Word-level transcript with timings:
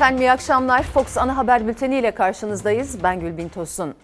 Efendim 0.00 0.20
iyi 0.20 0.32
akşamlar. 0.32 0.82
Fox 0.82 1.16
Ana 1.16 1.36
Haber 1.36 1.66
Bülteni 1.66 1.98
ile 1.98 2.10
karşınızdayız. 2.10 3.02
Ben 3.02 3.20
Gülbin 3.20 3.48
Tosun. 3.48 3.94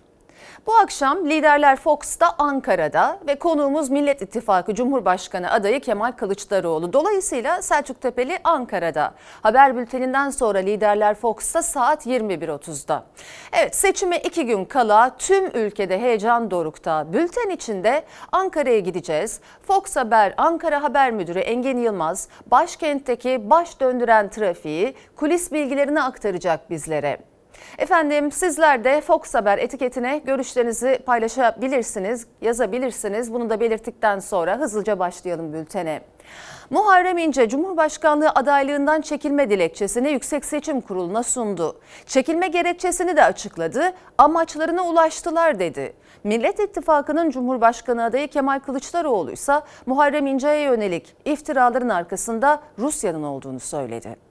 Bu 0.67 0.75
akşam 0.75 1.31
liderler 1.31 1.77
Fox'ta 1.77 2.35
Ankara'da 2.39 3.19
ve 3.27 3.35
konuğumuz 3.35 3.91
Millet 3.91 4.23
İttifakı 4.23 4.75
Cumhurbaşkanı 4.75 5.51
adayı 5.51 5.81
Kemal 5.81 6.13
Kılıçdaroğlu. 6.13 6.93
Dolayısıyla 6.93 7.63
Selçuk 7.63 8.01
Tepeli 8.01 8.39
Ankara'da. 8.45 9.15
Haber 9.43 9.77
bülteninden 9.77 10.31
sonra 10.31 10.59
liderler 10.59 11.15
Fox'ta 11.15 11.63
saat 11.63 12.07
21.30'da. 12.07 13.05
Evet 13.53 13.77
seçime 13.77 14.19
iki 14.19 14.47
gün 14.47 14.65
kala 14.65 15.17
tüm 15.17 15.47
ülkede 15.47 16.01
heyecan 16.01 16.51
dorukta. 16.51 17.13
Bülten 17.13 17.51
içinde 17.51 18.05
Ankara'ya 18.33 18.79
gideceğiz. 18.79 19.41
Fox 19.63 19.97
Haber 19.97 20.35
Ankara 20.37 20.83
Haber 20.83 21.11
Müdürü 21.11 21.39
Engin 21.39 21.79
Yılmaz 21.79 22.29
başkentteki 22.47 23.51
baş 23.51 23.81
döndüren 23.81 24.31
trafiği 24.31 24.95
kulis 25.17 25.53
bilgilerini 25.53 26.03
aktaracak 26.03 26.71
bizlere. 26.71 27.36
Efendim 27.79 28.33
sizler 28.33 28.85
de 28.85 29.01
Fox 29.01 29.35
Haber 29.35 29.59
etiketine 29.59 30.19
görüşlerinizi 30.19 30.99
paylaşabilirsiniz, 31.07 32.27
yazabilirsiniz. 32.41 33.33
Bunu 33.33 33.51
da 33.51 33.61
belirttikten 33.61 34.19
sonra 34.19 34.59
hızlıca 34.59 34.99
başlayalım 34.99 35.53
bültene. 35.53 36.01
Muharrem 36.71 37.19
İnce 37.19 37.49
Cumhurbaşkanlığı 37.49 38.31
adaylığından 38.31 39.01
çekilme 39.01 39.51
dilekçesini 39.51 40.11
Yüksek 40.11 40.45
Seçim 40.45 40.81
Kurulu'na 40.81 41.23
sundu. 41.23 41.81
Çekilme 42.07 42.49
gerekçesini 42.49 43.17
de 43.17 43.25
açıkladı, 43.25 43.93
amaçlarına 44.19 44.83
ulaştılar 44.83 45.59
dedi. 45.59 45.93
Millet 46.25 46.61
İttifakı'nın 46.61 47.31
Cumhurbaşkanı 47.31 48.05
adayı 48.05 48.29
Kemal 48.29 48.59
Kılıçdaroğlu 48.59 49.31
ise 49.31 49.61
Muharrem 49.87 50.27
İnce'ye 50.27 50.63
yönelik 50.63 51.17
iftiraların 51.25 51.89
arkasında 51.89 52.61
Rusya'nın 52.79 53.23
olduğunu 53.23 53.61
söyledi 53.61 54.26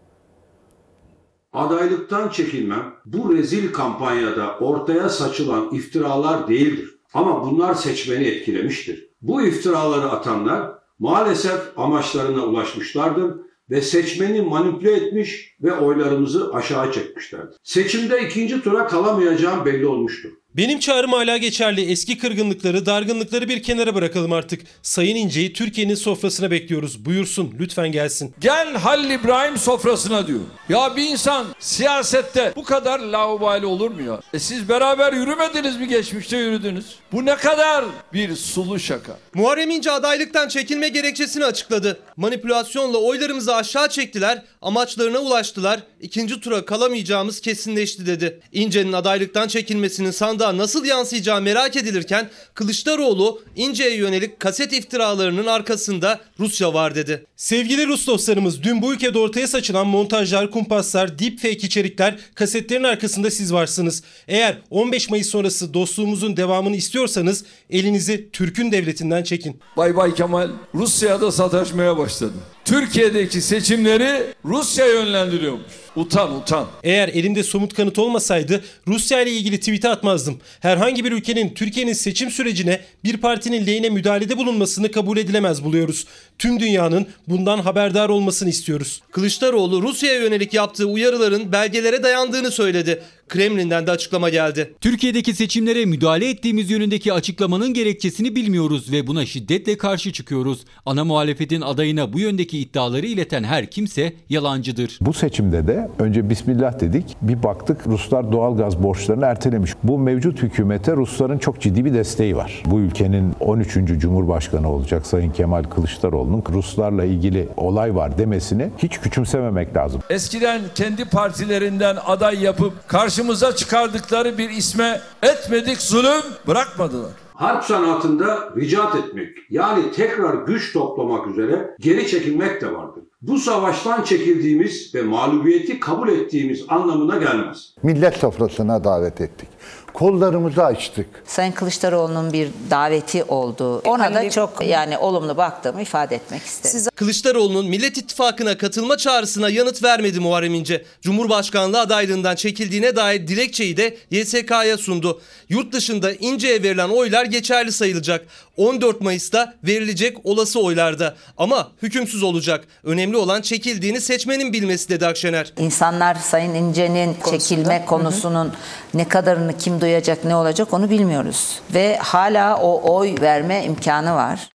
adaylıktan 1.56 2.30
çekilmem 2.30 2.94
bu 3.06 3.36
rezil 3.36 3.74
kampanyada 3.74 4.58
ortaya 4.60 5.10
saçılan 5.10 5.70
iftiralar 5.72 6.48
değildir. 6.48 6.96
Ama 7.14 7.46
bunlar 7.46 7.74
seçmeni 7.74 8.24
etkilemiştir. 8.24 9.10
Bu 9.22 9.42
iftiraları 9.42 10.10
atanlar 10.10 10.72
maalesef 11.00 11.60
amaçlarına 11.78 12.46
ulaşmışlardır 12.46 13.34
ve 13.70 13.82
seçmeni 13.82 14.42
manipüle 14.42 14.92
etmiş 14.92 15.56
ve 15.62 15.74
oylarımızı 15.74 16.54
aşağı 16.54 16.92
çekmişlerdir. 16.92 17.58
Seçimde 17.64 18.28
ikinci 18.28 18.62
tura 18.62 18.88
kalamayacağım 18.88 19.66
belli 19.66 19.86
olmuştur. 19.88 20.32
Benim 20.58 20.80
çağrım 20.80 21.14
hala 21.14 21.38
geçerli. 21.38 21.92
Eski 21.92 22.18
kırgınlıkları, 22.18 22.86
dargınlıkları 22.86 23.50
bir 23.50 23.64
kenara 23.64 23.96
bırakalım 23.96 24.34
artık. 24.34 24.62
Sayın 24.82 25.16
İnce'yi 25.16 25.54
Türkiye'nin 25.54 25.96
sofrasına 25.96 26.52
bekliyoruz. 26.52 27.06
Buyursun, 27.06 27.56
lütfen 27.60 27.92
gelsin. 27.92 28.34
Gel 28.40 28.76
Halil 28.76 29.10
İbrahim 29.10 29.58
sofrasına 29.58 30.28
diyor. 30.28 30.40
Ya 30.70 30.96
bir 30.96 31.04
insan 31.10 31.46
siyasette 31.60 32.54
bu 32.56 32.64
kadar 32.64 33.00
laubali 33.00 33.66
olur 33.66 33.92
mu 33.92 34.02
ya? 34.02 34.22
E 34.34 34.40
siz 34.40 34.70
beraber 34.70 35.14
yürümediniz 35.14 35.78
mi 35.78 35.88
geçmişte 35.88 36.38
yürüdünüz? 36.38 36.86
Bu 37.12 37.26
ne 37.26 37.36
kadar 37.36 37.86
bir 38.14 38.36
sulu 38.36 38.80
şaka. 38.80 39.18
Muharrem 39.34 39.70
İnce 39.70 39.92
adaylıktan 39.92 40.48
çekilme 40.48 40.88
gerekçesini 40.90 41.46
açıkladı. 41.46 42.00
Manipülasyonla 42.18 42.98
oylarımızı 42.98 43.56
aşağı 43.56 43.90
çektiler, 43.90 44.42
amaçlarına 44.62 45.20
ulaştılar. 45.20 45.80
İkinci 46.06 46.40
tura 46.40 46.66
kalamayacağımız 46.66 47.40
kesinleşti 47.40 48.06
dedi. 48.06 48.40
İnce'nin 48.52 48.94
adaylıktan 48.94 49.48
çekilmesinin 49.48 50.12
sandığa 50.12 50.58
nasıl 50.58 50.86
yansıyacağı 50.86 51.42
merak 51.42 51.76
edilirken 51.76 52.30
Kılıçdaroğlu 52.54 53.42
İnce'ye 53.56 53.96
yönelik 53.96 54.40
kaset 54.40 54.74
iftiralarının 54.74 55.46
arkasında 55.46 56.20
Rusya 56.40 56.74
var 56.74 56.96
dedi. 56.96 57.26
Sevgili 57.36 57.88
Rus 57.88 58.08
dostlarımız 58.08 58.64
dün 58.64 58.82
bu 58.82 58.94
ülkede 58.94 59.20
ortaya 59.20 59.48
saçılan 59.48 59.88
montajlar, 59.88 60.52
kumpaslar, 60.52 61.20
deepfake 61.20 61.68
içerikler, 61.68 62.18
kasetlerin 62.36 62.84
arkasında 62.84 63.32
siz 63.32 63.54
varsınız. 63.54 64.04
Eğer 64.28 64.58
15 64.70 65.10
Mayıs 65.10 65.30
sonrası 65.30 65.74
dostluğumuzun 65.74 66.38
devamını 66.38 66.76
istiyorsanız 66.76 67.46
elinizi 67.70 68.30
Türk'ün 68.32 68.72
devletinden 68.72 69.24
çekin. 69.24 69.60
Bay 69.78 69.96
Bay 69.96 70.14
Kemal 70.14 70.50
Rusya'da 70.76 71.32
sataşmaya 71.32 71.98
başladı. 71.98 72.55
Türkiye'deki 72.66 73.42
seçimleri 73.42 74.24
Rusya 74.46 74.86
yönlendiriyormuş. 74.86 75.72
Utan 75.96 76.36
utan. 76.36 76.68
Eğer 76.84 77.08
elimde 77.08 77.44
somut 77.44 77.74
kanıt 77.74 78.00
olmasaydı 78.00 78.64
Rusya 78.88 79.22
ile 79.22 79.32
ilgili 79.32 79.60
tweet'e 79.60 79.90
atmazdım. 79.90 80.40
Herhangi 80.60 81.06
bir 81.06 81.12
ülkenin 81.12 81.54
Türkiye'nin 81.54 81.94
seçim 81.94 82.32
sürecine 82.32 82.82
bir 83.04 83.18
partinin 83.18 83.68
lehine 83.68 83.90
müdahalede 83.90 84.38
bulunmasını 84.38 84.92
kabul 84.92 85.18
edilemez 85.18 85.64
buluyoruz. 85.64 86.06
Tüm 86.40 86.60
dünyanın 86.60 87.08
bundan 87.28 87.60
haberdar 87.60 88.10
olmasını 88.10 88.50
istiyoruz. 88.50 89.02
Kılıçdaroğlu 89.12 89.82
Rusya'ya 89.82 90.20
yönelik 90.20 90.54
yaptığı 90.54 90.86
uyarıların 90.86 91.52
belgelere 91.52 92.04
dayandığını 92.04 92.52
söyledi. 92.52 93.04
Kremlin'den 93.30 93.88
de 93.88 93.92
açıklama 93.92 94.30
geldi. 94.30 94.74
Türkiye'deki 94.82 95.34
seçimlere 95.34 95.86
müdahale 95.86 96.30
ettiğimiz 96.30 96.72
yönündeki 96.72 97.14
açıklamanın 97.14 97.74
gerekçesini 97.74 98.36
bilmiyoruz 98.36 98.92
ve 98.92 99.08
buna 99.08 99.26
şiddetle 99.26 99.78
karşı 99.78 100.12
çıkıyoruz. 100.14 100.66
Ana 100.86 101.04
muhalefetin 101.04 101.62
adayına 101.62 102.14
bu 102.14 102.20
yöndeki 102.20 102.60
iddiaları 102.60 103.06
ileten 103.06 103.44
her 103.44 103.72
kimse 103.72 104.14
yalancıdır. 104.30 104.98
Bu 105.02 105.14
seçimde 105.14 105.68
de 105.68 105.90
önce 106.00 106.30
Bismillah 106.30 106.80
dedik. 106.80 107.18
Bir 107.22 107.44
baktık 107.44 107.88
Ruslar 107.88 108.32
doğal 108.32 108.58
gaz 108.58 108.84
borçlarını 108.84 109.26
ertelemiş. 109.26 109.72
Bu 109.84 110.00
mevcut 110.00 110.44
hükümete 110.44 110.92
Rusların 110.96 111.38
çok 111.38 111.62
ciddi 111.62 111.86
bir 111.86 111.94
desteği 111.94 112.36
var. 112.36 112.64
Bu 112.66 112.80
ülkenin 112.80 113.34
13. 113.40 113.74
Cumhurbaşkanı 113.98 114.72
olacak 114.72 115.08
Sayın 115.08 115.32
Kemal 115.32 115.64
Kılıçdaroğlu'nun 115.64 116.44
Ruslarla 116.50 117.06
ilgili 117.06 117.48
olay 117.58 117.96
var 117.96 118.18
demesini 118.18 118.70
hiç 118.78 118.98
küçümsememek 119.00 119.76
lazım. 119.76 120.02
Eskiden 120.10 120.62
kendi 120.76 121.06
partilerinden 121.06 121.98
aday 122.06 122.44
yapıp 122.44 122.88
karşımıza 123.16 123.56
çıkardıkları 123.56 124.38
bir 124.38 124.50
isme 124.50 125.02
etmedik 125.24 125.82
zulüm 125.82 126.22
bırakmadılar 126.48 127.12
harp 127.34 127.64
sanatında 127.64 128.54
ricat 128.58 128.96
etmek 128.96 129.30
yani 129.50 129.92
tekrar 129.92 130.34
güç 130.34 130.74
toplamak 130.74 131.28
üzere 131.28 131.76
geri 131.80 132.08
çekilmek 132.08 132.62
de 132.62 132.74
vardır. 132.74 133.04
Bu 133.22 133.38
savaştan 133.38 134.04
çekildiğimiz 134.04 134.96
ve 134.96 135.02
mağlubiyeti 135.02 135.80
kabul 135.80 136.10
ettiğimiz 136.10 136.66
anlamına 136.68 137.18
gelmez. 137.18 137.76
Millet 137.84 138.16
sofrasına 138.16 138.84
davet 138.84 139.22
ettik 139.22 139.50
kollarımızı 139.96 140.66
açtık. 140.66 141.08
Sayın 141.26 141.52
Kılıçdaroğlu'nun 141.52 142.34
bir 142.34 142.50
daveti 142.70 143.24
oldu. 143.24 143.80
Ona 143.80 144.14
da 144.14 144.30
çok 144.30 144.66
yani 144.66 144.98
olumlu 144.98 145.38
baktığımı 145.38 145.82
ifade 145.82 146.16
etmek 146.16 146.42
istedim. 146.42 146.72
Siz... 146.72 146.90
Kılıçdaroğlu'nun 146.96 147.66
Millet 147.66 147.98
İttifakı'na 147.98 148.58
katılma 148.58 148.98
çağrısına 148.98 149.50
yanıt 149.50 149.84
vermedi 149.84 150.20
Muharrem 150.20 150.54
İnce. 150.54 150.86
Cumhurbaşkanlığı 151.02 151.80
adaylığından 151.80 152.36
çekildiğine 152.36 152.96
dair 152.96 153.28
dilekçeyi 153.28 153.78
de 153.78 153.98
YSK'ya 154.12 154.78
sundu. 154.78 155.22
Yurt 155.50 155.74
dışında 155.74 156.14
İnce'ye 156.14 156.64
verilen 156.64 156.90
oylar 156.90 157.26
geçerli 157.26 157.72
sayılacak. 157.72 158.26
14 158.58 159.02
Mayıs'ta 159.02 159.54
verilecek 159.64 160.18
olası 160.24 160.60
oylarda. 160.62 161.16
Ama 161.38 161.72
hükümsüz 161.82 162.24
olacak. 162.24 162.68
Önemli 162.84 163.18
olan 163.18 163.42
çekildiğini 163.42 164.02
seçmenin 164.02 164.54
bilmesi 164.54 164.90
dedi 164.90 165.08
Akşener. 165.08 165.54
İnsanlar 165.58 166.16
Sayın 166.16 166.54
İnce'nin 166.54 167.18
çekilme 167.30 167.86
konusunun 167.86 168.54
ne 168.94 169.08
kadarını 169.08 169.58
kim 169.58 169.82
duyacak 169.82 170.26
ne 170.26 170.36
olacak 170.36 170.74
onu 170.74 170.90
bilmiyoruz. 170.90 171.60
Ve 171.74 171.98
hala 171.98 172.58
o 172.58 172.96
oy 172.96 173.16
verme 173.22 173.64
imkanı 173.66 174.16
var. 174.16 174.55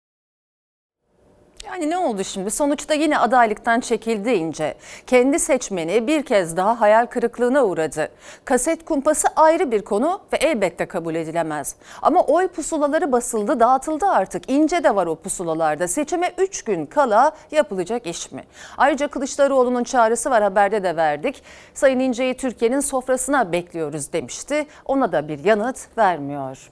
Yani 1.72 1.90
ne 1.90 1.98
oldu 1.98 2.24
şimdi? 2.24 2.52
Sonuçta 2.52 2.94
yine 2.94 3.18
adaylıktan 3.18 3.80
çekildi 3.80 4.30
İnce. 4.30 4.76
Kendi 5.08 5.40
seçmeni 5.40 6.08
bir 6.08 6.24
kez 6.24 6.58
daha 6.58 6.82
hayal 6.82 7.06
kırıklığına 7.06 7.66
uğradı. 7.66 8.10
Kaset 8.46 8.86
kumpası 8.86 9.28
ayrı 9.36 9.72
bir 9.72 9.82
konu 9.82 10.22
ve 10.34 10.38
elbette 10.38 10.86
kabul 10.86 11.16
edilemez. 11.16 11.76
Ama 12.02 12.22
oy 12.24 12.48
pusulaları 12.48 13.12
basıldı, 13.12 13.60
dağıtıldı 13.60 14.06
artık. 14.06 14.52
İnce 14.52 14.84
de 14.84 14.96
var 14.96 15.08
o 15.08 15.16
pusulalarda. 15.16 15.88
Seçime 15.88 16.32
3 16.38 16.62
gün 16.64 16.86
kala 16.86 17.32
yapılacak 17.52 18.08
iş 18.08 18.32
mi? 18.32 18.44
Ayrıca 18.78 19.08
Kılıçdaroğlu'nun 19.08 19.84
çağrısı 19.84 20.30
var 20.30 20.44
haberde 20.44 20.84
de 20.84 20.96
verdik. 20.96 21.44
Sayın 21.74 22.00
İnce'yi 22.00 22.38
Türkiye'nin 22.38 22.80
sofrasına 22.80 23.52
bekliyoruz 23.52 24.14
demişti. 24.14 24.68
Ona 24.86 25.12
da 25.12 25.28
bir 25.28 25.44
yanıt 25.44 25.98
vermiyor. 25.98 26.70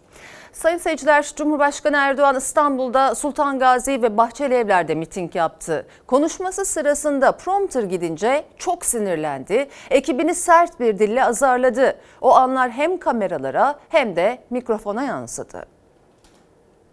Sayın 0.57 0.77
seyirciler, 0.77 1.31
Cumhurbaşkanı 1.35 1.97
Erdoğan 1.97 2.35
İstanbul'da 2.35 3.15
Sultan 3.15 3.59
Gazi 3.59 4.01
ve 4.01 4.17
Bahçeli 4.17 4.53
Evler'de 4.53 4.95
miting 4.95 5.35
yaptı. 5.35 5.85
Konuşması 6.07 6.65
sırasında 6.65 7.31
prompter 7.31 7.83
gidince 7.83 8.45
çok 8.57 8.85
sinirlendi. 8.85 9.69
Ekibini 9.89 10.35
sert 10.35 10.79
bir 10.79 10.99
dille 10.99 11.25
azarladı. 11.25 11.95
O 12.21 12.35
anlar 12.35 12.71
hem 12.71 12.97
kameralara 12.97 13.79
hem 13.89 14.15
de 14.15 14.43
mikrofona 14.49 15.03
yansıdı. 15.03 15.65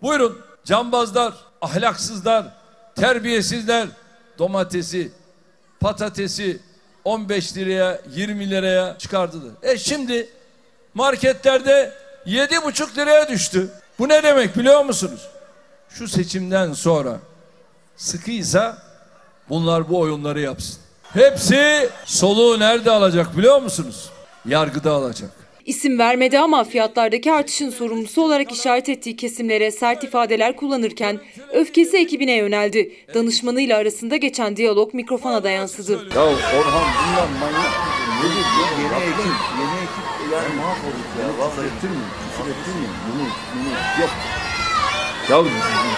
Buyurun 0.03 0.39
cambazlar, 0.65 1.35
ahlaksızlar, 1.61 2.47
terbiyesizler 2.97 3.89
domatesi, 4.39 5.13
patatesi 5.81 6.61
15 7.05 7.57
liraya 7.57 8.01
20 8.11 8.51
liraya 8.51 8.99
çıkardılar. 8.99 9.53
E 9.63 9.79
şimdi 9.79 10.29
marketlerde 10.95 12.04
yedi 12.27 12.63
buçuk 12.65 12.99
liraya 12.99 13.29
düştü. 13.29 13.71
Bu 13.99 14.09
ne 14.09 14.23
demek 14.23 14.57
biliyor 14.57 14.85
musunuz? 14.85 15.29
Şu 15.89 16.09
seçimden 16.09 16.73
sonra 16.73 17.19
sıkıysa 17.97 18.79
bunlar 19.49 19.89
bu 19.89 19.99
oyunları 20.01 20.41
yapsın. 20.41 20.77
Hepsi 21.13 21.91
soluğu 22.05 22.59
nerede 22.61 22.91
alacak 22.91 23.37
biliyor 23.37 23.63
musunuz? 23.63 24.11
Yargıda 24.47 24.93
alacak. 24.93 25.31
İsim 25.65 25.99
vermedi 25.99 26.39
ama 26.39 26.65
fiyatlardaki 26.65 27.33
artışın 27.33 27.71
sorumlusu 27.71 28.23
olarak 28.23 28.53
işaret 28.53 28.89
ettiği 28.89 29.17
kesimlere 29.17 29.71
sert 29.71 30.05
ifadeler 30.05 30.57
kullanırken 30.57 31.21
öfkesi 31.53 31.97
ekibine 31.97 32.33
yöneldi. 32.33 32.93
Danışmanıyla 33.15 33.79
arasında 33.79 34.17
geçen 34.17 34.57
diyalog 34.57 34.95
mikrofona 34.95 35.45
da 35.45 35.51
yansıdı. 35.51 35.93
Ya 35.93 36.23
Orhan 36.25 36.87
bunlar 36.99 37.29
manyak. 37.41 37.73
Nedir 38.23 38.37
ya? 38.37 38.99
Yeni 38.99 39.05
ekip, 39.05 39.35
yeni 39.59 39.77
ekip 39.85 40.33
yani 40.33 40.55
mahvolduk 40.57 41.11
ya. 41.21 41.27
Vallahi 41.39 41.67
ettirmeyin. 41.67 42.05
Küfür 42.21 42.51
ettirmeyin. 42.51 42.91
Bunu, 43.07 43.27
bunu 43.55 43.71
yok. 44.01 44.11
Ya 45.31 45.43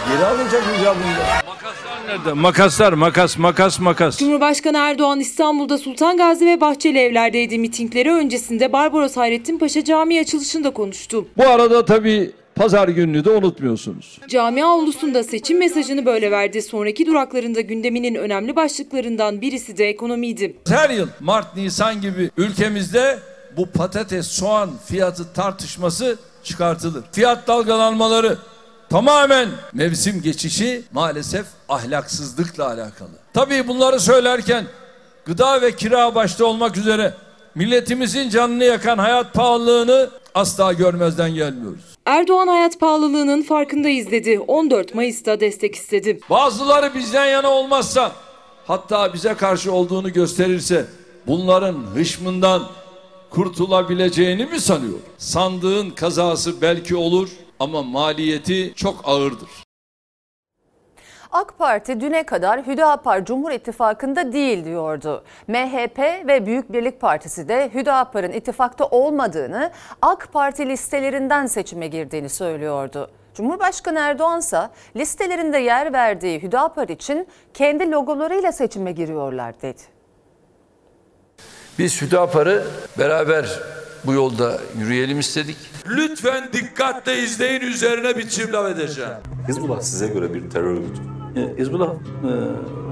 geri 0.09 0.25
alacak 0.25 0.63
ya 0.85 0.95
bunu. 0.95 1.47
Makaslar 1.47 2.07
nerede? 2.07 2.33
Makaslar, 2.33 2.93
makas, 2.93 3.39
makas, 3.39 3.81
makas. 3.81 4.19
Cumhurbaşkanı 4.19 4.79
Erdoğan 4.79 5.21
İstanbul'da 5.21 5.79
Sultan 5.79 6.17
Gazi 6.17 6.47
ve 6.47 6.61
Bahçeli 6.61 6.99
evlerdeydi. 6.99 7.59
Mitingleri 7.59 8.13
öncesinde 8.13 8.73
Barbaros 8.73 9.17
Hayrettin 9.17 9.59
Paşa 9.59 9.85
Camii 9.85 10.21
açılışında 10.21 10.71
konuştu. 10.71 11.27
Bu 11.37 11.49
arada 11.49 11.85
tabii 11.85 12.33
pazar 12.55 12.89
gününü 12.89 13.25
de 13.25 13.31
unutmuyorsunuz. 13.31 14.19
Cami 14.29 14.65
avlusunda 14.65 15.23
seçim 15.25 15.59
mesajını 15.59 16.07
böyle 16.07 16.31
verdi. 16.31 16.63
Sonraki 16.63 17.07
duraklarında 17.07 17.61
gündeminin 17.61 18.15
önemli 18.15 18.57
başlıklarından 18.57 19.41
birisi 19.41 19.77
de 19.79 19.89
ekonomiydi. 19.89 20.57
Her 20.69 20.91
yıl 20.91 21.09
Mart, 21.21 21.57
Nisan 21.57 22.01
gibi 22.01 22.31
ülkemizde 22.37 23.19
bu 23.57 23.67
patates, 23.71 24.27
soğan 24.27 24.71
fiyatı 24.87 25.33
tartışması 25.33 26.19
çıkartılır. 26.45 27.05
Fiyat 27.13 27.49
dalgalanmaları 27.49 28.39
tamamen 28.91 29.49
mevsim 29.73 30.23
geçişi 30.23 30.83
maalesef 30.93 31.47
ahlaksızlıkla 31.69 32.67
alakalı. 32.67 33.11
Tabii 33.35 33.69
bunları 33.69 34.01
söylerken 34.01 34.67
gıda 35.25 35.63
ve 35.63 35.77
kira 35.77 36.15
başta 36.15 36.45
olmak 36.45 36.77
üzere 36.77 37.15
milletimizin 37.55 38.29
canını 38.29 38.65
yakan 38.65 38.99
hayat 38.99 39.35
pahalılığını 39.35 40.11
asla 40.35 40.73
görmezden 40.73 41.35
gelmiyoruz. 41.35 41.81
Erdoğan 42.07 42.49
hayat 42.49 42.81
pahalılığının 42.81 43.43
farkındayız 43.43 44.11
dedi. 44.11 44.41
14 44.41 44.95
Mayıs'ta 44.95 45.41
destek 45.41 45.75
istedi. 45.75 46.21
Bazıları 46.31 46.95
bizden 46.95 47.27
yana 47.27 47.51
olmazsa 47.51 48.13
hatta 48.67 49.15
bize 49.15 49.35
karşı 49.35 49.73
olduğunu 49.73 50.13
gösterirse 50.13 50.87
bunların 51.27 51.77
hışmından 51.95 52.63
kurtulabileceğini 53.31 54.47
mi 54.47 54.61
sanıyor? 54.61 54.99
Sandığın 55.19 55.91
kazası 55.91 56.63
belki 56.63 56.97
olur 56.97 57.29
ama 57.61 57.83
maliyeti 57.83 58.75
çok 58.75 59.09
ağırdır. 59.09 59.67
AK 61.33 61.59
Parti 61.59 62.01
düne 62.01 62.23
kadar 62.23 62.67
Hüdapar 62.67 63.25
Cumhur 63.25 63.51
İttifakı'nda 63.51 64.33
değil 64.33 64.65
diyordu. 64.65 65.25
MHP 65.49 65.99
ve 65.99 66.47
Büyük 66.47 66.73
Birlik 66.73 67.01
Partisi 67.01 67.49
de 67.49 67.71
Hüdapar'ın 67.75 68.33
ittifakta 68.33 68.87
olmadığını, 68.87 69.71
AK 70.03 70.33
Parti 70.33 70.69
listelerinden 70.69 71.47
seçime 71.47 71.87
girdiğini 71.87 72.29
söylüyordu. 72.29 73.11
Cumhurbaşkanı 73.35 73.99
Erdoğan 73.99 74.39
ise 74.39 74.69
listelerinde 74.97 75.59
yer 75.59 75.93
verdiği 75.93 76.43
Hüdapar 76.43 76.89
için 76.89 77.27
kendi 77.55 77.91
logolarıyla 77.91 78.53
seçime 78.53 78.93
giriyorlar 78.93 79.63
dedi. 79.63 79.96
Biz 81.79 82.03
Hüdapar'ı 82.03 82.65
beraber 82.99 83.61
bu 84.05 84.13
yolda 84.13 84.59
yürüyelim 84.79 85.21
istedik. 85.21 85.57
Lütfen 85.89 86.49
dikkatle 86.53 87.19
izleyin 87.19 87.61
üzerine 87.61 88.17
bir 88.17 88.29
çimlav 88.29 88.67
edeceğim. 88.71 89.11
Hizbullah 89.49 89.81
size 89.81 90.07
göre 90.07 90.35
bir 90.35 90.51
terör 90.51 90.71
örgütü. 90.71 91.03
Hizbullah 91.59 91.89
e, 91.89 92.31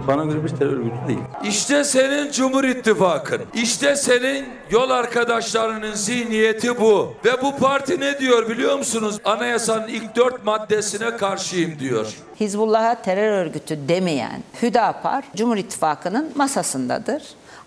bana 0.08 0.25
göre 0.25 0.44
bir 0.44 0.48
terör 0.48 0.72
örgütü 0.72 0.96
değil. 1.08 1.19
İşte 1.44 1.84
senin 1.84 2.32
Cumhur 2.32 2.64
İttifakın. 2.64 3.40
İşte 3.54 3.96
senin 3.96 4.46
yol 4.70 4.90
arkadaşlarının 4.90 5.94
zihniyeti 5.94 6.81
bu. 6.81 7.14
Ve 7.25 7.42
bu 7.42 7.56
parti 7.56 8.00
ne 8.00 8.19
diyor 8.19 8.48
biliyor 8.48 8.78
musunuz? 8.78 9.19
Anayasanın 9.25 9.88
ilk 9.88 10.16
dört 10.16 10.44
maddesine 10.44 11.16
karşıyım 11.16 11.78
diyor. 11.78 12.06
Hizbullah'a 12.40 13.02
terör 13.02 13.32
örgütü 13.44 13.78
demeyen 13.88 14.42
Hüdapar 14.62 15.25
Cumhur 15.36 15.56
İttifakı'nın 15.56 16.32
masasındadır. 16.34 17.22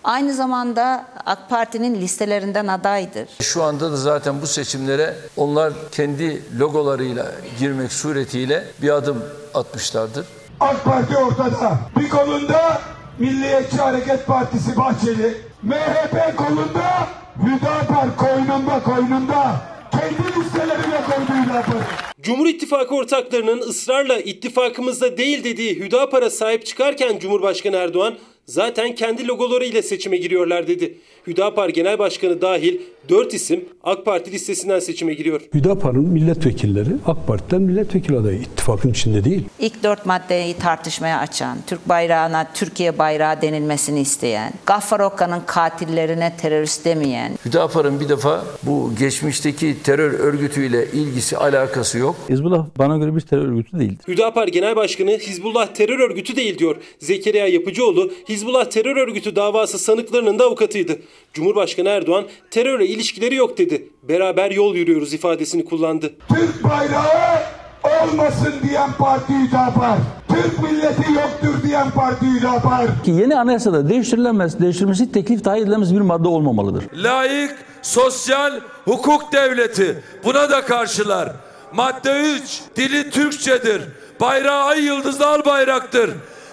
Aynı 0.08 0.34
zamanda 0.34 1.06
AK 1.26 1.50
Parti'nin 1.50 2.00
listelerinden 2.00 2.66
adaydır. 2.66 3.28
Şu 3.42 3.62
anda 3.62 3.92
da 3.92 3.96
zaten 3.96 4.42
bu 4.42 4.46
seçimlere 4.46 5.14
onlar 5.36 5.72
kendi 5.92 6.42
logolarıyla 6.60 7.26
girmek 7.58 7.92
suretiyle 7.92 8.64
bir 8.82 8.90
adım 8.90 9.24
atmışlardır. 9.54 10.26
AK 10.60 10.84
Parti 10.84 11.16
ortada. 11.16 11.78
Bir 11.98 12.08
kolunda 12.08 12.80
Milliyetçi 13.18 13.76
Hareket 13.76 14.26
Partisi 14.26 14.76
Bahçeli. 14.76 15.36
MHP 15.62 16.36
kolunda 16.36 17.08
Hüdapar 17.42 18.16
koynunda 18.16 18.82
koynunda. 18.82 19.56
Kendi 19.90 20.40
listelerine 20.40 21.00
koydu 21.06 21.42
Hüdapar'ı. 21.44 21.82
Cumhur 22.22 22.46
İttifakı 22.46 22.94
ortaklarının 22.94 23.60
ısrarla 23.60 24.16
ittifakımızda 24.18 25.16
değil 25.16 25.44
dediği 25.44 25.80
Hüdapar'a 25.80 26.30
sahip 26.30 26.66
çıkarken 26.66 27.18
Cumhurbaşkanı 27.18 27.76
Erdoğan 27.76 28.14
zaten 28.48 28.94
kendi 28.94 29.26
logoları 29.28 29.64
ile 29.64 29.82
seçime 29.82 30.16
giriyorlar 30.16 30.66
dedi. 30.66 30.98
Hüdapar 31.28 31.68
Genel 31.68 31.98
Başkanı 31.98 32.40
dahil 32.42 32.80
4 33.08 33.34
isim 33.34 33.64
AK 33.84 34.04
Parti 34.04 34.32
listesinden 34.32 34.78
seçime 34.78 35.14
giriyor. 35.14 35.40
Hüdapar'ın 35.54 36.08
milletvekilleri 36.08 36.88
AK 37.06 37.26
Parti'den 37.26 37.62
milletvekili 37.62 38.18
adayı 38.18 38.38
ittifakın 38.38 38.90
içinde 38.90 39.24
değil. 39.24 39.44
İlk 39.58 39.82
dört 39.82 40.06
maddeyi 40.06 40.54
tartışmaya 40.54 41.18
açan, 41.18 41.58
Türk 41.66 41.88
bayrağına 41.88 42.50
Türkiye 42.54 42.98
bayrağı 42.98 43.42
denilmesini 43.42 44.00
isteyen, 44.00 44.52
Gaffar 44.66 45.00
Okka'nın 45.00 45.40
katillerine 45.46 46.36
terörist 46.40 46.84
demeyen, 46.84 47.32
Hüdapar'ın 47.44 48.00
bir 48.00 48.08
defa 48.08 48.44
bu 48.62 48.90
geçmişteki 48.98 49.76
terör 49.84 50.12
örgütüyle 50.12 50.86
ilgisi 50.92 51.36
alakası 51.36 51.98
yok. 51.98 52.16
Hizbullah 52.28 52.66
bana 52.78 52.96
göre 52.96 53.16
bir 53.16 53.20
terör 53.20 53.48
örgütü 53.48 53.78
değildir. 53.78 54.04
Hüdapar 54.08 54.48
Genel 54.48 54.76
Başkanı 54.76 55.10
Hizbullah 55.10 55.66
terör 55.66 55.98
örgütü 55.98 56.36
değil 56.36 56.58
diyor. 56.58 56.76
Zekeriya 56.98 57.46
Yapıcıoğlu 57.46 58.12
Hizbullah 58.28 58.64
terör 58.64 58.96
örgütü 58.96 59.36
davası 59.36 59.78
sanıklarının 59.78 60.38
da 60.38 60.44
avukatıydı. 60.44 60.98
Cumhurbaşkanı 61.32 61.88
Erdoğan 61.88 62.24
terörle 62.50 62.86
ilişkileri 62.86 63.34
yok 63.34 63.58
dedi. 63.58 63.88
Beraber 64.02 64.50
yol 64.50 64.74
yürüyoruz 64.74 65.14
ifadesini 65.14 65.64
kullandı. 65.64 66.12
Türk 66.28 66.64
bayrağı 66.64 67.38
olmasın 67.84 68.54
diyen 68.68 68.92
parti 68.92 69.32
Hüdapar. 69.32 69.98
Türk 70.28 70.62
milleti 70.62 71.12
yoktur 71.12 71.62
diyen 71.68 71.90
parti 71.90 72.26
Hüdapar. 72.26 72.86
Ki 73.04 73.10
yeni 73.10 73.36
anayasada 73.36 73.88
değiştirilemez, 73.88 74.60
değiştirilmesi 74.60 75.12
teklif 75.12 75.44
dahi 75.44 75.60
edilemez 75.60 75.94
bir 75.94 76.00
madde 76.00 76.28
olmamalıdır. 76.28 76.84
Layık, 76.94 77.56
sosyal, 77.82 78.60
hukuk 78.84 79.32
devleti. 79.32 80.02
Buna 80.24 80.50
da 80.50 80.64
karşılar. 80.64 81.32
Madde 81.72 82.12
3, 82.42 82.60
dili 82.76 83.10
Türkçedir. 83.10 83.82
Bayrağı 84.20 84.64
ay 84.64 84.84
yıldızlı 84.84 85.26
al 85.26 85.44
bayraktır. 85.44 86.10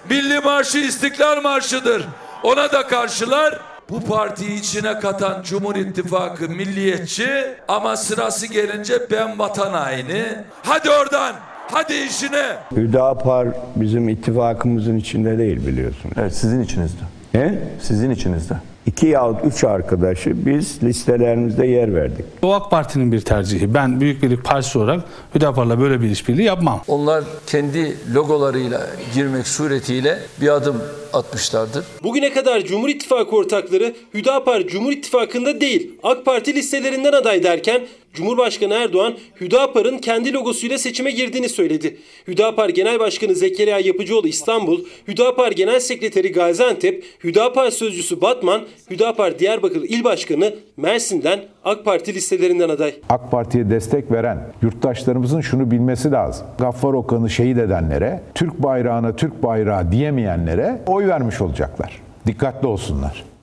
Milli 0.10 0.40
marşı 0.40 0.78
İstiklal 0.78 1.42
Marşı'dır. 1.42 2.06
Ona 2.44 2.72
da 2.72 2.88
karşılar. 2.88 3.60
Bu 3.90 4.02
partiyi 4.02 4.60
içine 4.60 5.00
katan 5.00 5.44
Cumhur 5.44 5.76
İttifakı 5.76 6.50
milliyetçi 6.50 7.30
ama 7.68 7.98
sırası 7.98 8.48
gelince 8.48 8.94
ben 9.12 9.40
vatan 9.40 9.74
haini. 9.74 10.24
Hadi 10.64 10.90
oradan. 10.90 11.36
Hadi 11.72 11.94
işine. 11.94 12.46
Hüdapar 12.72 13.48
bizim 13.76 14.10
ittifakımızın 14.10 14.98
içinde 14.98 15.38
değil 15.38 15.68
biliyorsunuz. 15.68 16.16
Evet 16.20 16.36
sizin 16.36 16.62
içinizde. 16.62 17.02
He? 17.32 17.60
Sizin 17.82 18.10
içinizde. 18.12 18.54
İki 18.86 19.08
yahut 19.08 19.46
üç 19.46 19.64
arkadaşı 19.64 20.46
biz 20.46 20.84
listelerimizde 20.84 21.68
yer 21.68 21.96
verdik. 21.96 22.26
O 22.42 22.54
AK 22.54 22.72
Parti'nin 22.72 23.12
bir 23.12 23.22
tercihi. 23.22 23.74
Ben 23.74 24.02
Büyük 24.02 24.24
Birlik 24.24 24.44
Partisi 24.44 24.78
olarak 24.78 25.04
Hüdapar'la 25.36 25.80
böyle 25.80 26.02
bir 26.02 26.10
işbirliği 26.10 26.44
yapmam. 26.44 26.82
Onlar 26.88 27.24
kendi 27.48 27.98
logolarıyla 28.14 28.88
girmek 29.14 29.48
suretiyle 29.48 30.20
bir 30.42 30.50
adım 30.50 30.76
atmışlardır. 31.14 31.86
Bugüne 32.04 32.34
kadar 32.34 32.62
Cumhur 32.62 32.90
İttifakı 32.90 33.36
ortakları 33.36 33.96
Hüdapar 34.14 34.62
Cumhur 34.62 34.92
İttifakı'nda 34.92 35.62
değil 35.62 35.92
AK 36.04 36.26
Parti 36.26 36.56
listelerinden 36.56 37.14
aday 37.14 37.44
derken 37.44 37.82
Cumhurbaşkanı 38.16 38.74
Erdoğan 38.74 39.14
Hüdapar'ın 39.42 39.98
kendi 39.98 40.34
logosuyla 40.34 40.78
seçime 40.78 41.12
girdiğini 41.12 41.50
söyledi. 41.50 41.98
Hüdapar 42.28 42.70
Genel 42.70 43.00
Başkanı 43.00 43.36
Zekeriya 43.36 43.80
Yapıcıoğlu 43.80 44.28
İstanbul, 44.28 44.80
Hüdapar 45.08 45.52
Genel 45.52 45.80
Sekreteri 45.80 46.32
Gaziantep, 46.32 47.04
Hüdapar 47.24 47.72
Sözcüsü 47.72 48.22
Batman, 48.22 48.62
Hüdapar 48.90 49.40
Diyarbakır 49.40 49.82
İl 49.82 50.04
Başkanı 50.04 50.56
Mersin'den 50.78 51.40
AK 51.64 51.86
Parti 51.86 52.14
listelerinden 52.14 52.70
aday. 52.70 52.96
AK 53.10 53.32
Parti'ye 53.32 53.70
destek 53.70 54.12
veren 54.12 54.54
yurttaşlarımızın 54.62 55.42
şunu 55.42 55.72
bilmesi 55.72 56.12
lazım. 56.12 56.48
Gaffar 56.60 56.94
Okan'ı 56.94 57.30
şehit 57.30 57.58
edenlere, 57.58 58.22
Türk 58.36 58.64
bayrağına 58.64 59.16
Türk 59.16 59.44
bayrağı 59.44 59.92
diyemeyenlere 59.92 60.82
oy 60.88 61.08
vermiş 61.08 61.42
olacaklar. 61.42 62.02
Dikkatli 62.28 62.68
olsunlar. 62.68 63.35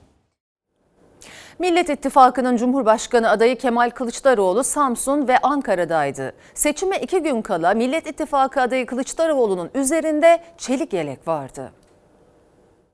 Millet 1.59 1.89
İttifakı'nın 1.89 2.57
Cumhurbaşkanı 2.57 3.29
adayı 3.29 3.57
Kemal 3.57 3.89
Kılıçdaroğlu 3.89 4.63
Samsun 4.63 5.27
ve 5.27 5.37
Ankara'daydı. 5.37 6.33
Seçime 6.53 6.97
iki 6.99 7.19
gün 7.19 7.41
kala 7.41 7.73
Millet 7.73 8.07
İttifakı 8.07 8.61
adayı 8.61 8.85
Kılıçdaroğlu'nun 8.85 9.69
üzerinde 9.75 10.43
çelik 10.57 10.93
yelek 10.93 11.27
vardı. 11.27 11.71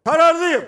Kararlıyım. 0.05 0.63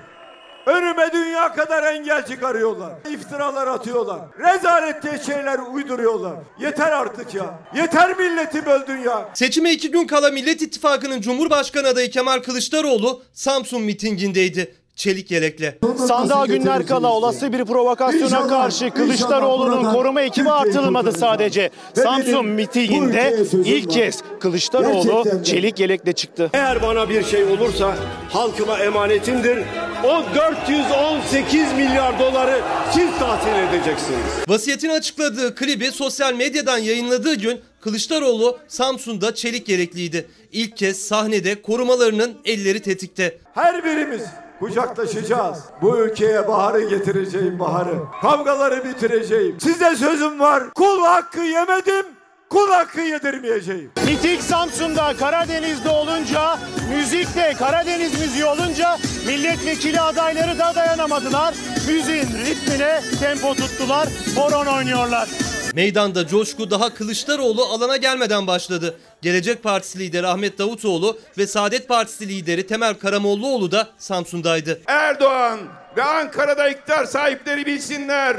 Önüme 0.66 1.12
dünya 1.14 1.54
kadar 1.54 1.94
engel 1.94 2.26
çıkarıyorlar. 2.26 2.94
İftiralar 3.10 3.68
atıyorlar. 3.68 4.20
Rezalet 4.40 5.04
diye 5.04 5.20
şeyler 5.20 5.60
uyduruyorlar. 5.60 6.36
Yeter 6.60 6.92
artık 6.92 7.36
ya. 7.36 7.60
Yeter 7.76 8.18
milleti 8.18 8.66
böldün 8.66 8.98
ya. 8.98 9.30
Seçime 9.34 9.72
iki 9.72 9.92
gün 9.92 10.08
kala 10.08 10.30
Millet 10.32 10.62
İttifakı'nın 10.62 11.22
Cumhurbaşkanı 11.22 11.88
adayı 11.88 12.12
Kemal 12.12 12.40
Kılıçdaroğlu 12.40 13.24
Samsun 13.34 13.82
mitingindeydi. 13.82 14.81
Çelik 15.02 15.32
yelekle. 15.32 15.78
Sandığa 16.08 16.46
günler 16.46 16.86
kala 16.88 17.14
olası 17.14 17.54
bir 17.54 17.66
provokasyona 17.66 18.48
karşı 18.48 18.90
Kılıçdaroğlu'nun 18.90 19.94
koruma 19.94 20.22
ekibi 20.22 20.52
artırılmadı 20.52 21.12
sadece. 21.12 21.70
Samsun 21.94 22.46
mitinginde 22.46 23.38
ilk 23.66 23.92
kez 23.92 24.24
Kılıçdaroğlu 24.40 25.44
çelik 25.44 25.80
yelekle 25.80 26.14
çıktı. 26.14 26.50
Eğer 26.54 26.82
bana 26.82 27.10
bir 27.10 27.24
şey 27.24 27.44
olursa 27.44 27.96
halkıma 28.30 28.80
emanetimdir. 28.80 29.58
O 30.04 30.24
418 30.36 31.74
milyar 31.74 32.20
doları 32.20 32.62
siz 32.94 33.10
tahsil 33.20 33.70
edeceksiniz. 33.70 34.20
Vasiyetini 34.48 34.92
açıkladığı 34.92 35.56
klibi 35.56 35.92
sosyal 35.92 36.34
medyadan 36.34 36.78
yayınladığı 36.78 37.34
gün 37.36 37.60
Kılıçdaroğlu 37.80 38.58
Samsun'da 38.68 39.36
çelik 39.36 39.70
yelekliydi. 39.70 40.28
İlk 40.52 40.78
kez 40.78 41.00
sahnede 41.00 41.62
korumalarının 41.62 42.38
elleri 42.46 42.80
tetikte. 42.80 43.38
Her 43.54 43.86
birimiz 43.86 44.22
kucaklaşacağız. 44.62 45.60
Bu 45.82 45.98
ülkeye 45.98 46.48
baharı 46.48 46.82
getireceğim 46.90 47.60
baharı. 47.60 47.94
Kavgaları 48.22 48.86
bitireceğim. 48.86 49.60
Size 49.60 49.96
sözüm 49.96 50.40
var. 50.40 50.64
Kul 50.74 51.04
hakkı 51.04 51.42
yemedim. 51.42 52.06
Kul 52.50 52.72
hakkı 52.72 53.02
yedirmeyeceğim. 53.02 53.92
Miting 54.06 54.42
Samsun'da 54.42 55.14
Karadeniz'de 55.20 55.90
olunca, 55.90 56.58
müzik 56.96 57.36
de 57.36 57.54
Karadeniz 57.60 58.20
müziği 58.20 58.46
olunca 58.46 58.98
milletvekili 59.28 60.02
adayları 60.02 60.60
da 60.60 60.76
dayanamadılar. 60.76 61.56
Müziğin 61.88 62.28
ritmine 62.46 63.02
tempo 63.20 63.56
tuttular, 63.56 64.08
horon 64.36 64.66
oynuyorlar. 64.66 65.30
Meydanda 65.76 66.28
coşku 66.28 66.72
daha 66.72 66.94
Kılıçdaroğlu 66.94 67.66
alana 67.66 67.98
gelmeden 67.98 68.48
başladı. 68.48 69.00
Gelecek 69.22 69.64
Partisi 69.64 70.00
lideri 70.00 70.28
Ahmet 70.28 70.58
Davutoğlu 70.58 71.20
ve 71.38 71.48
Saadet 71.48 71.88
Partisi 71.88 72.28
lideri 72.28 72.68
Temel 72.68 72.94
Karamollaoğlu 72.94 73.72
da 73.72 73.90
Samsun'daydı. 73.98 74.82
Erdoğan 74.88 75.60
ve 75.98 76.04
Ankara'da 76.04 76.70
iktidar 76.70 77.06
sahipleri 77.06 77.66
bilsinler. 77.66 78.38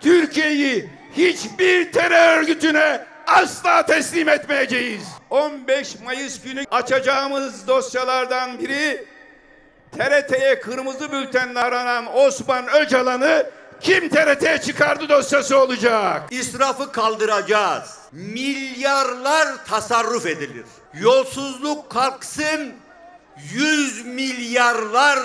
Türkiye'yi 0.00 0.90
hiçbir 1.16 1.92
terör 1.92 2.38
örgütüne 2.38 3.04
asla 3.26 3.86
teslim 3.86 4.28
etmeyeceğiz. 4.28 5.02
15 5.30 6.00
Mayıs 6.04 6.42
günü 6.42 6.64
açacağımız 6.70 7.68
dosyalardan 7.68 8.60
biri 8.60 9.06
TRT'ye 9.98 10.60
kırmızı 10.60 11.12
bültenle 11.12 11.60
aranan 11.60 12.16
Osman 12.16 12.68
Öcalan'ı 12.68 13.46
kim 13.80 14.08
TRT'ye 14.08 14.58
çıkardı 14.60 15.08
dosyası 15.08 15.58
olacak. 15.58 16.22
İsrafı 16.30 16.92
kaldıracağız. 16.92 17.98
Milyarlar 18.12 19.64
tasarruf 19.66 20.26
edilir. 20.26 20.64
Yolsuzluk 21.00 21.90
kalksın, 21.90 22.72
yüz 23.52 24.06
milyarlar 24.06 25.18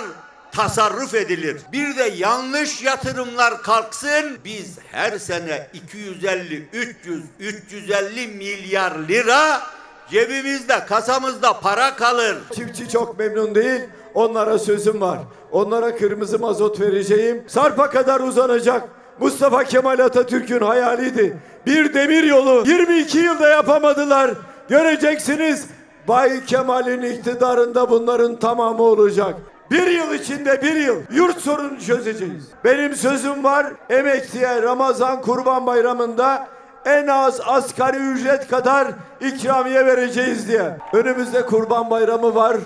tasarruf 0.52 1.14
edilir. 1.14 1.56
Bir 1.72 1.96
de 1.96 2.12
yanlış 2.16 2.82
yatırımlar 2.82 3.62
kalksın. 3.62 4.38
Biz 4.44 4.78
her 4.92 5.18
sene 5.18 5.70
250, 5.72 6.68
300, 6.72 7.24
350 7.38 8.26
milyar 8.26 8.98
lira 9.08 9.62
cebimizde, 10.10 10.86
kasamızda 10.86 11.60
para 11.60 11.96
kalır. 11.96 12.38
Çiftçi 12.54 12.88
çok 12.88 13.18
memnun 13.18 13.54
değil. 13.54 13.80
Onlara 14.14 14.58
sözüm 14.58 15.00
var. 15.00 15.18
Onlara 15.52 15.96
kırmızı 15.96 16.38
mazot 16.38 16.80
vereceğim. 16.80 17.44
Sarp'a 17.46 17.90
kadar 17.90 18.20
uzanacak. 18.20 18.88
Mustafa 19.20 19.64
Kemal 19.64 19.98
Atatürk'ün 19.98 20.60
hayaliydi. 20.60 21.36
Bir 21.66 21.94
demir 21.94 22.22
yolu 22.22 22.64
22 22.66 23.18
yılda 23.18 23.48
yapamadılar. 23.48 24.30
Göreceksiniz 24.68 25.66
Bay 26.08 26.44
Kemal'in 26.44 27.02
iktidarında 27.02 27.90
bunların 27.90 28.36
tamamı 28.36 28.82
olacak. 28.82 29.34
Bir 29.70 29.86
yıl 29.86 30.14
içinde 30.14 30.62
bir 30.62 30.74
yıl 30.74 30.96
yurt 31.12 31.40
sorunu 31.40 31.80
çözeceğiz. 31.80 32.48
Benim 32.64 32.96
sözüm 32.96 33.44
var 33.44 33.66
emekliye 33.90 34.62
Ramazan 34.62 35.20
Kurban 35.20 35.66
Bayramı'nda 35.66 36.48
en 36.84 37.06
az 37.06 37.40
asgari 37.46 37.96
ücret 37.96 38.48
kadar 38.48 38.88
ikramiye 39.20 39.86
vereceğiz 39.86 40.48
diye. 40.48 40.76
Önümüzde 40.92 41.46
Kurban 41.46 41.90
Bayramı 41.90 42.34
var. 42.34 42.56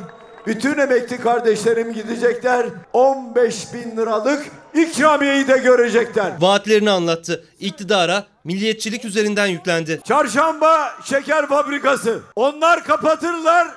Bütün 0.47 0.79
emekli 0.79 1.21
kardeşlerim 1.21 1.93
gidecekler 1.93 2.67
15 2.93 3.75
bin 3.75 3.97
liralık 3.97 4.47
ikramiyeyi 4.75 5.49
de 5.49 5.59
görecekler. 5.59 6.33
Vaatlerini 6.41 6.91
anlattı. 6.91 7.45
İktidara 7.61 8.25
milliyetçilik 8.45 9.05
üzerinden 9.05 9.47
yüklendi. 9.47 10.01
Çarşamba 10.05 10.93
şeker 11.05 11.47
fabrikası. 11.47 12.21
Onlar 12.37 12.85
kapatırlar. 12.85 13.69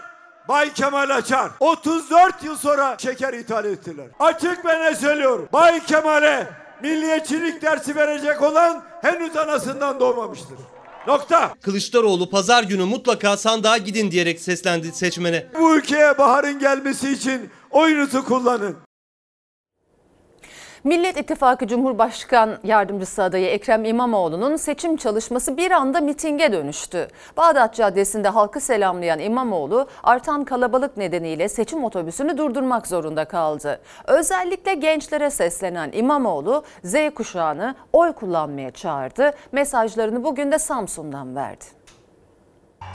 Bay 0.48 0.74
Kemal 0.74 1.10
açar. 1.10 1.52
34 1.60 2.44
yıl 2.44 2.56
sonra 2.58 2.96
şeker 3.00 3.34
ithal 3.34 3.66
ettiler. 3.66 4.06
Açık 4.20 4.66
ve 4.66 4.80
ne 4.82 4.96
söylüyorum. 4.96 5.50
Bay 5.54 5.80
Kemal'e 5.86 6.48
milliyetçilik 6.84 7.62
dersi 7.62 7.96
verecek 7.96 8.42
olan 8.42 8.84
henüz 9.02 9.38
anasından 9.38 10.00
doğmamıştır. 10.00 10.58
Nokta. 11.10 11.54
Kılıçdaroğlu 11.62 12.30
pazar 12.30 12.64
günü 12.64 12.84
mutlaka 12.86 13.38
sandığa 13.38 13.78
gidin 13.78 14.12
diyerek 14.12 14.40
seslendi 14.40 14.92
seçmene. 14.92 15.48
Bu 15.60 15.76
ülkeye 15.76 16.18
baharın 16.18 16.60
gelmesi 16.60 17.12
için 17.12 17.50
oyunuzu 17.72 18.26
kullanın. 18.26 18.78
Millet 20.84 21.18
İttifakı 21.18 21.68
Cumhurbaşkan 21.68 22.58
Yardımcısı 22.64 23.24
adayı 23.24 23.48
Ekrem 23.48 23.86
İmamoğlu'nun 23.86 24.56
seçim 24.56 24.98
çalışması 24.98 25.58
bir 25.58 25.72
anda 25.72 26.02
mitinge 26.02 26.52
dönüştü. 26.52 27.08
Bağdat 27.38 27.76
Caddesi'nde 27.76 28.30
halkı 28.30 28.60
selamlayan 28.60 29.20
İmamoğlu 29.20 29.88
artan 30.04 30.46
kalabalık 30.46 30.98
nedeniyle 30.98 31.50
seçim 31.50 31.84
otobüsünü 31.84 32.38
durdurmak 32.38 32.88
zorunda 32.88 33.26
kaldı. 33.26 33.82
Özellikle 34.08 34.74
gençlere 34.74 35.30
seslenen 35.30 35.90
İmamoğlu 35.94 36.64
Z 36.84 36.96
kuşağını 37.16 37.76
oy 37.94 38.14
kullanmaya 38.14 38.72
çağırdı. 38.72 39.34
Mesajlarını 39.52 40.24
bugün 40.24 40.52
de 40.52 40.60
Samsun'dan 40.60 41.36
verdi. 41.36 41.66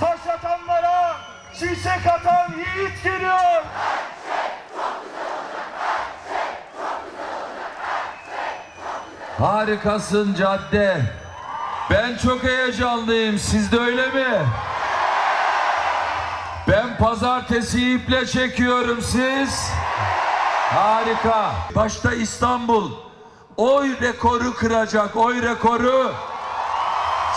Taş 0.00 0.26
atanlara 0.29 1.17
şişe 1.55 2.11
atan 2.11 2.50
yiğit 2.50 3.05
geliyor. 3.05 3.64
Harikasın 9.38 10.35
cadde. 10.35 11.03
Ben 11.91 12.17
çok 12.17 12.43
heyecanlıyım. 12.43 13.38
Siz 13.38 13.73
de 13.73 13.79
öyle 13.79 14.07
mi? 14.07 14.38
Ben 16.69 16.97
pazartesi 16.97 17.95
iple 17.95 18.26
çekiyorum 18.26 19.03
siz. 19.03 19.71
Harika. 20.75 21.53
Başta 21.75 22.12
İstanbul. 22.12 22.91
Oy 23.57 24.00
rekoru 24.00 24.55
kıracak. 24.55 25.17
Oy 25.17 25.43
rekoru. 25.43 26.12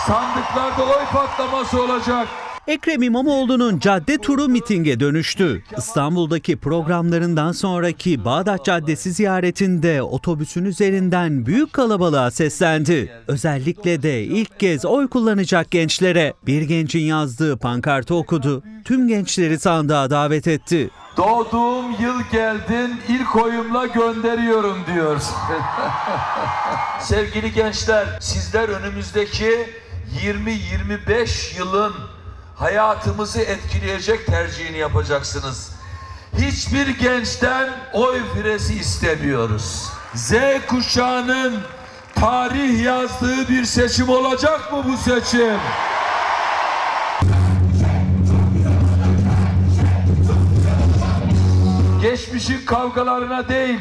Sandıklarda 0.06 0.82
oy 0.82 1.04
patlaması 1.12 1.82
olacak. 1.82 2.28
Ekrem 2.68 3.02
İmamoğlu'nun 3.02 3.78
cadde 3.78 4.18
turu 4.18 4.48
mitinge 4.48 5.00
dönüştü. 5.00 5.62
İstanbul'daki 5.78 6.56
programlarından 6.56 7.52
sonraki 7.52 8.24
Bağdat 8.24 8.64
Caddesi 8.64 9.12
ziyaretinde 9.12 10.02
otobüsün 10.02 10.64
üzerinden 10.64 11.46
büyük 11.46 11.72
kalabalığa 11.72 12.30
seslendi. 12.30 13.12
Özellikle 13.26 14.02
de 14.02 14.22
ilk 14.22 14.60
kez 14.60 14.84
oy 14.84 15.08
kullanacak 15.08 15.70
gençlere 15.70 16.34
bir 16.46 16.62
gencin 16.62 17.00
yazdığı 17.00 17.56
pankartı 17.56 18.14
okudu. 18.14 18.62
Tüm 18.84 19.08
gençleri 19.08 19.58
sandığa 19.58 20.10
davet 20.10 20.48
etti. 20.48 20.90
Doğduğum 21.16 21.90
yıl 22.00 22.22
geldin, 22.32 22.96
ilk 23.08 23.36
oyumla 23.36 23.86
gönderiyorum 23.86 24.78
diyor. 24.94 25.20
Sevgili 27.00 27.52
gençler, 27.52 28.06
sizler 28.20 28.68
önümüzdeki 28.68 29.66
20-25 30.22 31.58
yılın 31.58 31.92
hayatımızı 32.58 33.40
etkileyecek 33.40 34.26
tercihini 34.26 34.78
yapacaksınız. 34.78 35.72
Hiçbir 36.38 36.86
gençten 36.86 37.70
oy 37.92 38.20
firesi 38.34 38.74
istemiyoruz. 38.74 39.88
Z 40.14 40.32
kuşağının 40.68 41.60
tarih 42.14 42.84
yazdığı 42.84 43.48
bir 43.48 43.64
seçim 43.64 44.08
olacak 44.08 44.72
mı 44.72 44.84
bu 44.88 44.96
seçim? 44.96 45.60
Geçmişin 52.02 52.66
kavgalarına 52.66 53.48
değil, 53.48 53.80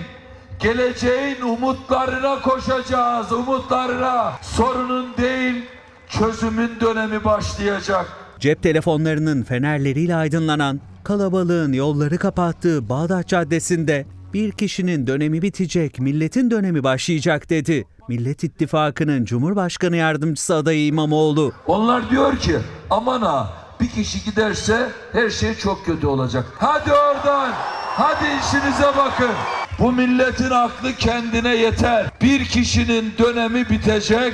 geleceğin 0.60 1.42
umutlarına 1.42 2.42
koşacağız, 2.42 3.32
umutlarına. 3.32 4.34
Sorunun 4.42 5.18
değil, 5.18 5.66
çözümün 6.10 6.80
dönemi 6.80 7.24
başlayacak. 7.24 8.27
Cep 8.40 8.64
telefonlarının 8.64 9.44
fenerleriyle 9.44 10.16
aydınlanan, 10.16 10.82
kalabalığın 11.04 11.74
yolları 11.74 12.18
kapattığı 12.18 12.90
Bağdat 12.90 13.28
Caddesi'nde 13.28 14.06
Bir 14.34 14.52
kişinin 14.52 15.08
dönemi 15.08 15.42
bitecek, 15.42 16.00
milletin 16.00 16.52
dönemi 16.52 16.84
başlayacak 16.84 17.50
dedi. 17.50 17.86
Millet 18.08 18.44
İttifakı'nın 18.44 19.26
Cumhurbaşkanı 19.26 19.96
Yardımcısı 19.98 20.56
adayı 20.56 20.86
İmamoğlu. 20.86 21.52
Onlar 21.68 22.10
diyor 22.10 22.38
ki 22.38 22.58
aman 22.90 23.22
ha 23.22 23.54
bir 23.82 23.88
kişi 23.90 24.26
giderse 24.26 24.90
her 25.12 25.30
şey 25.30 25.56
çok 25.56 25.86
kötü 25.86 26.08
olacak. 26.08 26.46
Hadi 26.58 26.92
oradan. 26.92 27.52
Hadi 27.84 28.26
işinize 28.26 28.88
bakın. 28.98 29.30
Bu 29.80 29.92
milletin 29.92 30.50
aklı 30.50 30.94
kendine 30.94 31.56
yeter. 31.56 32.12
Bir 32.22 32.46
kişinin 32.46 33.14
dönemi 33.18 33.70
bitecek, 33.70 34.34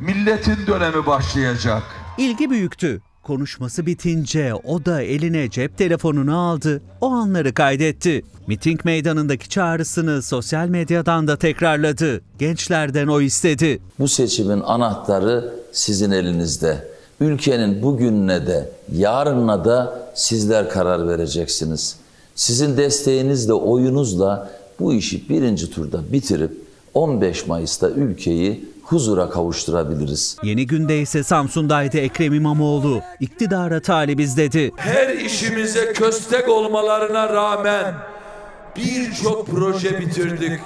milletin 0.00 0.66
dönemi 0.66 1.06
başlayacak. 1.06 1.82
İlgi 2.18 2.50
büyüktü. 2.50 3.00
Konuşması 3.24 3.86
bitince 3.86 4.54
o 4.54 4.84
da 4.84 5.02
eline 5.02 5.50
cep 5.50 5.78
telefonunu 5.78 6.38
aldı. 6.38 6.82
O 7.00 7.06
anları 7.06 7.54
kaydetti. 7.54 8.22
Miting 8.46 8.84
meydanındaki 8.84 9.48
çağrısını 9.48 10.22
sosyal 10.22 10.68
medyadan 10.68 11.28
da 11.28 11.36
tekrarladı. 11.36 12.20
Gençlerden 12.38 13.06
o 13.06 13.20
istedi. 13.20 13.80
Bu 13.98 14.08
seçimin 14.08 14.60
anahtarı 14.60 15.54
sizin 15.72 16.10
elinizde. 16.10 16.88
Ülkenin 17.20 17.82
bugününe 17.82 18.46
de 18.46 18.70
yarınına 18.92 19.64
da 19.64 20.08
sizler 20.14 20.70
karar 20.70 21.08
vereceksiniz. 21.08 21.96
Sizin 22.34 22.76
desteğinizle, 22.76 23.52
oyunuzla 23.52 24.50
bu 24.80 24.94
işi 24.94 25.28
birinci 25.28 25.70
turda 25.70 26.12
bitirip 26.12 26.60
15 26.94 27.46
Mayıs'ta 27.46 27.90
ülkeyi 27.90 28.73
huzura 28.84 29.30
kavuşturabiliriz. 29.30 30.36
Yeni 30.42 30.66
günde 30.66 31.00
ise 31.00 31.22
Samsun'daydı 31.22 31.98
Ekrem 31.98 32.34
İmamoğlu. 32.34 33.02
İktidara 33.20 33.80
talibiz 33.80 34.36
dedi. 34.36 34.72
Her 34.76 35.08
işimize 35.08 35.92
köstek 35.92 36.48
olmalarına 36.48 37.28
rağmen 37.28 37.94
birçok 38.76 39.46
proje 39.46 40.00
bitirdik. 40.00 40.60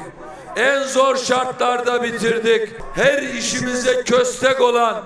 En 0.56 0.82
zor 0.82 1.16
şartlarda 1.16 2.02
bitirdik. 2.02 2.68
Her 2.94 3.22
işimize 3.22 4.02
köstek 4.02 4.60
olan 4.60 5.02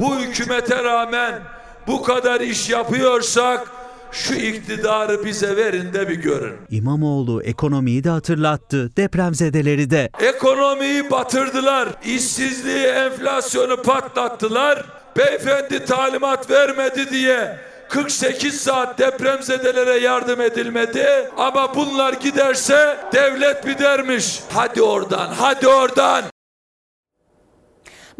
bu 0.00 0.16
hükümete 0.16 0.84
rağmen 0.84 1.42
bu 1.86 2.02
kadar 2.02 2.40
iş 2.40 2.70
yapıyorsak 2.70 3.81
şu 4.12 4.34
iktidarı 4.34 5.24
bize 5.24 5.56
verin 5.56 5.92
de 5.92 6.08
bir 6.08 6.14
görün. 6.14 6.54
İmamoğlu 6.70 7.42
ekonomiyi 7.42 8.04
de 8.04 8.10
hatırlattı, 8.10 8.96
depremzedeleri 8.96 9.90
de. 9.90 10.10
Ekonomiyi 10.20 11.10
batırdılar. 11.10 11.88
işsizliği, 12.04 12.86
enflasyonu 12.86 13.82
patlattılar. 13.82 14.84
Beyefendi 15.16 15.84
talimat 15.84 16.50
vermedi 16.50 17.10
diye 17.10 17.56
48 17.88 18.60
saat 18.60 18.98
depremzedelere 18.98 19.98
yardım 19.98 20.40
edilmedi. 20.40 21.06
Ama 21.36 21.74
bunlar 21.74 22.12
giderse 22.12 22.96
devlet 23.12 23.66
bidermiş. 23.66 24.40
Hadi 24.52 24.82
oradan, 24.82 25.32
hadi 25.38 25.68
oradan. 25.68 26.31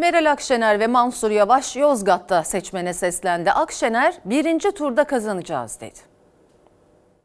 Meral 0.02 0.30
Akşener 0.30 0.80
ve 0.80 0.86
Mansur 0.86 1.30
Yavaş 1.30 1.76
Yozgat'ta 1.76 2.44
seçmene 2.44 2.94
seslendi. 2.94 3.50
Akşener 3.52 4.14
birinci 4.24 4.70
turda 4.72 5.04
kazanacağız 5.04 5.80
dedi. 5.80 5.98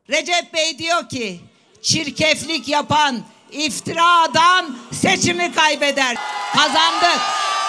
Recep 0.10 0.53
Bey 0.53 0.77
diyor 0.77 1.10
ki 1.10 1.39
çirkeflik 1.81 2.67
yapan 2.67 3.17
iftiradan 3.51 4.77
seçimi 4.91 5.51
kaybeder. 5.51 6.17
Kazandık. 6.53 7.22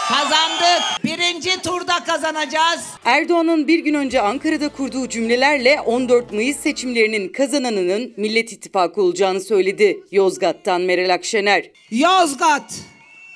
Kazandık. 0.09 1.05
Birinci 1.05 1.63
turda 1.63 2.05
kazanacağız. 2.07 2.85
Erdoğan'ın 3.05 3.69
bir 3.69 3.79
gün 3.79 3.95
önce 3.95 4.21
Ankara'da 4.21 4.69
kurduğu 4.69 5.09
cümlelerle 5.09 5.81
14 5.81 6.33
Mayıs 6.33 6.57
seçimlerinin 6.57 7.33
kazananının 7.33 8.15
Millet 8.17 8.53
İttifakı 8.53 9.03
olacağını 9.03 9.41
söyledi. 9.41 10.01
Yozgat'tan 10.11 10.81
Meral 10.81 11.15
Akşener. 11.15 11.71
Yozgat 11.91 12.75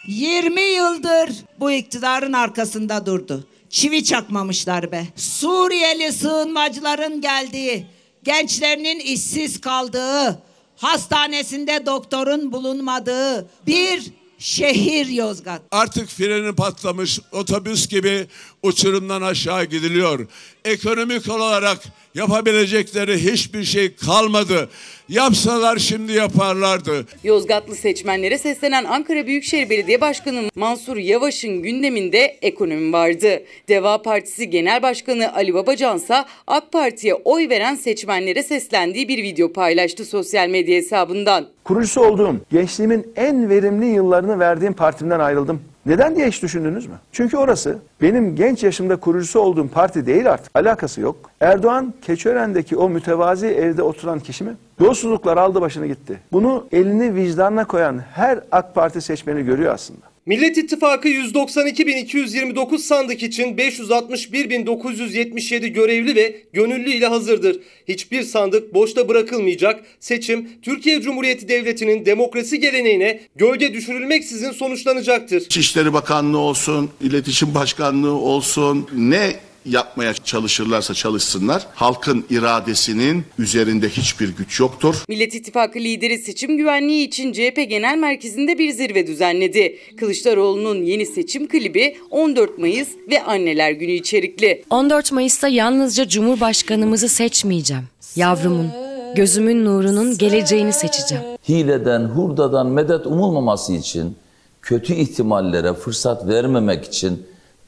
20 0.06 0.60
yıldır 0.60 1.30
bu 1.60 1.70
iktidarın 1.70 2.32
arkasında 2.32 3.06
durdu. 3.06 3.46
Çivi 3.70 4.04
çakmamışlar 4.04 4.92
be. 4.92 5.06
Suriyeli 5.16 6.12
sığınmacıların 6.12 7.20
geldiği, 7.20 7.86
gençlerinin 8.22 9.00
işsiz 9.00 9.60
kaldığı, 9.60 10.42
hastanesinde 10.76 11.86
doktorun 11.86 12.52
bulunmadığı 12.52 13.48
bir 13.66 14.12
şehir 14.38 15.06
Yozgat. 15.06 15.62
Artık 15.70 16.08
freni 16.08 16.54
patlamış 16.54 17.20
otobüs 17.32 17.88
gibi 17.88 18.26
uçurumdan 18.62 19.22
aşağı 19.22 19.64
gidiliyor. 19.64 20.26
Ekonomik 20.64 21.30
olarak 21.30 21.78
yapabilecekleri 22.14 23.32
hiçbir 23.32 23.64
şey 23.64 23.94
kalmadı. 23.94 24.68
Yapsalar 25.08 25.76
şimdi 25.76 26.12
yaparlardı. 26.12 27.06
Yozgatlı 27.24 27.76
seçmenlere 27.76 28.38
seslenen 28.38 28.84
Ankara 28.84 29.26
Büyükşehir 29.26 29.70
Belediye 29.70 30.00
Başkanı 30.00 30.42
Mansur 30.54 30.96
Yavaş'ın 30.96 31.62
gündeminde 31.62 32.38
ekonomi 32.42 32.92
vardı. 32.92 33.42
Deva 33.68 34.02
Partisi 34.02 34.50
Genel 34.50 34.82
Başkanı 34.82 35.34
Ali 35.34 35.54
Babacan 35.54 35.96
ise 35.96 36.24
AK 36.46 36.72
Parti'ye 36.72 37.14
oy 37.14 37.48
veren 37.48 37.74
seçmenlere 37.74 38.42
seslendiği 38.42 39.08
bir 39.08 39.22
video 39.22 39.52
paylaştı 39.52 40.04
sosyal 40.04 40.48
medya 40.48 40.76
hesabından. 40.76 41.46
Kurucusu 41.64 42.00
olduğum, 42.00 42.36
gençliğimin 42.52 43.12
en 43.16 43.50
verimli 43.50 43.86
yıllarını 43.86 44.38
verdiğim 44.38 44.72
partimden 44.72 45.20
ayrıldım. 45.20 45.71
Neden 45.86 46.16
diye 46.16 46.28
hiç 46.28 46.42
düşündünüz 46.42 46.86
mü? 46.86 46.94
Çünkü 47.12 47.36
orası 47.36 47.78
benim 48.02 48.36
genç 48.36 48.62
yaşımda 48.62 48.96
kurucusu 48.96 49.40
olduğum 49.40 49.68
parti 49.68 50.06
değil 50.06 50.32
artık. 50.32 50.50
Alakası 50.56 51.00
yok. 51.00 51.16
Erdoğan 51.40 51.94
Keçören'deki 52.02 52.76
o 52.76 52.88
mütevazi 52.88 53.46
evde 53.46 53.82
oturan 53.82 54.20
kişi 54.20 54.44
mi? 54.44 54.56
Yolsuzluklar 54.80 55.36
aldı 55.36 55.60
başını 55.60 55.86
gitti. 55.86 56.18
Bunu 56.32 56.66
elini 56.72 57.14
vicdanına 57.14 57.64
koyan 57.64 57.98
her 58.14 58.40
AK 58.52 58.74
Parti 58.74 59.00
seçmeni 59.00 59.42
görüyor 59.44 59.74
aslında. 59.74 60.11
Millet 60.26 60.58
İttifakı 60.58 61.08
192.229 61.08 62.78
sandık 62.78 63.22
için 63.22 63.56
561.977 63.56 65.66
görevli 65.66 66.16
ve 66.16 66.42
gönüllü 66.52 66.90
ile 66.90 67.06
hazırdır. 67.06 67.60
Hiçbir 67.88 68.22
sandık 68.22 68.74
boşta 68.74 69.08
bırakılmayacak. 69.08 69.84
Seçim 70.00 70.48
Türkiye 70.62 71.00
Cumhuriyeti 71.00 71.48
Devleti'nin 71.48 72.06
demokrasi 72.06 72.60
geleneğine 72.60 73.20
gölge 73.36 73.74
düşürülmeksizin 73.74 74.50
sonuçlanacaktır. 74.50 75.40
İçişleri 75.40 75.92
Bakanlığı 75.92 76.38
olsun, 76.38 76.90
İletişim 77.00 77.54
Başkanlığı 77.54 78.14
olsun 78.14 78.88
ne 78.96 79.32
yapmaya 79.66 80.14
çalışırlarsa 80.14 80.94
çalışsınlar. 80.94 81.66
Halkın 81.74 82.24
iradesinin 82.30 83.24
üzerinde 83.38 83.88
hiçbir 83.88 84.28
güç 84.28 84.60
yoktur. 84.60 84.94
Millet 85.08 85.34
İttifakı 85.34 85.78
lideri 85.78 86.18
seçim 86.18 86.56
güvenliği 86.56 87.06
için 87.06 87.32
CHP 87.32 87.56
Genel 87.68 87.98
Merkezi'nde 87.98 88.58
bir 88.58 88.70
zirve 88.70 89.06
düzenledi. 89.06 89.78
Kılıçdaroğlu'nun 89.96 90.82
yeni 90.82 91.06
seçim 91.06 91.48
klibi 91.48 91.96
14 92.10 92.58
Mayıs 92.58 92.88
ve 93.10 93.22
Anneler 93.22 93.70
Günü 93.70 93.92
içerikli. 93.92 94.64
14 94.70 95.12
Mayıs'ta 95.12 95.48
yalnızca 95.48 96.08
Cumhurbaşkanımızı 96.08 97.08
seçmeyeceğim. 97.08 97.82
Yavrumun, 98.16 98.68
gözümün 99.16 99.64
nurunun 99.64 100.18
geleceğini 100.18 100.72
seçeceğim. 100.72 101.24
Hileden, 101.48 102.04
hurdadan 102.04 102.66
medet 102.66 103.06
umulmaması 103.06 103.72
için, 103.72 104.16
kötü 104.62 104.94
ihtimallere 104.94 105.74
fırsat 105.74 106.28
vermemek 106.28 106.84
için 106.84 107.22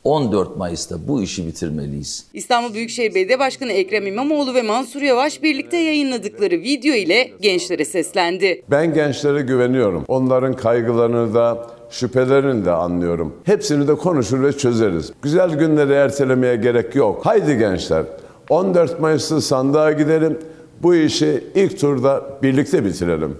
14 0.05 0.57
Mayıs'ta 0.57 1.09
bu 1.09 1.23
işi 1.23 1.47
bitirmeliyiz. 1.47 2.27
İstanbul 2.33 2.75
Büyükşehir 2.75 3.15
Belediye 3.15 3.39
Başkanı 3.39 3.73
Ekrem 3.73 4.07
İmamoğlu 4.07 4.55
ve 4.55 4.63
Mansur 4.63 5.03
Yavaş 5.03 5.43
birlikte 5.43 5.77
yayınladıkları 5.77 6.55
video 6.55 6.95
ile 6.95 7.31
gençlere 7.41 7.85
seslendi. 7.85 8.65
Ben 8.71 8.95
gençlere 8.95 9.43
güveniyorum. 9.43 10.05
Onların 10.09 10.57
kaygılarını 10.57 11.35
da 11.35 11.71
şüphelerini 11.91 12.65
de 12.65 12.71
anlıyorum. 12.71 13.35
Hepsini 13.45 13.89
de 13.89 13.95
konuşur 13.95 14.43
ve 14.43 14.53
çözeriz. 14.53 15.13
Güzel 15.23 15.51
günleri 15.51 15.93
ertelemeye 15.93 16.57
gerek 16.57 16.95
yok. 16.95 17.27
Haydi 17.27 17.59
gençler 17.59 18.05
14 18.49 19.01
Mayıs'ta 19.01 19.41
sandığa 19.41 19.93
gidelim. 19.93 20.39
Bu 20.83 20.95
işi 20.95 21.45
ilk 21.55 21.81
turda 21.81 22.39
birlikte 22.43 22.85
bitirelim. 22.85 23.37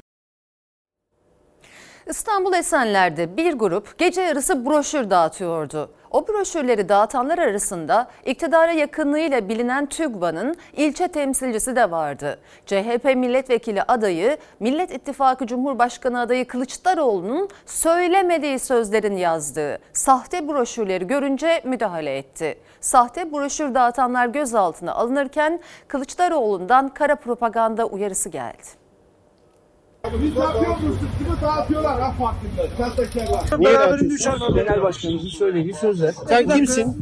İstanbul 2.07 2.53
Esenler'de 2.53 3.37
bir 3.37 3.53
grup 3.53 3.99
gece 3.99 4.21
yarısı 4.21 4.67
broşür 4.67 5.11
dağıtıyordu. 5.11 5.91
O 6.15 6.29
broşürleri 6.29 6.89
dağıtanlar 6.89 7.39
arasında 7.39 8.09
iktidara 8.25 8.73
yakınlığıyla 8.73 9.49
bilinen 9.49 9.87
TÜGVA'nın 9.87 10.57
ilçe 10.73 11.09
temsilcisi 11.09 11.77
de 11.77 11.91
vardı. 11.91 12.39
CHP 12.67 13.05
milletvekili 13.05 13.83
adayı, 13.83 14.39
Millet 14.61 14.91
İttifakı 14.91 15.47
Cumhurbaşkanı 15.47 16.21
adayı 16.21 16.47
Kılıçdaroğlu'nun 16.47 17.49
söylemediği 17.67 18.59
sözlerin 18.59 19.17
yazdığı 19.17 19.79
sahte 19.93 20.49
broşürleri 20.49 21.07
görünce 21.07 21.61
müdahale 21.65 22.17
etti. 22.19 22.59
Sahte 22.81 23.33
broşür 23.33 23.75
dağıtanlar 23.75 24.27
gözaltına 24.27 24.95
alınırken 24.95 25.61
Kılıçdaroğlu'ndan 25.89 26.89
kara 26.89 27.17
propaganda 27.17 27.87
uyarısı 27.87 28.29
geldi. 28.29 28.84
Biz 30.23 30.37
yapıyoruz, 30.37 30.97
kimi 31.19 31.41
dağıtıyorlar 31.43 32.01
AK 32.01 32.19
Partililer, 32.19 32.69
sahtekarlar. 32.79 33.61
Niye 33.61 33.73
Genel 34.55 34.83
başkanımızın 34.83 35.29
söylediği 35.29 35.75
sözler. 35.75 36.15
Sen 36.29 36.49
kimsin? 36.49 36.97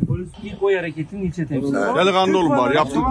İlk 0.44 0.62
oy 0.62 0.76
hareketinin 0.76 1.22
ilçe 1.22 1.46
temsilcisi. 1.46 1.74
Delikanlı 1.74 2.38
olun 2.38 2.50
bari, 2.50 2.76
yaptık. 2.76 3.02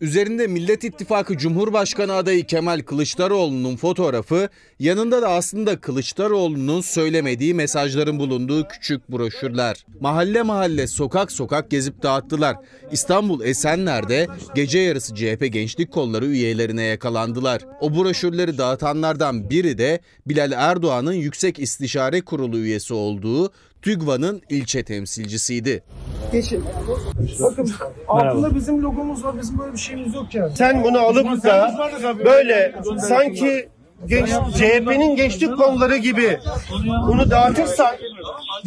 Üzerinde 0.00 0.46
Millet 0.46 0.84
İttifakı 0.84 1.38
Cumhurbaşkanı 1.38 2.12
adayı 2.12 2.46
Kemal 2.46 2.80
Kılıçdaroğlu'nun 2.80 3.76
fotoğrafı, 3.76 4.48
yanında 4.78 5.22
da 5.22 5.28
aslında 5.28 5.80
Kılıçdaroğlu'nun 5.80 6.80
söylemediği 6.80 7.54
mesajların 7.54 8.18
bulunduğu 8.18 8.68
küçük 8.68 9.12
broşürler. 9.12 9.84
Mahalle 10.00 10.42
mahalle, 10.42 10.86
sokak 10.86 11.32
sokak 11.32 11.70
gezip 11.70 12.02
dağıttılar. 12.02 12.56
İstanbul 12.92 13.44
Esenler'de 13.44 14.26
gece 14.54 14.78
yarısı 14.78 15.14
CHP 15.14 15.52
Gençlik 15.52 15.92
Kolları 15.92 16.26
üyelerine 16.26 16.82
yakalandılar. 16.82 17.62
O 17.80 17.94
broşürleri 17.96 18.58
dağıtanlardan 18.58 19.50
biri 19.50 19.78
de 19.78 20.00
Bilal 20.26 20.52
Erdoğan'ın 20.52 21.12
Yüksek 21.12 21.58
İstişare 21.58 22.20
Kurulu 22.20 22.58
üyesi 22.58 22.94
olduğu 22.94 23.52
TÜGVA'nın 23.82 24.42
ilçe 24.48 24.84
temsilcisiydi. 24.84 25.82
Geçin. 26.32 26.64
Bakın 27.42 27.70
altında 28.08 28.54
bizim 28.54 28.82
logomuz 28.82 29.24
var. 29.24 29.34
Bizim 29.42 29.58
böyle 29.58 29.72
bir 29.72 29.78
şeyimiz 29.78 30.14
yok 30.14 30.34
yani. 30.34 30.56
Sen 30.56 30.84
bunu 30.84 30.98
alıp 30.98 31.44
da 31.44 31.74
böyle 32.24 32.74
sanki 33.08 33.68
genç, 34.06 34.28
CHP'nin 34.28 35.16
gençlik 35.16 35.56
kolları 35.56 35.96
gibi 35.96 36.38
bunu 37.08 37.30
dağıtırsan 37.30 37.96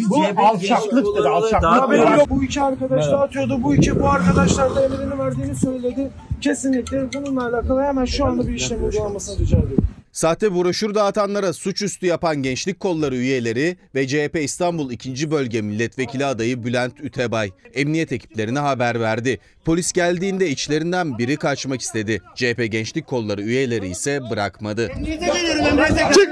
bu 0.10 0.24
alçaklıktır, 0.38 1.26
alçaklık. 1.26 2.30
Bu 2.30 2.44
iki 2.44 2.62
arkadaş 2.62 3.06
dağıtıyordu. 3.06 3.64
Bu 3.64 3.76
iki 3.76 4.00
bu 4.00 4.10
arkadaşlar 4.10 4.76
da 4.76 4.86
emrini 4.86 5.20
verdiğini 5.20 5.56
söyledi. 5.56 6.12
Kesinlikle 6.42 7.14
bununla 7.14 7.46
alakalı 7.48 7.82
hemen 7.84 8.06
şu 8.06 8.26
anda 8.26 8.48
bir 8.48 8.54
işlem 8.54 8.84
uygulanmasını 8.86 9.40
rica 9.40 9.58
ediyorum. 9.58 9.88
Sahte 10.14 10.56
broşür 10.56 10.96
dağıtanlara 10.96 11.54
suçüstü 11.54 12.06
yapan 12.06 12.44
gençlik 12.44 12.80
kolları 12.80 13.16
üyeleri 13.16 13.78
ve 13.96 14.08
CHP 14.08 14.36
İstanbul 14.44 14.92
2. 14.92 15.32
Bölge 15.32 15.62
Milletvekili 15.62 16.26
adayı 16.26 16.64
Bülent 16.64 17.00
Ütebay 17.00 17.52
emniyet 17.74 18.12
ekiplerine 18.12 18.60
haber 18.60 19.00
verdi. 19.00 19.40
Polis 19.66 19.92
geldiğinde 19.92 20.50
içlerinden 20.50 21.18
biri 21.18 21.38
kaçmak 21.38 21.82
istedi. 21.82 22.22
CHP 22.36 22.72
gençlik 22.72 23.08
kolları 23.08 23.42
üyeleri 23.42 23.88
ise 23.90 24.20
bırakmadı. 24.30 24.92
Çık! 26.14 26.30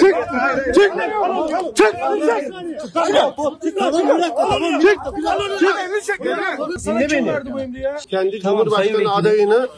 Çık! 0.00 0.16
Çık! 0.74 0.94
Çık! 1.76 1.94
Kendi 8.08 8.40
Cumhurbaşkanı 8.40 9.14
adayını 9.14 9.68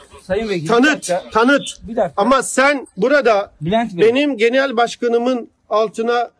tanıt, 0.68 1.10
tanıt. 1.32 1.62
Ama 2.16 2.42
sen 2.42 2.86
burada 2.96 3.43
benim 4.00 4.36
genel 4.36 4.76
başkanımın 4.76 5.48
altına 5.68 6.30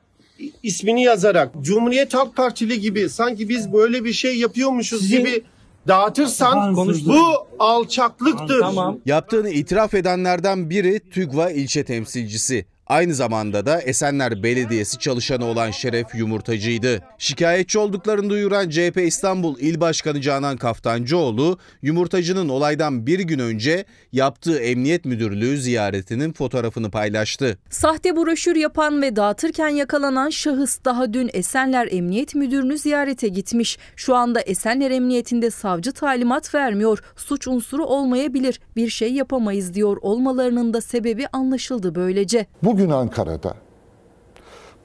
ismini 0.62 1.02
yazarak 1.02 1.50
Cumhuriyet 1.60 2.14
Halk 2.14 2.36
Partili 2.36 2.80
gibi 2.80 3.08
sanki 3.08 3.48
biz 3.48 3.72
böyle 3.72 4.04
bir 4.04 4.12
şey 4.12 4.38
yapıyormuşuz 4.38 5.08
gibi 5.08 5.42
dağıtırsan 5.88 6.76
bu 7.06 7.46
alçaklıktır. 7.58 8.60
Yaptığını 9.06 9.50
itiraf 9.50 9.94
edenlerden 9.94 10.70
biri 10.70 11.00
TÜGVA 11.10 11.50
ilçe 11.50 11.84
temsilcisi. 11.84 12.66
Aynı 12.86 13.14
zamanda 13.14 13.66
da 13.66 13.80
Esenler 13.80 14.42
Belediyesi 14.42 14.98
çalışanı 14.98 15.44
olan 15.44 15.70
Şeref 15.70 16.14
Yumurtacı'ydı. 16.14 17.02
Şikayetçi 17.18 17.78
olduklarını 17.78 18.30
duyuran 18.30 18.70
CHP 18.70 19.00
İstanbul 19.06 19.58
İl 19.58 19.80
Başkanı 19.80 20.20
Canan 20.20 20.56
Kaftancıoğlu, 20.56 21.58
Yumurtacı'nın 21.82 22.48
olaydan 22.48 23.06
bir 23.06 23.20
gün 23.20 23.38
önce 23.38 23.84
yaptığı 24.12 24.58
Emniyet 24.58 25.04
Müdürlüğü 25.04 25.58
ziyaretinin 25.58 26.32
fotoğrafını 26.32 26.90
paylaştı. 26.90 27.58
Sahte 27.70 28.16
broşür 28.16 28.56
yapan 28.56 29.02
ve 29.02 29.16
dağıtırken 29.16 29.68
yakalanan 29.68 30.30
şahıs 30.30 30.78
daha 30.84 31.12
dün 31.12 31.30
Esenler 31.32 31.88
Emniyet 31.90 32.34
Müdürünü 32.34 32.78
ziyarete 32.78 33.28
gitmiş. 33.28 33.78
Şu 33.96 34.14
anda 34.14 34.40
Esenler 34.40 34.90
Emniyetinde 34.90 35.50
savcı 35.50 35.92
talimat 35.92 36.54
vermiyor. 36.54 36.98
Suç 37.16 37.48
unsuru 37.48 37.84
olmayabilir. 37.84 38.60
Bir 38.76 38.88
şey 38.90 39.12
yapamayız 39.12 39.74
diyor 39.74 39.96
olmalarının 40.00 40.74
da 40.74 40.80
sebebi 40.80 41.26
anlaşıldı 41.32 41.94
böylece. 41.94 42.46
Bugün 42.74 42.90
Ankara'da 42.90 43.54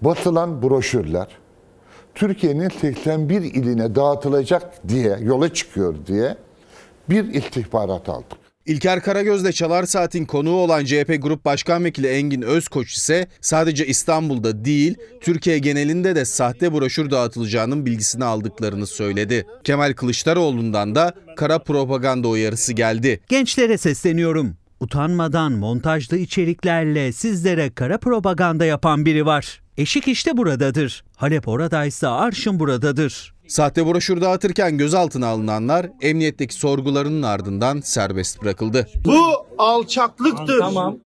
batılan 0.01 0.61
broşürler 0.61 1.27
Türkiye'nin 2.15 2.69
81 2.69 3.41
iline 3.41 3.95
dağıtılacak 3.95 4.87
diye 4.87 5.17
yola 5.21 5.53
çıkıyor 5.53 5.95
diye 6.07 6.35
bir 7.09 7.33
istihbarat 7.33 8.09
aldık. 8.09 8.37
İlker 8.65 9.03
Karagöz'de 9.03 9.51
Çalar 9.51 9.83
Saat'in 9.83 10.25
konuğu 10.25 10.55
olan 10.55 10.85
CHP 10.85 11.17
Grup 11.21 11.45
Başkan 11.45 11.83
Vekili 11.83 12.07
Engin 12.07 12.41
Özkoç 12.41 12.93
ise 12.93 13.27
sadece 13.41 13.87
İstanbul'da 13.87 14.65
değil 14.65 14.97
Türkiye 15.21 15.59
genelinde 15.59 16.15
de 16.15 16.25
sahte 16.25 16.73
broşür 16.73 17.11
dağıtılacağının 17.11 17.85
bilgisini 17.85 18.25
aldıklarını 18.25 18.87
söyledi. 18.87 19.45
Kemal 19.63 19.93
Kılıçdaroğlu'ndan 19.93 20.95
da 20.95 21.13
kara 21.35 21.59
propaganda 21.59 22.27
uyarısı 22.27 22.73
geldi. 22.73 23.19
Gençlere 23.29 23.77
sesleniyorum. 23.77 24.55
Utanmadan 24.79 25.51
montajlı 25.51 26.17
içeriklerle 26.17 27.11
sizlere 27.11 27.69
kara 27.69 27.97
propaganda 27.97 28.65
yapan 28.65 29.05
biri 29.05 29.25
var. 29.25 29.61
Eşik 29.77 30.07
işte 30.07 30.37
buradadır. 30.37 31.03
Halep 31.15 31.47
oradaysa 31.47 32.11
arşın 32.11 32.59
buradadır. 32.59 33.33
Sahte 33.47 33.85
broşür 33.85 34.21
dağıtırken 34.21 34.77
gözaltına 34.77 35.27
alınanlar 35.27 35.89
emniyetteki 36.01 36.55
sorgularının 36.55 37.23
ardından 37.23 37.79
serbest 37.79 38.41
bırakıldı. 38.41 38.87
Bu 39.05 39.45
alçaklıktır. 39.57 40.59
Tamam. 40.59 40.97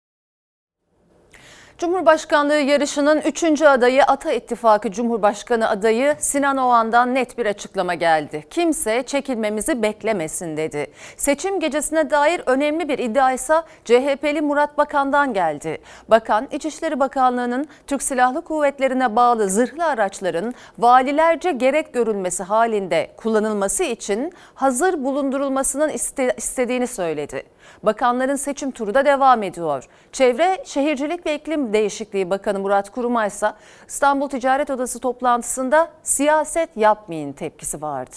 Cumhurbaşkanlığı 1.83 2.57
yarışının 2.59 3.21
3. 3.21 3.61
adayı 3.61 4.03
Ata 4.03 4.31
İttifakı 4.31 4.91
Cumhurbaşkanı 4.91 5.69
adayı 5.69 6.15
Sinan 6.19 6.57
Oğan'dan 6.57 7.15
net 7.15 7.37
bir 7.37 7.45
açıklama 7.45 7.93
geldi. 7.93 8.43
Kimse 8.49 9.03
çekilmemizi 9.03 9.81
beklemesin 9.81 10.57
dedi. 10.57 10.87
Seçim 11.17 11.59
gecesine 11.59 12.09
dair 12.09 12.41
önemli 12.45 12.89
bir 12.89 12.99
iddia 12.99 13.31
ise 13.31 13.53
CHP'li 13.85 14.41
Murat 14.41 14.77
Bakan'dan 14.77 15.33
geldi. 15.33 15.77
Bakan, 16.09 16.47
İçişleri 16.51 16.99
Bakanlığı'nın 16.99 17.67
Türk 17.87 18.03
Silahlı 18.03 18.41
Kuvvetlerine 18.41 19.15
bağlı 19.15 19.49
zırhlı 19.49 19.85
araçların 19.85 20.53
valilerce 20.79 21.51
gerek 21.51 21.93
görülmesi 21.93 22.43
halinde 22.43 23.11
kullanılması 23.17 23.83
için 23.83 24.33
hazır 24.55 25.03
bulundurulmasının 25.03 25.89
iste- 25.89 26.35
istediğini 26.37 26.87
söyledi. 26.87 27.43
Bakanların 27.83 28.35
seçim 28.35 28.71
turu 28.71 28.93
da 28.93 29.05
devam 29.05 29.43
ediyor. 29.43 29.87
Çevre, 30.11 30.63
Şehircilik 30.65 31.25
ve 31.25 31.35
İklim 31.35 31.73
Değişikliği 31.73 32.29
Bakanı 32.29 32.59
Murat 32.59 32.89
Kurum 32.89 33.25
ise 33.25 33.53
İstanbul 33.87 34.29
Ticaret 34.29 34.69
Odası 34.69 34.99
toplantısında 34.99 35.87
siyaset 36.03 36.77
yapmayın 36.77 37.33
tepkisi 37.33 37.81
vardı. 37.81 38.15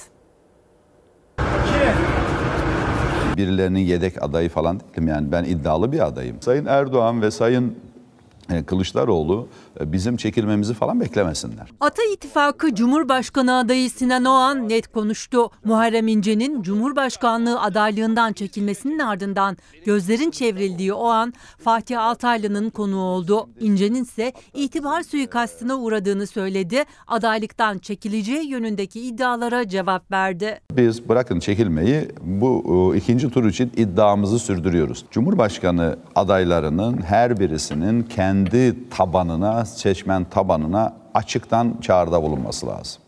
birilerinin 3.36 3.80
yedek 3.80 4.22
adayı 4.22 4.48
falan 4.48 4.80
değilim 4.80 5.08
yani 5.08 5.32
ben 5.32 5.44
iddialı 5.44 5.92
bir 5.92 6.06
adayım. 6.06 6.42
Sayın 6.42 6.66
Erdoğan 6.66 7.22
ve 7.22 7.30
Sayın 7.30 7.78
e, 8.50 8.62
Kılıçdaroğlu 8.62 9.48
bizim 9.80 10.16
çekilmemizi 10.16 10.74
falan 10.74 11.00
beklemesinler. 11.00 11.68
Ata 11.80 12.02
İttifakı 12.12 12.74
Cumhurbaşkanı 12.74 13.58
adayı 13.58 13.90
Sinan 13.90 14.24
Oğan 14.24 14.68
net 14.68 14.86
konuştu. 14.92 15.50
Muharrem 15.64 16.08
İnce'nin 16.08 16.62
Cumhurbaşkanlığı 16.62 17.60
adaylığından 17.60 18.32
çekilmesinin 18.32 18.98
ardından 18.98 19.56
gözlerin 19.86 20.30
çevrildiği 20.30 20.92
o 20.92 21.06
an 21.06 21.32
Fatih 21.58 22.02
Altaylı'nın 22.02 22.70
konuğu 22.70 23.00
oldu. 23.00 23.48
İnce'nin 23.60 24.02
ise 24.02 24.32
itibar 24.54 25.02
suikastına 25.02 25.76
uğradığını 25.76 26.26
söyledi. 26.26 26.84
Adaylıktan 27.06 27.78
çekileceği 27.78 28.48
yönündeki 28.48 29.00
iddialara 29.00 29.68
cevap 29.68 30.12
verdi. 30.12 30.60
Biz 30.72 31.08
bırakın 31.08 31.40
çekilmeyi 31.40 32.08
bu 32.22 32.92
e, 32.94 32.98
ikinci 32.98 33.30
tur 33.30 33.44
için 33.44 33.72
iddiamızı 33.76 34.38
sürdürüyoruz. 34.38 35.04
Cumhurbaşkanı 35.10 35.96
adaylarının 36.14 37.02
her 37.02 37.40
birisinin 37.40 38.02
kendi 38.02 38.88
tabanına, 38.90 39.64
seçmen 39.68 40.24
tabanına 40.24 40.92
açıktan 41.14 41.74
çağrıda 41.82 42.22
bulunması 42.22 42.66
lazım. 42.66 43.02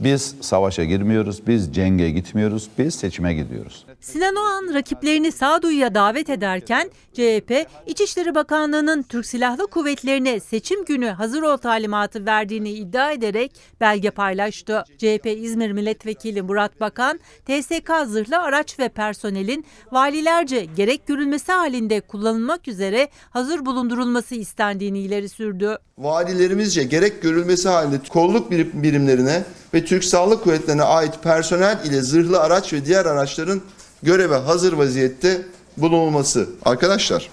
Biz 0.00 0.34
savaşa 0.40 0.84
girmiyoruz, 0.84 1.46
biz 1.46 1.74
cenge 1.74 2.10
gitmiyoruz, 2.10 2.68
biz 2.78 2.94
seçime 2.94 3.34
gidiyoruz. 3.34 3.86
Sinan 4.12 4.36
Oğan 4.36 4.74
rakiplerini 4.74 5.32
sağduyuya 5.32 5.94
davet 5.94 6.30
ederken 6.30 6.90
CHP 7.12 7.66
İçişleri 7.86 8.34
Bakanlığı'nın 8.34 9.02
Türk 9.02 9.26
Silahlı 9.26 9.66
Kuvvetlerine 9.66 10.40
seçim 10.40 10.84
günü 10.84 11.06
hazır 11.08 11.42
ol 11.42 11.56
talimatı 11.56 12.26
verdiğini 12.26 12.70
iddia 12.70 13.12
ederek 13.12 13.52
belge 13.80 14.10
paylaştı. 14.10 14.84
CHP 14.98 15.26
İzmir 15.26 15.72
Milletvekili 15.72 16.42
Murat 16.42 16.80
Bakan, 16.80 17.20
TSK 17.46 17.90
zırhlı 18.06 18.38
araç 18.38 18.78
ve 18.78 18.88
personelin 18.88 19.64
valilerce 19.92 20.64
gerek 20.76 21.06
görülmesi 21.06 21.52
halinde 21.52 22.00
kullanılmak 22.00 22.68
üzere 22.68 23.08
hazır 23.30 23.66
bulundurulması 23.66 24.34
istendiğini 24.34 24.98
ileri 24.98 25.28
sürdü. 25.28 25.78
Valilerimizce 25.98 26.84
gerek 26.84 27.22
görülmesi 27.22 27.68
halinde 27.68 28.00
kolluk 28.08 28.50
birim- 28.50 28.82
birimlerine 28.82 29.42
ve 29.74 29.84
Türk 29.84 30.04
Silahlı 30.04 30.40
Kuvvetlerine 30.40 30.82
ait 30.82 31.22
personel 31.22 31.78
ile 31.84 32.00
zırhlı 32.02 32.40
araç 32.40 32.72
ve 32.72 32.84
diğer 32.84 33.06
araçların 33.06 33.62
göreve 34.06 34.36
hazır 34.36 34.72
vaziyette 34.72 35.46
bulunulması. 35.76 36.48
Arkadaşlar, 36.64 37.30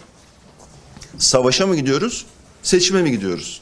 savaşa 1.18 1.68
mı 1.68 1.76
gidiyoruz, 1.76 2.26
seçime 2.64 3.02
mi 3.02 3.12
gidiyoruz? 3.12 3.62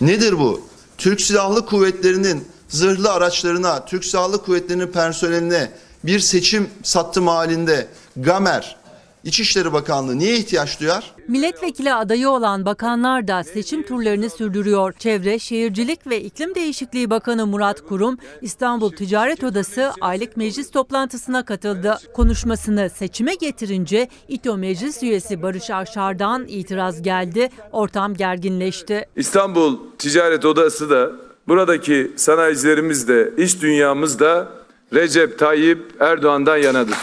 Nedir 0.00 0.38
bu? 0.38 0.60
Türk 0.98 1.20
Silahlı 1.20 1.66
Kuvvetleri'nin 1.66 2.48
zırhlı 2.68 3.12
araçlarına, 3.12 3.84
Türk 3.84 4.04
Silahlı 4.04 4.44
Kuvvetleri'nin 4.44 4.86
personeline 4.86 5.70
bir 6.04 6.20
seçim 6.20 6.70
sattım 6.82 7.28
halinde 7.28 7.86
Gamer, 8.16 8.76
İçişleri 9.24 9.72
Bakanlığı 9.72 10.18
niye 10.18 10.36
ihtiyaç 10.36 10.80
duyar? 10.80 11.14
Milletvekili 11.28 11.94
adayı 11.94 12.28
olan 12.28 12.66
bakanlar 12.66 13.28
da 13.28 13.44
seçim 13.44 13.82
turlarını 13.82 14.30
sürdürüyor. 14.30 14.92
Çevre, 14.98 15.38
Şehircilik 15.38 16.06
ve 16.06 16.20
İklim 16.20 16.54
Değişikliği 16.54 17.10
Bakanı 17.10 17.46
Murat 17.46 17.86
Kurum, 17.88 18.18
İstanbul 18.42 18.90
Ticaret 18.92 19.44
Odası 19.44 19.92
aylık 20.00 20.36
meclis 20.36 20.70
toplantısına 20.70 21.44
katıldı. 21.44 21.98
Konuşmasını 22.14 22.90
seçime 22.90 23.34
getirince 23.34 24.08
İTO 24.28 24.56
Meclis 24.56 25.02
Üyesi 25.02 25.42
Barış 25.42 25.70
Arşar'dan 25.70 26.44
itiraz 26.48 27.02
geldi. 27.02 27.48
Ortam 27.72 28.14
gerginleşti. 28.14 29.06
İstanbul 29.16 29.78
Ticaret 29.98 30.44
Odası 30.44 30.90
da 30.90 31.12
buradaki 31.48 32.12
sanayicilerimiz 32.16 33.08
de 33.08 33.32
iş 33.38 33.62
dünyamız 33.62 34.18
da 34.18 34.48
Recep 34.94 35.38
Tayyip 35.38 35.94
Erdoğan'dan 36.00 36.56
yanadır. 36.56 36.96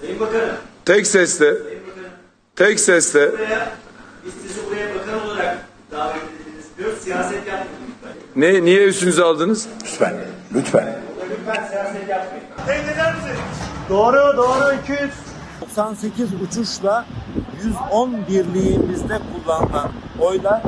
Sayın 0.00 0.20
Bakanım. 0.20 0.71
Tek 0.84 1.06
sesle, 1.06 1.54
tek 2.56 2.80
sesle 2.80 3.30
Biz 4.24 4.32
sizi 4.42 4.60
buraya 4.70 4.94
bakan 4.94 5.26
olarak 5.26 5.56
davet 5.92 6.16
edildiniz 6.16 6.64
diyor. 6.78 6.90
Siyaset 7.00 7.46
yapmayın 7.46 7.68
lütfen. 7.96 8.12
ne, 8.36 8.64
niye 8.64 8.84
üstünüze 8.86 9.22
aldınız? 9.22 9.68
Lütfen. 9.84 10.14
Lütfen. 10.54 10.98
Lütfen 11.30 11.66
siyaset 11.70 12.08
yapmayın. 12.08 12.44
Teyit 12.66 12.84
eder 12.88 13.14
misin? 13.14 13.30
Doğru, 13.88 14.36
doğru 14.36 14.74
200. 14.82 15.10
98 15.60 16.28
uçuşla 16.42 17.06
110 17.64 18.16
birliğimizde 18.28 19.18
kullanılan 19.18 19.90
oylar 20.20 20.62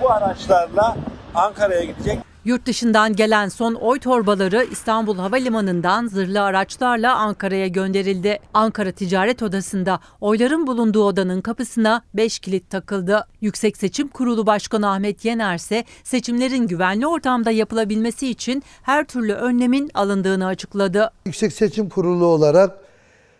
bu 0.00 0.10
araçlarla 0.12 0.96
Ankara'ya 1.34 1.84
gidecek. 1.84 2.18
Yurt 2.46 2.66
dışından 2.66 3.16
gelen 3.16 3.48
son 3.48 3.74
oy 3.74 3.98
torbaları 3.98 4.66
İstanbul 4.70 5.18
Havalimanı'ndan 5.18 6.06
zırhlı 6.06 6.42
araçlarla 6.42 7.16
Ankara'ya 7.16 7.66
gönderildi. 7.66 8.38
Ankara 8.54 8.92
Ticaret 8.92 9.42
Odası'nda 9.42 10.00
oyların 10.20 10.66
bulunduğu 10.66 11.04
odanın 11.04 11.40
kapısına 11.40 12.02
5 12.14 12.38
kilit 12.38 12.70
takıldı. 12.70 13.26
Yüksek 13.40 13.76
Seçim 13.76 14.08
Kurulu 14.08 14.46
Başkanı 14.46 14.90
Ahmet 14.90 15.24
Yener 15.24 15.54
ise 15.54 15.84
seçimlerin 16.04 16.66
güvenli 16.66 17.06
ortamda 17.06 17.50
yapılabilmesi 17.50 18.28
için 18.28 18.62
her 18.82 19.04
türlü 19.04 19.32
önlemin 19.32 19.90
alındığını 19.94 20.46
açıkladı. 20.46 21.10
Yüksek 21.24 21.52
Seçim 21.52 21.88
Kurulu 21.88 22.26
olarak 22.26 22.78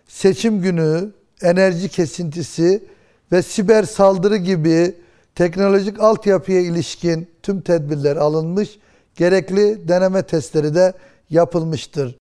seçim 0.08 0.62
günü 0.62 1.10
enerji 1.42 1.88
kesintisi 1.88 2.84
ve 3.32 3.42
siber 3.42 3.82
saldırı 3.82 4.36
gibi 4.36 4.94
teknolojik 5.34 6.00
altyapıya 6.00 6.60
ilişkin 6.60 7.28
tüm 7.42 7.60
tedbirler 7.60 8.16
alınmış, 8.16 8.78
gerekli 9.16 9.88
deneme 9.88 10.22
testleri 10.22 10.74
de 10.74 10.92
yapılmıştır. 11.30 12.16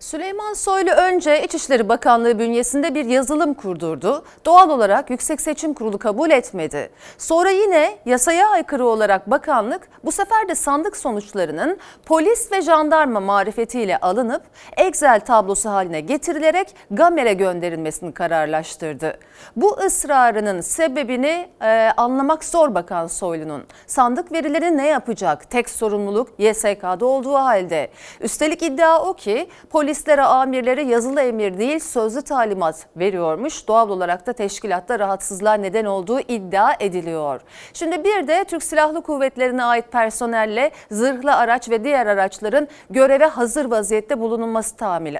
Süleyman 0.00 0.52
Soylu 0.52 0.90
önce 0.90 1.42
İçişleri 1.44 1.88
Bakanlığı 1.88 2.38
bünyesinde 2.38 2.94
bir 2.94 3.04
yazılım 3.04 3.54
kurdurdu. 3.54 4.24
Doğal 4.44 4.70
olarak 4.70 5.10
Yüksek 5.10 5.40
Seçim 5.40 5.74
Kurulu 5.74 5.98
kabul 5.98 6.30
etmedi. 6.30 6.90
Sonra 7.18 7.50
yine 7.50 7.98
yasaya 8.06 8.48
aykırı 8.48 8.86
olarak 8.86 9.30
bakanlık 9.30 9.88
bu 10.04 10.12
sefer 10.12 10.48
de 10.48 10.54
sandık 10.54 10.96
sonuçlarının 10.96 11.78
polis 12.06 12.52
ve 12.52 12.62
jandarma 12.62 13.20
marifetiyle 13.20 13.98
alınıp 13.98 14.42
Excel 14.76 15.20
tablosu 15.20 15.70
haline 15.70 16.00
getirilerek 16.00 16.74
Gamer'e 16.90 17.32
gönderilmesini 17.32 18.14
kararlaştırdı. 18.14 19.18
Bu 19.56 19.78
ısrarının 19.78 20.60
sebebini 20.60 21.48
e, 21.62 21.90
anlamak 21.96 22.44
zor 22.44 22.74
Bakan 22.74 23.06
Soylu'nun. 23.06 23.64
Sandık 23.86 24.32
verileri 24.32 24.76
ne 24.76 24.86
yapacak? 24.86 25.50
Tek 25.50 25.70
sorumluluk 25.70 26.28
YSK'da 26.38 27.06
olduğu 27.06 27.34
halde. 27.34 27.90
Üstelik 28.20 28.62
iddia 28.62 29.02
o 29.02 29.14
ki 29.14 29.48
polislere, 29.88 30.22
amirlere 30.22 30.82
yazılı 30.82 31.20
emir 31.20 31.58
değil 31.58 31.78
sözlü 31.78 32.22
talimat 32.22 32.86
veriyormuş. 32.96 33.68
Doğal 33.68 33.90
olarak 33.90 34.26
da 34.26 34.32
teşkilatta 34.32 34.98
rahatsızlığa 34.98 35.54
neden 35.54 35.84
olduğu 35.84 36.20
iddia 36.20 36.72
ediliyor. 36.80 37.40
Şimdi 37.72 38.04
bir 38.04 38.28
de 38.28 38.44
Türk 38.44 38.62
Silahlı 38.62 39.02
Kuvvetleri'ne 39.02 39.64
ait 39.64 39.92
personelle 39.92 40.70
zırhlı 40.90 41.36
araç 41.36 41.70
ve 41.70 41.84
diğer 41.84 42.06
araçların 42.06 42.68
göreve 42.90 43.26
hazır 43.26 43.64
vaziyette 43.64 44.20
bulunulması 44.20 44.76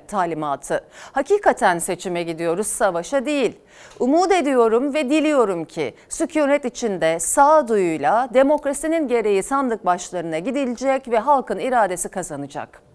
talimatı. 0.08 0.84
Hakikaten 1.12 1.78
seçime 1.78 2.22
gidiyoruz, 2.22 2.66
savaşa 2.66 3.26
değil. 3.26 3.58
Umut 4.00 4.32
ediyorum 4.32 4.94
ve 4.94 5.10
diliyorum 5.10 5.64
ki 5.64 5.94
sükunet 6.08 6.64
içinde 6.64 7.20
sağduyuyla 7.20 8.28
demokrasinin 8.34 9.08
gereği 9.08 9.42
sandık 9.42 9.86
başlarına 9.86 10.38
gidilecek 10.38 11.08
ve 11.08 11.18
halkın 11.18 11.58
iradesi 11.58 12.08
kazanacak. 12.08 12.87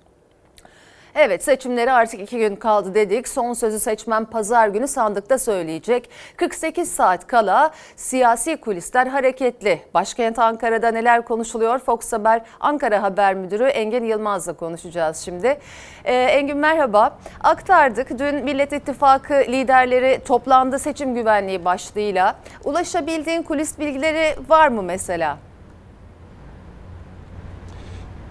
Evet 1.15 1.43
seçimleri 1.43 1.91
artık 1.91 2.19
iki 2.19 2.37
gün 2.37 2.55
kaldı 2.55 2.95
dedik. 2.95 3.27
Son 3.27 3.53
sözü 3.53 3.79
seçmen 3.79 4.25
pazar 4.25 4.67
günü 4.67 4.87
sandıkta 4.87 5.39
söyleyecek. 5.39 6.09
48 6.37 6.91
saat 6.91 7.27
kala 7.27 7.71
siyasi 7.95 8.57
kulisler 8.57 9.07
hareketli. 9.07 9.81
Başkent 9.93 10.39
Ankara'da 10.39 10.91
neler 10.91 11.21
konuşuluyor? 11.25 11.79
Fox 11.79 12.13
Haber 12.13 12.41
Ankara 12.59 13.03
Haber 13.03 13.33
Müdürü 13.33 13.63
Engin 13.63 14.03
Yılmaz'la 14.03 14.53
konuşacağız 14.53 15.17
şimdi. 15.17 15.59
Ee, 16.05 16.13
Engin 16.13 16.57
merhaba. 16.57 17.17
Aktardık 17.43 18.19
dün 18.19 18.35
Millet 18.35 18.73
İttifakı 18.73 19.33
liderleri 19.33 20.19
toplandı 20.25 20.79
seçim 20.79 21.15
güvenliği 21.15 21.65
başlığıyla. 21.65 22.35
Ulaşabildiğin 22.63 23.43
kulis 23.43 23.79
bilgileri 23.79 24.35
var 24.49 24.67
mı 24.67 24.81
mesela? 24.83 25.37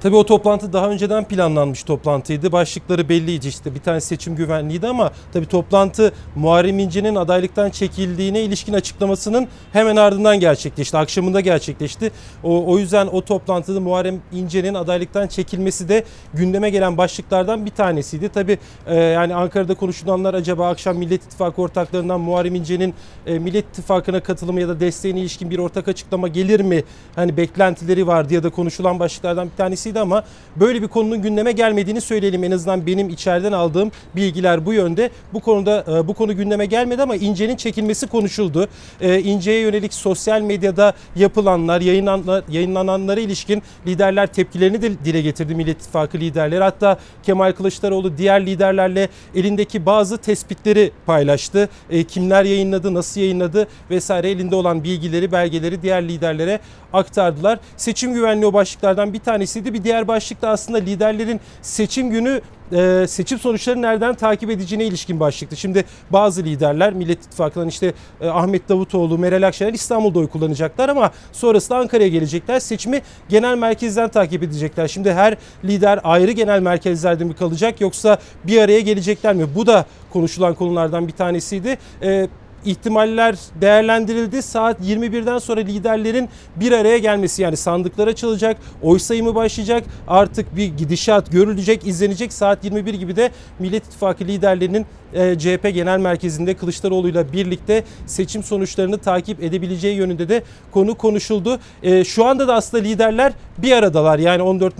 Tabii 0.03 0.17
o 0.17 0.27
toplantı 0.27 0.73
daha 0.73 0.91
önceden 0.91 1.25
planlanmış 1.25 1.83
toplantıydı. 1.83 2.53
Başlıkları 2.53 3.09
belliydi 3.09 3.49
işte 3.49 3.75
bir 3.75 3.81
tane 3.81 4.01
seçim 4.01 4.37
güvenliğiydi 4.37 4.89
ama 4.89 5.11
tabii 5.33 5.47
toplantı 5.47 6.13
Muharrem 6.37 6.79
İnce'nin 6.79 7.15
adaylıktan 7.15 7.71
çekildiğine 7.71 8.43
ilişkin 8.43 8.73
açıklamasının 8.73 9.49
hemen 9.73 9.97
ardından 9.97 10.41
gerçekleşti. 10.41 10.97
Akşamında 10.97 11.41
gerçekleşti. 11.41 12.11
O, 12.45 12.73
o 12.73 12.79
yüzden 12.79 13.07
o 13.07 13.25
toplantıda 13.25 13.81
Muharrem 13.81 14.23
İnce'nin 14.33 14.75
adaylıktan 14.75 15.27
çekilmesi 15.27 15.89
de 15.89 16.05
gündeme 16.35 16.71
gelen 16.71 16.99
başlıklardan 16.99 17.67
bir 17.67 17.71
tanesiydi. 17.71 18.29
Tabii 18.29 18.59
e, 18.87 18.97
yani 18.97 19.35
Ankara'da 19.35 19.75
konuşulanlar 19.75 20.35
acaba 20.35 20.69
akşam 20.69 20.97
Millet 20.97 21.25
İttifakı 21.25 21.63
ortaklarından 21.63 22.21
Muharrem 22.21 22.55
İnce'nin 22.55 22.95
e, 23.27 23.39
Millet 23.39 23.65
İttifakı'na 23.65 24.21
katılımı 24.21 24.61
ya 24.61 24.69
da 24.69 24.81
desteğine 24.81 25.21
ilişkin 25.21 25.51
bir 25.51 25.59
ortak 25.59 25.89
açıklama 25.89 26.29
gelir 26.29 26.61
mi? 26.61 26.85
Hani 27.15 27.37
beklentileri 27.37 28.07
vardı 28.07 28.35
ya 28.35 28.43
da 28.43 28.51
konuşulan 28.51 29.01
başlıklardan 29.01 29.47
bir 29.47 29.57
tanesi 29.93 30.01
ama 30.01 30.25
böyle 30.57 30.83
bir 30.83 30.89
konunun 30.89 31.23
gündeme 31.23 31.53
gelmediğini 31.53 32.01
söyleyelim. 32.01 32.45
En 32.45 32.51
azından 32.51 32.87
benim 32.87 33.09
içeriden 33.09 33.53
aldığım 33.53 33.91
bilgiler 34.17 34.67
bu 34.67 34.73
yönde. 34.73 35.11
Bu 35.33 35.41
konuda 35.41 35.85
e, 35.89 36.09
bu 36.09 36.15
konu 36.15 36.37
gündeme 36.37 36.67
gelmedi 36.67 37.03
ama 37.03 37.17
İnce'nin 37.17 37.57
çekilmesi 37.57 38.07
konuşuldu. 38.07 38.69
E, 39.01 39.21
İnce'ye 39.21 39.61
yönelik 39.61 39.95
sosyal 39.95 40.41
medyada 40.41 40.93
yapılanlar, 41.17 41.81
yayınlananlar, 41.81 42.45
yayınlananlara 42.49 43.21
ilişkin 43.21 43.63
liderler 43.87 44.27
tepkilerini 44.27 44.83
de 44.83 45.05
dile 45.05 45.21
getirdi 45.21 45.55
Millet 45.55 45.77
İttifakı 45.77 46.19
liderleri. 46.19 46.63
Hatta 46.63 46.99
Kemal 47.23 47.53
Kılıçdaroğlu 47.53 48.19
diğer 48.19 48.47
liderlerle 48.47 49.09
elindeki 49.35 49.87
bazı 49.87 50.19
tespitleri 50.19 50.91
paylaştı. 51.07 51.69
E, 51.91 52.05
kimler 52.05 52.45
yayınladı, 52.45 52.95
nasıl 52.95 53.21
yayınladı 53.21 53.67
vesaire 53.91 54.31
elinde 54.31 54.57
olan 54.57 54.85
bilgileri, 54.85 55.33
belgeleri 55.33 55.83
diğer 55.83 56.09
liderlere 56.09 56.61
aktardılar. 56.93 57.59
Seçim 57.77 58.15
güvenliği 58.15 58.47
o 58.47 58.53
başlıklardan 58.53 59.13
bir 59.13 59.19
tanesiydi. 59.19 59.75
Bir 59.75 59.82
diğer 59.85 60.09
başlık 60.09 60.43
da 60.43 60.49
aslında 60.49 60.79
liderlerin 60.79 61.41
seçim 61.63 62.11
günü 62.11 62.41
e, 62.73 63.07
seçim 63.09 63.39
sonuçlarını 63.39 63.83
nereden 63.83 64.15
takip 64.15 64.51
edeceğine 64.51 64.85
ilişkin 64.85 65.21
başlıktı. 65.21 65.57
Şimdi 65.57 65.85
bazı 66.11 66.45
liderler 66.45 66.93
Millet 66.93 67.25
İttifakı'ndan 67.25 67.69
işte 67.69 67.93
e, 68.21 68.29
Ahmet 68.29 68.69
Davutoğlu, 68.69 69.19
Meral 69.19 69.47
Akşener 69.47 69.73
İstanbul'da 69.73 70.19
oy 70.19 70.29
kullanacaklar 70.29 70.89
ama 70.89 71.11
sonrasında 71.33 71.79
Ankara'ya 71.79 72.09
gelecekler. 72.09 72.61
Seçimi 72.61 73.03
genel 73.29 73.59
merkezden 73.59 74.09
takip 74.09 74.43
edecekler. 74.43 74.89
Şimdi 74.89 75.13
her 75.13 75.37
lider 75.65 76.01
ayrı 76.05 76.33
genel 76.33 76.61
merkezlerde 76.61 77.25
mi 77.25 77.35
kalacak 77.35 77.81
yoksa 77.81 78.19
bir 78.45 78.61
araya 78.61 78.81
gelecekler 78.81 79.35
mi? 79.35 79.47
Bu 79.55 79.67
da 79.67 79.87
konuşulan 80.13 80.55
konulardan 80.55 81.09
bir 81.09 81.13
tanesiydi. 81.13 81.79
E, 82.03 82.29
ihtimaller 82.65 83.37
değerlendirildi. 83.61 84.43
Saat 84.43 84.81
21'den 84.81 85.39
sonra 85.39 85.61
liderlerin 85.61 86.29
bir 86.57 86.73
araya 86.73 86.99
gelmesi 86.99 87.43
yani 87.43 87.57
sandıklar 87.57 88.09
açılacak, 88.09 88.57
oy 88.83 88.99
sayımı 88.99 89.35
başlayacak. 89.35 89.85
Artık 90.09 90.57
bir 90.57 90.67
gidişat 90.67 91.33
görülecek, 91.33 91.87
izlenecek. 91.87 92.33
Saat 92.33 92.65
21 92.65 92.95
gibi 92.95 93.17
de 93.17 93.31
Millet 93.59 93.87
İttifakı 93.87 94.25
liderlerinin 94.25 94.87
e, 95.15 95.39
CHP 95.39 95.75
Genel 95.75 95.99
Merkezi'nde 95.99 96.55
Kılıçdaroğlu'yla 96.55 97.33
birlikte 97.33 97.85
seçim 98.07 98.43
sonuçlarını 98.43 98.99
takip 98.99 99.43
edebileceği 99.43 99.97
yönünde 99.97 100.29
de 100.29 100.43
konu 100.71 100.95
konuşuldu. 100.95 101.59
E, 101.83 102.05
şu 102.05 102.25
anda 102.25 102.49
da 102.49 102.55
aslında 102.55 102.83
liderler 102.83 103.33
bir 103.59 103.73
aradalar. 103.73 104.19
Yani 104.19 104.43
14 104.43 104.79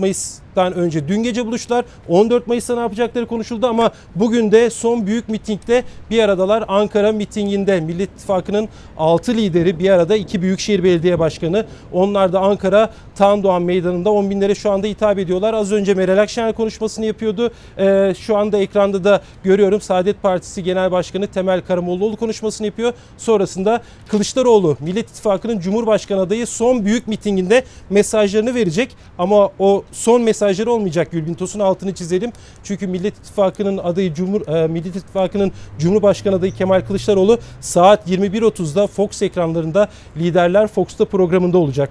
Mayıs'tan 0.55 0.83
önce 0.83 1.07
dün 1.07 1.23
gece 1.23 1.45
buluştular. 1.45 1.85
14 2.09 2.47
Mayıs'ta 2.47 2.75
ne 2.75 2.81
yapacakları 2.81 3.25
konuşuldu 3.25 3.67
ama 3.67 3.91
bugün 4.15 4.51
de 4.51 4.69
son 4.69 5.07
büyük 5.07 5.29
mitingde 5.29 5.83
bir 6.09 6.23
aradalar. 6.23 6.63
Ankara 6.67 7.11
mitinginde 7.11 7.79
Millet 7.79 8.09
İttifakı'nın 8.09 8.69
6 8.97 9.33
lideri 9.33 9.79
bir 9.79 9.89
arada 9.89 10.15
iki 10.15 10.41
Büyükşehir 10.41 10.83
Belediye 10.83 11.19
Başkanı. 11.19 11.65
Onlar 11.93 12.33
da 12.33 12.39
Ankara 12.39 12.89
Tan 13.15 13.43
Doğan 13.43 13.61
Meydanı'nda 13.61 14.11
10 14.11 14.29
binlere 14.29 14.55
şu 14.55 14.71
anda 14.71 14.87
hitap 14.87 15.19
ediyorlar. 15.19 15.53
Az 15.53 15.71
önce 15.71 15.93
Meral 15.93 16.17
Akşener 16.17 16.53
konuşmasını 16.53 17.05
yapıyordu. 17.05 17.51
Ee, 17.77 18.13
şu 18.19 18.37
anda 18.37 18.57
ekranda 18.57 19.03
da 19.03 19.21
görüyorum 19.43 19.81
Saadet 19.81 20.21
Partisi 20.21 20.63
Genel 20.63 20.91
Başkanı 20.91 21.27
Temel 21.27 21.61
Karamollaoğlu 21.61 22.15
konuşmasını 22.15 22.67
yapıyor. 22.67 22.93
Sonrasında 23.17 23.81
Kılıçdaroğlu 24.07 24.77
Millet 24.79 25.09
İttifakı'nın 25.09 25.59
Cumhurbaşkanı 25.59 26.21
adayı 26.21 26.47
son 26.47 26.85
büyük 26.85 27.07
mitinginde 27.07 27.63
mesajlarını 27.89 28.55
verecek. 28.55 28.95
Ama 29.17 29.49
o 29.59 29.83
son 29.91 30.21
mesajları 30.43 30.71
olmayacak 30.71 31.11
Gülbin 31.11 31.33
Tosun 31.33 31.59
altını 31.59 31.93
çizelim. 31.93 32.31
Çünkü 32.63 32.87
Millet 32.87 33.17
İttifakı'nın 33.17 33.77
adayı 33.77 34.13
Cumhur 34.13 34.47
e, 34.47 34.67
Millet 34.67 34.95
İttifakı'nın 34.95 35.51
Cumhurbaşkanı 35.79 36.35
adayı 36.35 36.51
Kemal 36.51 36.81
Kılıçdaroğlu 36.81 37.39
saat 37.61 38.07
21.30'da 38.09 38.87
Fox 38.87 39.21
ekranlarında 39.21 39.87
Liderler 40.17 40.67
Fox'ta 40.67 41.05
programında 41.05 41.57
olacak. 41.57 41.89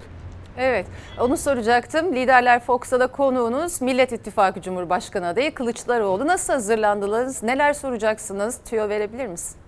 Evet, 0.58 0.86
onu 1.20 1.36
soracaktım. 1.36 2.14
Liderler 2.14 2.60
Fox'ta 2.60 3.00
da 3.00 3.06
konuğunuz 3.06 3.82
Millet 3.82 4.12
İttifakı 4.12 4.60
Cumhurbaşkanı 4.60 5.26
adayı 5.26 5.54
Kılıçdaroğlu. 5.54 6.26
Nasıl 6.26 6.52
hazırlandınız? 6.52 7.42
Neler 7.42 7.72
soracaksınız? 7.72 8.58
Tüyo 8.64 8.88
verebilir 8.88 9.26
misin? 9.26 9.61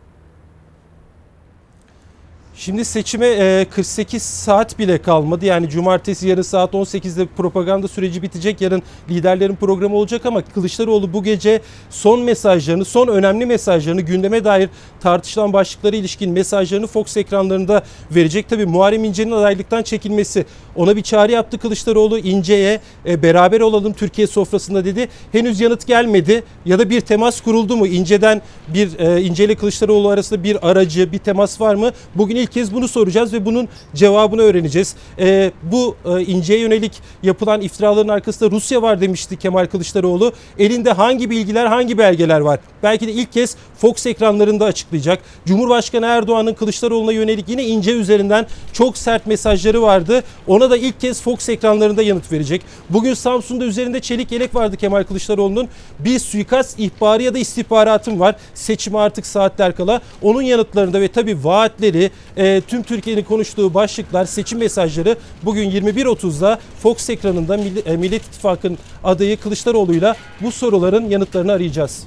Şimdi 2.57 2.85
seçime 2.85 3.65
48 3.71 4.23
saat 4.23 4.79
bile 4.79 5.03
kalmadı. 5.03 5.47
Yani 5.47 5.69
cumartesi 5.69 6.29
yarın 6.29 6.43
saat 6.43 6.75
18'de 6.75 7.27
propaganda 7.27 7.89
süreci 7.89 8.23
bitecek. 8.23 8.61
Yarın 8.61 8.83
liderlerin 9.11 9.57
programı 9.57 9.97
olacak 9.97 10.27
ama 10.27 10.43
Kılıçdaroğlu 10.43 11.13
bu 11.13 11.23
gece 11.23 11.61
son 11.91 12.21
mesajlarını, 12.21 12.85
son 12.85 13.09
önemli 13.09 13.47
mesajlarını 13.47 14.01
gündeme 14.01 14.45
dair 14.45 14.69
tartışılan 15.01 15.53
başlıklara 15.53 15.97
ilişkin 15.97 16.33
mesajlarını 16.33 16.87
Fox 16.87 17.17
ekranlarında 17.17 17.83
verecek. 18.11 18.49
Tabii 18.49 18.67
Muharrem 18.67 19.05
İnce'nin 19.05 19.33
adaylıktan 19.33 19.83
çekilmesi 19.83 20.47
ona 20.77 20.97
bir 20.97 21.03
çağrı 21.03 21.33
yaptı 21.33 21.59
Kılıçdaroğlu 21.59 22.19
İnce'ye 22.19 22.81
e, 23.07 23.23
beraber 23.23 23.61
olalım 23.61 23.93
Türkiye 23.93 24.27
sofrasında 24.27 24.85
dedi. 24.85 25.09
Henüz 25.33 25.61
yanıt 25.61 25.87
gelmedi 25.87 26.45
ya 26.67 26.79
da 26.79 26.91
bir 26.91 27.01
temas 27.01 27.41
kuruldu 27.41 27.77
mu? 27.77 27.87
İnce'den 27.87 28.43
bir 28.69 28.99
e, 28.99 29.23
İnce 29.23 29.45
ile 29.45 29.55
Kılıçdaroğlu 29.55 30.09
arasında 30.09 30.45
bir 30.45 30.71
aracı, 30.71 31.13
bir 31.13 31.19
temas 31.19 31.61
var 31.61 31.75
mı? 31.75 31.91
Bugün 32.15 32.44
ilk 32.45 32.53
kez 32.53 32.75
bunu 32.75 32.89
soracağız 32.89 33.33
ve 33.33 33.45
bunun 33.45 33.69
cevabını 33.95 34.43
öğreneceğiz. 34.43 34.97
E, 35.19 35.53
bu 35.63 35.97
e, 36.05 36.21
İnce'ye 36.21 36.61
yönelik 36.61 36.93
yapılan 37.23 37.61
iftiraların 37.61 38.09
arkasında 38.09 38.51
Rusya 38.51 38.83
var 38.83 39.01
demişti 39.01 39.37
Kemal 39.37 39.67
Kılıçdaroğlu. 39.67 40.33
Elinde 40.59 40.93
hangi 40.93 41.31
bilgiler, 41.31 41.67
hangi 41.67 41.99
belgeler 41.99 42.41
var? 42.41 42.61
Belki 42.83 43.07
de 43.07 43.13
ilk 43.13 43.33
kez 43.33 43.57
Fox 43.79 44.07
ekranlarında 44.07 44.65
açıklayacak. 44.65 45.19
Cumhurbaşkanı 45.47 46.07
Erdoğan'ın 46.07 46.55
Kılıçdaroğlu'na 46.55 47.13
yönelik 47.13 47.49
yine 47.49 47.65
İnce 47.65 47.93
üzerinden 47.93 48.47
çok 48.73 48.99
sert 48.99 49.27
mesajları 49.27 49.83
vardı. 49.83 50.23
Ona 50.47 50.71
da 50.71 50.77
ilk 50.77 51.01
kez 51.01 51.23
Fox 51.23 51.49
ekranlarında 51.49 52.03
yanıt 52.03 52.33
verecek. 52.33 52.63
Bugün 52.91 53.15
Samsun'da 53.15 53.65
üzerinde 53.65 54.01
çelik 54.01 54.33
yelek 54.33 54.55
vardı 54.55 54.77
Kemal 54.77 55.05
Kılıçdaroğlu'nun. 55.05 55.69
Bir 55.99 56.19
suikast 56.19 56.79
ihbarı 56.79 57.23
ya 57.23 57.35
da 57.35 57.39
istihbaratım 57.39 58.21
var. 58.21 58.37
Seçime 58.55 58.99
artık 58.99 59.27
saatler 59.27 59.77
kala. 59.77 60.01
Onun 60.23 60.43
yanıtlarında 60.43 61.01
ve 61.01 61.09
tabii 61.09 61.45
vaatleri, 61.45 62.11
e, 62.37 62.61
tüm 62.61 62.83
Türkiye'nin 62.83 63.25
konuştuğu 63.25 63.75
başlıklar, 63.75 64.25
seçim 64.25 64.59
mesajları 64.59 65.17
bugün 65.43 65.71
21.30'da 65.71 66.59
Fox 66.83 67.11
ekranında 67.11 67.57
Millet, 67.57 67.87
e, 67.87 67.97
Millet 67.97 68.23
İttifakı'nın 68.23 68.79
adayı 69.05 69.41
Kılıçdaroğlu'yla 69.41 70.17
bu 70.41 70.53
soruların 70.53 71.09
yanıtlarını 71.09 71.53
arayacağız. 71.53 72.07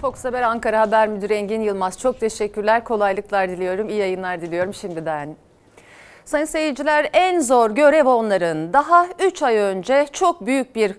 Fox 0.00 0.24
Haber 0.24 0.42
Ankara 0.42 0.80
Haber 0.80 1.08
Müdürü 1.08 1.34
Engin 1.34 1.60
Yılmaz 1.60 1.98
çok 1.98 2.20
teşekkürler. 2.20 2.84
Kolaylıklar 2.84 3.50
diliyorum. 3.50 3.88
iyi 3.88 3.98
yayınlar 3.98 4.40
diliyorum 4.40 4.74
şimdiden. 4.74 5.36
Sayın 6.24 6.44
seyirciler 6.44 7.10
en 7.12 7.40
zor 7.40 7.70
görev 7.70 8.06
onların. 8.06 8.72
Daha 8.72 9.06
3 9.26 9.42
ay 9.42 9.56
önce 9.56 10.06
çok 10.12 10.46
büyük 10.46 10.76
bir 10.76 10.94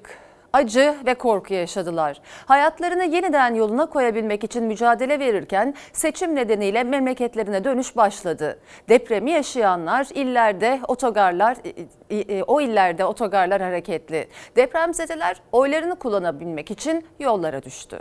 acı 0.54 0.96
ve 1.06 1.14
korku 1.14 1.54
yaşadılar. 1.54 2.22
Hayatlarını 2.46 3.04
yeniden 3.04 3.54
yoluna 3.54 3.86
koyabilmek 3.86 4.44
için 4.44 4.64
mücadele 4.64 5.20
verirken 5.20 5.74
seçim 5.94 6.36
nedeniyle 6.36 6.84
memleketlerine 6.84 7.64
dönüş 7.64 7.96
başladı. 7.96 8.60
Depremi 8.90 9.32
yaşayanlar 9.32 10.08
illerde 10.14 10.80
otogarlar 10.88 11.58
o 12.48 12.62
illerde 12.62 13.06
otogarlar 13.06 13.62
hareketli. 13.62 14.28
Depremzedeler 14.56 15.42
oylarını 15.52 15.96
kullanabilmek 15.96 16.72
için 16.72 17.06
yollara 17.20 17.64
düştü. 17.64 18.00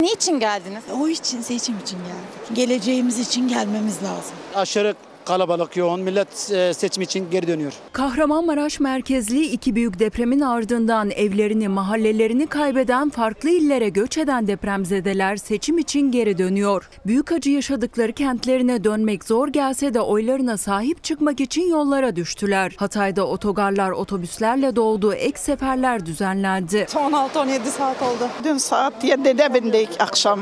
Niçin 0.00 0.40
geldiniz? 0.40 0.84
O 1.00 1.08
için 1.08 1.40
seçim 1.40 1.78
için 1.78 1.98
geldik. 1.98 2.56
Geleceğimiz 2.56 3.18
için 3.18 3.48
gelmemiz 3.48 4.02
lazım. 4.02 4.36
Aşırı 4.54 4.94
kalabalık 5.26 5.76
yoğun 5.76 6.00
millet 6.00 6.50
e, 6.52 6.74
seçim 6.74 7.02
için 7.02 7.30
geri 7.30 7.48
dönüyor. 7.48 7.72
Kahramanmaraş 7.92 8.80
merkezli 8.80 9.44
iki 9.46 9.74
büyük 9.74 9.98
depremin 9.98 10.40
ardından 10.40 11.10
evlerini, 11.10 11.68
mahallelerini 11.68 12.46
kaybeden 12.46 13.10
farklı 13.10 13.50
illere 13.50 13.88
göç 13.88 14.18
eden 14.18 14.46
depremzedeler 14.46 15.36
seçim 15.36 15.78
için 15.78 16.12
geri 16.12 16.38
dönüyor. 16.38 16.88
Büyük 17.06 17.32
acı 17.32 17.50
yaşadıkları 17.50 18.12
kentlerine 18.12 18.84
dönmek 18.84 19.24
zor 19.24 19.48
gelse 19.48 19.94
de 19.94 20.00
oylarına 20.00 20.56
sahip 20.56 21.04
çıkmak 21.04 21.40
için 21.40 21.70
yollara 21.70 22.16
düştüler. 22.16 22.72
Hatay'da 22.76 23.26
otogarlar 23.26 23.90
otobüslerle 23.90 24.76
doldu, 24.76 25.12
ek 25.14 25.38
seferler 25.38 26.06
düzenlendi. 26.06 26.76
16-17 26.76 27.64
saat 27.64 28.02
oldu. 28.02 28.28
Dün 28.44 28.58
saat 28.58 29.04
7'de 29.04 29.54
bindik 29.54 29.88
akşam. 29.98 30.40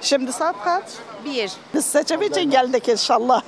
Şimdi 0.00 0.32
saat 0.32 0.64
kaç? 0.64 0.84
Bir. 1.24 1.52
Biz 1.74 1.84
seçim 1.84 2.22
için 2.22 2.50
geldik 2.50 2.88
inşallah. 2.88 3.42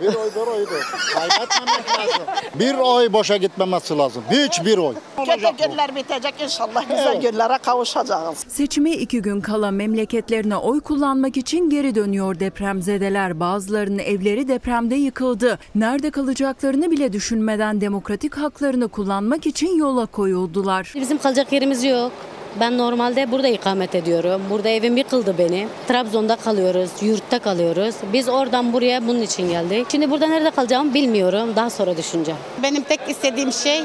Bir 0.00 0.06
oy 0.06 0.30
bir 0.36 0.40
oydu. 0.52 0.70
Kaybetmemek 1.14 1.98
lazım. 1.98 2.22
Bir 2.54 2.74
oy 2.74 3.12
boşa 3.12 3.36
gitmemesi 3.36 3.98
lazım. 3.98 4.22
Hiç 4.30 4.64
bir 4.64 4.78
oy. 4.78 4.94
Kötü 5.16 5.68
günler 5.68 5.94
bitecek 5.96 6.34
inşallah 6.42 6.88
güzel 6.88 7.12
Evet. 7.12 7.22
günlere 7.32 7.58
kavuşacağız. 7.58 8.38
Seçime 8.48 8.90
iki 8.90 9.22
gün 9.22 9.40
kala 9.40 9.70
memleketlerine 9.70 10.56
oy 10.56 10.80
kullanmak 10.80 11.36
için 11.36 11.70
geri 11.70 11.94
dönüyor 11.94 12.40
depremzedeler. 12.40 13.40
Bazılarının 13.40 13.98
evleri 13.98 14.48
depremde 14.48 14.94
yıkıldı. 14.94 15.58
Nerede 15.74 16.10
kalacaklarını 16.10 16.90
bile 16.90 17.12
düşünmeden 17.12 17.80
demokratik 17.80 18.36
haklarını 18.36 18.88
kullanmak 18.88 19.46
için 19.46 19.78
yola 19.78 20.06
koyuldular. 20.06 20.92
Bizim 20.94 21.18
kalacak 21.18 21.52
yerimiz 21.52 21.84
yok. 21.84 22.12
Ben 22.60 22.78
normalde 22.78 23.30
burada 23.30 23.48
ikamet 23.48 23.94
ediyorum. 23.94 24.42
Burada 24.50 24.68
evim 24.68 24.96
yıkıldı 24.96 25.38
benim. 25.38 25.68
Trabzon'da 25.88 26.36
kalıyoruz, 26.36 26.90
yurtta 27.02 27.38
kalıyoruz. 27.38 27.94
Biz 28.12 28.28
oradan 28.28 28.72
buraya 28.72 29.06
bunun 29.06 29.22
için 29.22 29.48
geldik. 29.48 29.86
Şimdi 29.90 30.10
burada 30.10 30.26
nerede 30.26 30.50
kalacağımı 30.50 30.94
bilmiyorum. 30.94 31.48
Daha 31.56 31.70
sonra 31.70 31.96
düşüneceğim. 31.96 32.40
Benim 32.62 32.82
tek 32.82 33.00
istediğim 33.08 33.52
şey 33.52 33.82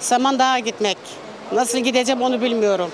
Samandağ'a 0.00 0.58
gitmek. 0.58 0.98
Nasıl 1.52 1.78
gideceğim 1.78 2.22
onu 2.22 2.40
bilmiyorum. 2.40 2.90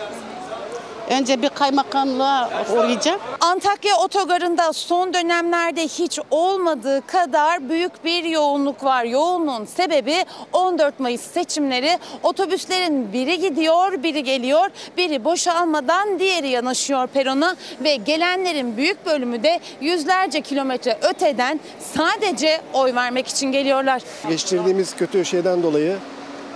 Önce 1.10 1.42
bir 1.42 1.48
kaymakamlığa 1.48 2.50
uğrayacağım. 2.72 3.20
Antakya 3.40 3.96
otogarında 3.96 4.72
son 4.72 5.14
dönemlerde 5.14 5.82
hiç 5.82 6.18
olmadığı 6.30 7.06
kadar 7.06 7.68
büyük 7.68 8.04
bir 8.04 8.24
yoğunluk 8.24 8.84
var. 8.84 9.04
Yoğunluğun 9.04 9.64
sebebi 9.64 10.24
14 10.52 11.00
Mayıs 11.00 11.20
seçimleri. 11.20 11.98
Otobüslerin 12.22 13.12
biri 13.12 13.38
gidiyor, 13.40 14.02
biri 14.02 14.24
geliyor. 14.24 14.70
Biri 14.96 15.24
boşalmadan 15.24 16.18
diğeri 16.18 16.48
yanaşıyor 16.48 17.06
perona 17.06 17.56
ve 17.80 17.96
gelenlerin 17.96 18.76
büyük 18.76 19.06
bölümü 19.06 19.42
de 19.42 19.60
yüzlerce 19.80 20.40
kilometre 20.40 20.98
öteden 21.02 21.60
sadece 21.94 22.60
oy 22.72 22.94
vermek 22.94 23.28
için 23.28 23.52
geliyorlar. 23.52 24.02
Geçirdiğimiz 24.28 24.96
kötü 24.96 25.24
şeyden 25.24 25.62
dolayı 25.62 25.96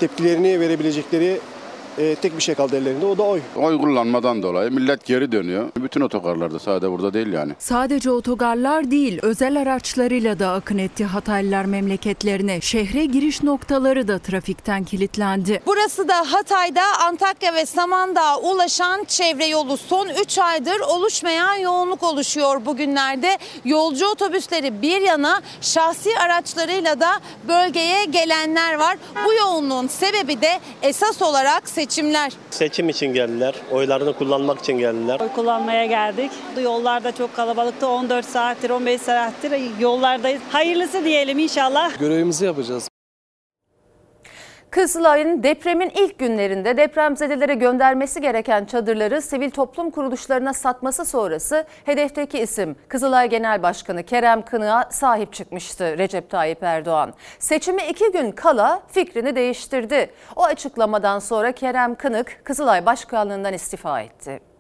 tepkilerini 0.01 0.61
verebilecekleri 0.61 1.41
e, 1.99 2.15
tek 2.15 2.37
bir 2.37 2.43
şey 2.43 2.55
kaldı 2.55 2.77
ellerinde 2.77 3.07
o 3.07 3.19
da 3.19 3.23
oy. 3.23 3.41
Oy 3.57 3.79
kullanmadan 3.79 4.43
dolayı 4.43 4.71
millet 4.71 5.05
geri 5.07 5.33
dönüyor. 5.33 5.69
Bütün 5.77 6.01
otogarlarda 6.01 6.59
sadece 6.59 6.91
burada 6.91 7.15
değil 7.15 7.33
yani. 7.33 7.53
Sadece 7.59 8.11
otogarlar 8.11 8.91
değil, 8.91 9.19
özel 9.23 9.61
araçlarıyla 9.61 10.39
da 10.39 10.51
akın 10.53 10.79
etti 10.79 11.05
Hataylılar 11.05 11.65
memleketlerine. 11.65 12.61
Şehre 12.61 13.05
giriş 13.05 13.43
noktaları 13.43 14.09
da 14.09 14.19
trafikten 14.19 14.85
kilitlendi. 14.85 15.63
Burası 15.67 16.09
da 16.09 16.33
Hatay'da 16.33 16.83
Antakya 17.07 17.55
ve 17.55 17.67
Samandağ'a 17.67 18.39
ulaşan 18.39 19.05
çevre 19.05 19.47
yolu. 19.47 19.77
Son 19.77 20.09
3 20.25 20.39
aydır 20.39 20.81
oluşmayan 20.81 21.55
yoğunluk 21.55 22.03
oluşuyor 22.03 22.67
bugünlerde. 22.67 23.39
Yolcu 23.65 24.07
otobüsleri 24.07 24.83
bir 24.83 25.01
yana 25.01 25.43
şahsi 25.61 26.19
araçlarıyla 26.19 27.01
da 27.01 27.11
bölgeye 27.49 28.05
gelenler 28.05 28.75
var. 28.75 28.97
Bu 29.27 29.33
yoğunluğun 29.35 29.87
sebebi 29.87 30.41
de 30.41 30.61
esas 30.83 31.23
olarak 31.23 31.69
seçimler. 31.83 32.33
Seçim 32.51 32.89
için 32.89 33.15
geldiler. 33.15 33.55
Oylarını 33.71 34.13
kullanmak 34.13 34.59
için 34.61 34.79
geldiler. 34.79 35.21
Oy 35.21 35.29
kullanmaya 35.29 35.87
geldik. 35.87 36.31
Yollarda 36.63 37.13
çok 37.13 37.37
kalabalıktı. 37.37 37.87
14 37.89 38.27
saattir, 38.27 38.71
15 38.71 39.01
saattir 39.01 39.53
yollardayız. 39.81 40.43
Hayırlısı 40.53 41.05
diyelim 41.05 41.39
inşallah. 41.39 41.99
Görevimizi 41.99 42.45
yapacağız. 42.45 42.92
Kızılay'ın 44.73 45.43
depremin 45.43 45.91
ilk 45.91 46.19
günlerinde 46.19 46.77
depremzedelere 46.77 47.55
göndermesi 47.55 48.21
gereken 48.21 48.65
çadırları 48.65 49.23
sivil 49.23 49.51
toplum 49.51 49.91
kuruluşlarına 49.91 50.53
satması 50.53 51.05
sonrası 51.05 51.65
hedefteki 51.85 52.39
isim 52.39 52.77
Kızılay 52.89 53.29
Genel 53.29 53.63
Başkanı 53.63 54.03
Kerem 54.03 54.43
Kınık'a 54.43 54.89
sahip 54.91 55.33
çıkmıştı 55.33 55.99
Recep 55.99 56.31
Tayyip 56.31 56.63
Erdoğan. 56.63 57.15
Seçimi 57.39 57.83
iki 57.83 58.13
gün 58.13 58.33
kala 58.33 58.83
fikrini 58.89 59.37
değiştirdi. 59.37 60.11
O 60.37 60.45
açıklamadan 60.45 61.19
sonra 61.19 61.53
Kerem 61.53 61.95
Kınık 61.95 62.41
Kızılay 62.45 62.87
Başkanlığından 62.87 63.55
istifa 63.55 64.01
etti. 64.01 64.52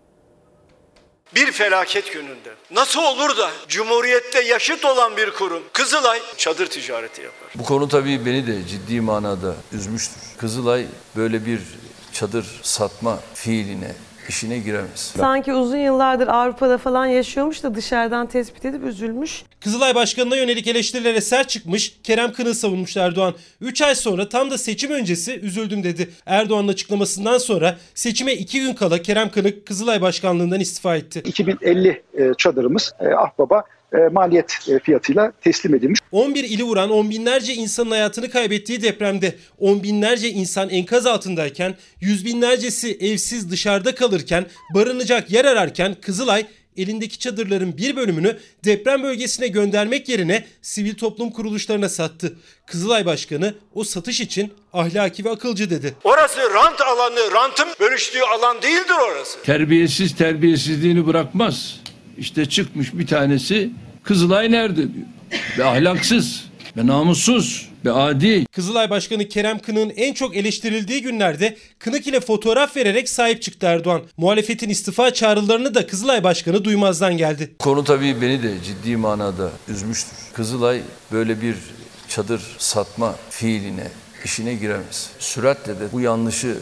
Bir 1.34 1.52
felaket 1.52 2.12
gününde 2.12 2.54
nasıl 2.70 3.02
olur 3.02 3.36
da 3.36 3.50
Cumhuriyette 3.68 4.40
yaşıt 4.42 4.84
olan 4.84 5.16
bir 5.16 5.30
kurum 5.30 5.62
Kızılay 5.72 6.20
çadır 6.36 6.66
ticareti 6.66 7.22
yapar. 7.22 7.48
Bu 7.54 7.64
konu 7.64 7.88
tabii 7.88 8.26
beni 8.26 8.46
de 8.46 8.66
ciddi 8.68 9.00
manada 9.00 9.54
üzmüştür. 9.72 10.22
Kızılay 10.38 10.86
böyle 11.16 11.46
bir 11.46 11.60
çadır 12.12 12.46
satma 12.62 13.18
fiiline, 13.34 13.94
işine 14.28 14.58
giremez. 14.58 15.14
Sanki 15.16 15.52
uzun 15.52 15.76
yıllardır 15.76 16.28
Avrupa'da 16.28 16.78
falan 16.78 17.06
yaşıyormuş 17.06 17.62
da 17.62 17.74
dışarıdan 17.74 18.26
tespit 18.26 18.64
edip 18.64 18.84
üzülmüş. 18.84 19.42
Kızılay 19.60 19.94
Başkanı'na 19.94 20.36
yönelik 20.36 20.66
eleştirilere 20.66 21.20
sert 21.20 21.48
çıkmış, 21.48 21.98
Kerem 22.02 22.32
Kınık'ı 22.32 22.54
savunmuş 22.54 22.96
Erdoğan. 22.96 23.34
3 23.60 23.82
ay 23.82 23.94
sonra 23.94 24.28
tam 24.28 24.50
da 24.50 24.58
seçim 24.58 24.90
öncesi 24.90 25.40
üzüldüm 25.40 25.84
dedi. 25.84 26.10
Erdoğan'ın 26.26 26.68
açıklamasından 26.68 27.38
sonra 27.38 27.76
seçime 27.94 28.32
2 28.32 28.60
gün 28.60 28.74
kala 28.74 29.02
Kerem 29.02 29.30
Kınık 29.30 29.66
Kızılay 29.66 30.02
Başkanlığından 30.02 30.60
istifa 30.60 30.96
etti. 30.96 31.22
2050 31.24 32.02
e, 32.14 32.34
çadırımız 32.38 32.92
e, 33.00 33.08
Ahbaba 33.08 33.64
maliyet 34.12 34.58
e, 34.68 34.78
fiyatıyla 34.78 35.32
teslim 35.40 35.74
edilmiş. 35.74 36.00
11 36.12 36.44
ili 36.44 36.62
vuran 36.62 36.90
on 36.90 37.10
binlerce 37.10 37.54
insanın 37.54 37.90
hayatını 37.90 38.30
kaybettiği 38.30 38.82
depremde 38.82 39.34
on 39.58 39.82
binlerce 39.82 40.28
insan 40.30 40.68
enkaz 40.68 41.06
altındayken 41.06 41.74
yüz 42.00 42.24
binlercesi 42.24 42.98
evsiz 43.00 43.50
dışarıda 43.50 43.94
kalırken 43.94 44.46
barınacak 44.74 45.30
yer 45.30 45.44
ararken 45.44 45.96
Kızılay 46.00 46.46
elindeki 46.76 47.18
çadırların 47.18 47.76
bir 47.76 47.96
bölümünü 47.96 48.38
deprem 48.64 49.02
bölgesine 49.02 49.48
göndermek 49.48 50.08
yerine 50.08 50.44
sivil 50.62 50.94
toplum 50.94 51.30
kuruluşlarına 51.30 51.88
sattı. 51.88 52.36
Kızılay 52.66 53.06
Başkanı 53.06 53.54
o 53.74 53.84
satış 53.84 54.20
için 54.20 54.52
ahlaki 54.72 55.24
ve 55.24 55.30
akılcı 55.30 55.70
dedi. 55.70 55.94
Orası 56.04 56.40
rant 56.54 56.80
alanı, 56.80 57.32
rantın 57.32 57.68
bölüştüğü 57.80 58.20
alan 58.20 58.62
değildir 58.62 58.94
orası. 59.10 59.42
Terbiyesiz 59.42 60.16
terbiyesizliğini 60.16 61.06
bırakmaz. 61.06 61.80
İşte 62.18 62.46
çıkmış 62.46 62.94
bir 62.94 63.06
tanesi 63.06 63.70
Kızılay 64.02 64.50
nerede 64.50 64.76
diyor. 64.76 65.06
Ve 65.58 65.64
ahlaksız 65.64 66.44
ve 66.76 66.86
namussuz 66.86 67.68
ve 67.84 67.92
adi. 67.92 68.46
Kızılay 68.52 68.90
Başkanı 68.90 69.28
Kerem 69.28 69.58
Kınık'ın 69.58 69.90
en 69.96 70.14
çok 70.14 70.36
eleştirildiği 70.36 71.02
günlerde 71.02 71.56
Kınık 71.78 72.06
ile 72.06 72.20
fotoğraf 72.20 72.76
vererek 72.76 73.08
sahip 73.08 73.42
çıktı 73.42 73.66
Erdoğan. 73.66 74.02
Muhalefetin 74.16 74.68
istifa 74.68 75.12
çağrılarını 75.12 75.74
da 75.74 75.86
Kızılay 75.86 76.24
Başkanı 76.24 76.64
duymazdan 76.64 77.16
geldi. 77.16 77.52
Konu 77.58 77.84
tabii 77.84 78.22
beni 78.22 78.42
de 78.42 78.54
ciddi 78.64 78.96
manada 78.96 79.50
üzmüştür. 79.68 80.16
Kızılay 80.34 80.80
böyle 81.12 81.42
bir 81.42 81.54
çadır 82.08 82.42
satma 82.58 83.14
fiiline, 83.30 83.88
işine 84.24 84.54
giremez. 84.54 85.10
Süratle 85.18 85.80
de 85.80 85.92
bu 85.92 86.00
yanlışı 86.00 86.56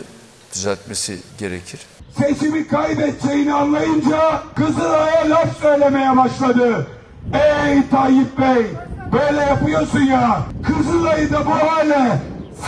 düzeltmesi 0.55 1.19
gerekir. 1.39 1.81
Seçimi 2.19 2.67
kaybedeceğini 2.67 3.55
anlayınca 3.55 4.43
Kızılay'a 4.55 5.31
laf 5.31 5.61
söylemeye 5.61 6.17
başladı. 6.17 6.87
Ey 7.35 7.89
Tayyip 7.91 8.39
Bey 8.39 8.67
böyle 9.13 9.41
yapıyorsun 9.41 10.01
ya 10.01 10.43
Kızılay'ı 10.67 11.33
da 11.33 11.47
bu 11.47 11.51
hale 11.51 12.19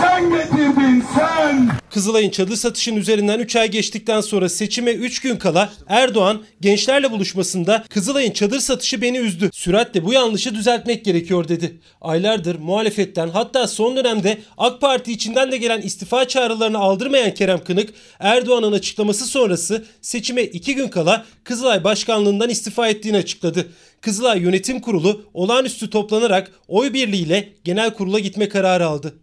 sen 0.00 0.30
getirdin 0.30 1.04
sen. 1.14 1.68
Kızılay'ın 1.90 2.30
çadır 2.30 2.56
satışının 2.56 2.96
üzerinden 2.96 3.38
3 3.38 3.56
ay 3.56 3.70
geçtikten 3.70 4.20
sonra 4.20 4.48
seçime 4.48 4.92
3 4.92 5.20
gün 5.20 5.36
kala 5.36 5.72
Erdoğan 5.88 6.42
gençlerle 6.60 7.10
buluşmasında 7.10 7.84
Kızılay'ın 7.90 8.30
çadır 8.30 8.60
satışı 8.60 9.02
beni 9.02 9.18
üzdü. 9.18 9.50
Süratle 9.52 10.04
bu 10.04 10.12
yanlışı 10.12 10.54
düzeltmek 10.54 11.04
gerekiyor 11.04 11.48
dedi. 11.48 11.80
Aylardır 12.00 12.58
muhalefetten 12.58 13.28
hatta 13.28 13.68
son 13.68 13.96
dönemde 13.96 14.38
AK 14.58 14.80
Parti 14.80 15.12
içinden 15.12 15.52
de 15.52 15.56
gelen 15.56 15.80
istifa 15.80 16.28
çağrılarını 16.28 16.78
aldırmayan 16.78 17.34
Kerem 17.34 17.64
Kınık 17.64 17.90
Erdoğan'ın 18.20 18.72
açıklaması 18.72 19.26
sonrası 19.26 19.84
seçime 20.00 20.42
2 20.42 20.74
gün 20.74 20.88
kala 20.88 21.24
Kızılay 21.44 21.84
Başkanlığından 21.84 22.50
istifa 22.50 22.88
ettiğini 22.88 23.16
açıkladı. 23.16 23.68
Kızılay 24.00 24.40
Yönetim 24.40 24.80
Kurulu 24.80 25.24
olağanüstü 25.34 25.90
toplanarak 25.90 26.50
oy 26.68 26.92
birliğiyle 26.92 27.48
genel 27.64 27.94
kurula 27.94 28.18
gitme 28.18 28.48
kararı 28.48 28.86
aldı. 28.86 29.14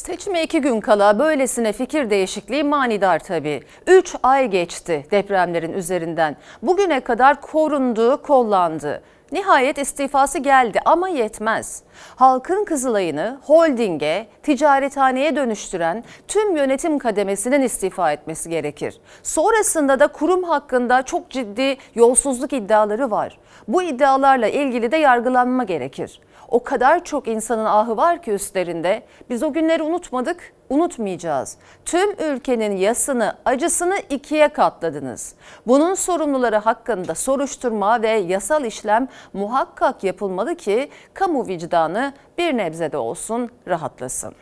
Seçime 0.00 0.42
iki 0.42 0.60
gün 0.60 0.80
kala 0.80 1.18
böylesine 1.18 1.72
fikir 1.72 2.10
değişikliği 2.10 2.64
manidar 2.64 3.18
tabii. 3.18 3.62
Üç 3.86 4.16
ay 4.22 4.50
geçti 4.50 5.06
depremlerin 5.10 5.72
üzerinden. 5.72 6.36
Bugüne 6.62 7.00
kadar 7.00 7.40
korundu, 7.40 8.22
kollandı. 8.22 9.02
Nihayet 9.32 9.78
istifası 9.78 10.38
geldi 10.38 10.80
ama 10.84 11.08
yetmez. 11.08 11.82
Halkın 12.16 12.64
Kızılay'ını 12.64 13.38
holdinge, 13.42 14.26
ticarethaneye 14.42 15.36
dönüştüren 15.36 16.04
tüm 16.28 16.56
yönetim 16.56 16.98
kademesinin 16.98 17.62
istifa 17.62 18.12
etmesi 18.12 18.50
gerekir. 18.50 19.00
Sonrasında 19.22 20.00
da 20.00 20.06
kurum 20.06 20.44
hakkında 20.44 21.02
çok 21.02 21.30
ciddi 21.30 21.76
yolsuzluk 21.94 22.52
iddiaları 22.52 23.10
var. 23.10 23.38
Bu 23.68 23.82
iddialarla 23.82 24.48
ilgili 24.48 24.92
de 24.92 24.96
yargılanma 24.96 25.64
gerekir. 25.64 26.20
O 26.50 26.62
kadar 26.62 27.04
çok 27.04 27.28
insanın 27.28 27.64
ahı 27.64 27.96
var 27.96 28.22
ki 28.22 28.30
üstlerinde. 28.30 29.02
Biz 29.30 29.42
o 29.42 29.52
günleri 29.52 29.82
unutmadık, 29.82 30.52
unutmayacağız. 30.70 31.56
Tüm 31.84 32.10
ülkenin 32.10 32.76
yasını, 32.76 33.36
acısını 33.44 33.96
ikiye 34.10 34.48
katladınız. 34.48 35.34
Bunun 35.66 35.94
sorumluları 35.94 36.56
hakkında 36.56 37.14
soruşturma 37.14 38.02
ve 38.02 38.10
yasal 38.10 38.64
işlem 38.64 39.08
muhakkak 39.32 40.04
yapılmalı 40.04 40.54
ki 40.54 40.90
kamu 41.14 41.46
vicdanı 41.46 42.12
bir 42.38 42.56
nebze 42.56 42.92
de 42.92 42.96
olsun 42.96 43.50
rahatlasın. 43.68 44.34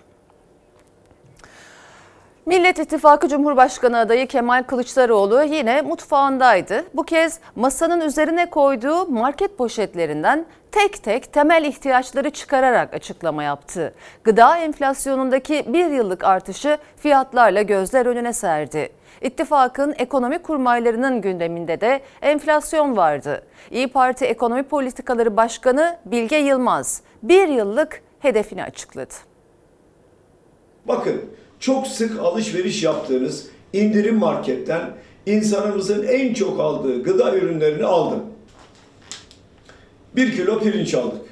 Millet 2.49 2.78
İttifakı 2.78 3.28
Cumhurbaşkanı 3.28 3.99
adayı 3.99 4.26
Kemal 4.26 4.62
Kılıçdaroğlu 4.62 5.42
yine 5.42 5.82
mutfağındaydı. 5.82 6.84
Bu 6.94 7.03
kez 7.03 7.40
masanın 7.57 8.01
üzerine 8.01 8.51
koyduğu 8.51 9.07
market 9.07 9.59
poşetlerinden 9.59 10.46
tek 10.72 11.03
tek 11.03 11.32
temel 11.32 11.64
ihtiyaçları 11.64 12.30
çıkararak 12.30 12.94
açıklama 12.94 13.42
yaptı. 13.42 13.94
Gıda 14.24 14.59
enflasyonundaki 14.59 15.64
bir 15.72 15.90
yıllık 15.90 16.24
artışı 16.24 16.78
fiyatlarla 16.96 17.62
gözler 17.62 18.07
önüne 18.07 18.32
serdi. 18.32 18.88
İttifakın 19.22 19.94
ekonomi 19.99 20.38
kurmaylarının 20.38 21.20
gündeminde 21.20 21.80
de 21.80 22.01
enflasyon 22.22 22.96
vardı. 22.96 23.42
İyi 23.70 23.88
Parti 23.88 24.24
Ekonomi 24.24 24.62
Politikaları 24.62 25.36
Başkanı 25.36 25.96
Bilge 26.05 26.36
Yılmaz 26.36 27.03
bir 27.22 27.49
yıllık 27.49 28.03
hedefini 28.20 28.64
açıkladı. 28.64 29.14
Bakın 30.84 31.30
çok 31.61 31.86
sık 31.86 32.20
alışveriş 32.20 32.82
yaptığınız 32.82 33.46
indirim 33.72 34.16
marketten 34.16 34.90
insanımızın 35.26 36.06
en 36.06 36.34
çok 36.34 36.61
aldığı 36.61 37.02
gıda 37.02 37.36
ürünlerini 37.36 37.84
aldım. 37.84 38.22
Bir 40.16 40.36
kilo 40.36 40.61
pirinç 40.61 40.94
aldık. 40.94 41.22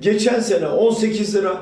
Geçen 0.00 0.40
sene 0.40 0.68
18 0.68 1.34
lira, 1.34 1.60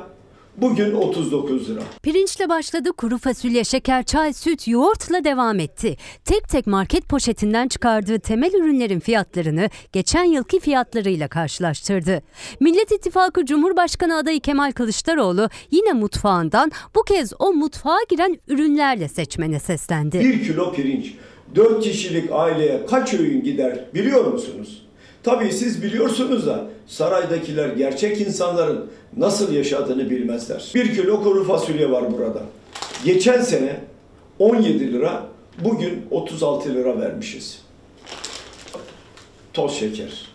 bugün 0.57 0.95
39 0.95 1.71
lira. 1.71 1.81
Pirinçle 2.03 2.49
başladı, 2.49 2.93
kuru 2.93 3.19
fasulye, 3.19 3.65
şeker, 3.65 4.03
çay, 4.05 4.33
süt, 4.33 4.69
yoğurtla 4.69 5.25
devam 5.25 5.61
etti. 5.61 5.97
Tek 6.25 6.49
tek 6.49 6.67
market 6.67 7.09
poşetinden 7.09 7.69
çıkardığı 7.69 8.19
temel 8.19 8.55
ürünlerin 8.55 9.01
fiyatlarını 9.01 9.69
geçen 9.93 10.25
yılki 10.25 10.61
fiyatlarıyla 10.61 11.29
karşılaştırdı. 11.29 12.23
Millet 12.61 12.93
İttifakı 12.93 13.47
Cumhurbaşkanı 13.47 14.17
adayı 14.17 14.41
Kemal 14.41 14.73
Kılıçdaroğlu 14.73 15.49
yine 15.71 15.93
mutfağından 15.93 16.73
bu 16.95 17.03
kez 17.03 17.33
o 17.39 17.53
mutfağa 17.53 17.99
giren 18.09 18.41
ürünlerle 18.49 19.09
seçmene 19.09 19.61
seslendi. 19.61 20.21
Bir 20.21 20.45
kilo 20.45 20.73
pirinç 20.73 21.15
4 21.55 21.85
kişilik 21.85 22.33
aileye 22.33 22.87
kaç 22.87 23.15
öğün 23.15 23.43
gider 23.43 23.85
biliyor 23.95 24.25
musunuz? 24.25 24.85
Tabii 25.23 25.53
siz 25.53 25.83
biliyorsunuz 25.83 26.47
da 26.47 26.67
saraydakiler 26.87 27.69
gerçek 27.69 28.21
insanların 28.21 28.91
nasıl 29.17 29.53
yaşadığını 29.53 30.11
bilmezler. 30.11 30.73
Bir 30.75 30.95
kilo 30.95 31.23
kuru 31.23 31.45
fasulye 31.45 31.91
var 31.91 32.13
burada. 32.19 32.43
Geçen 33.05 33.41
sene 33.41 33.81
17 34.39 34.93
lira, 34.93 35.27
bugün 35.65 36.03
36 36.11 36.75
lira 36.75 37.01
vermişiz. 37.01 37.61
Toz 39.53 39.73
şeker. 39.73 40.29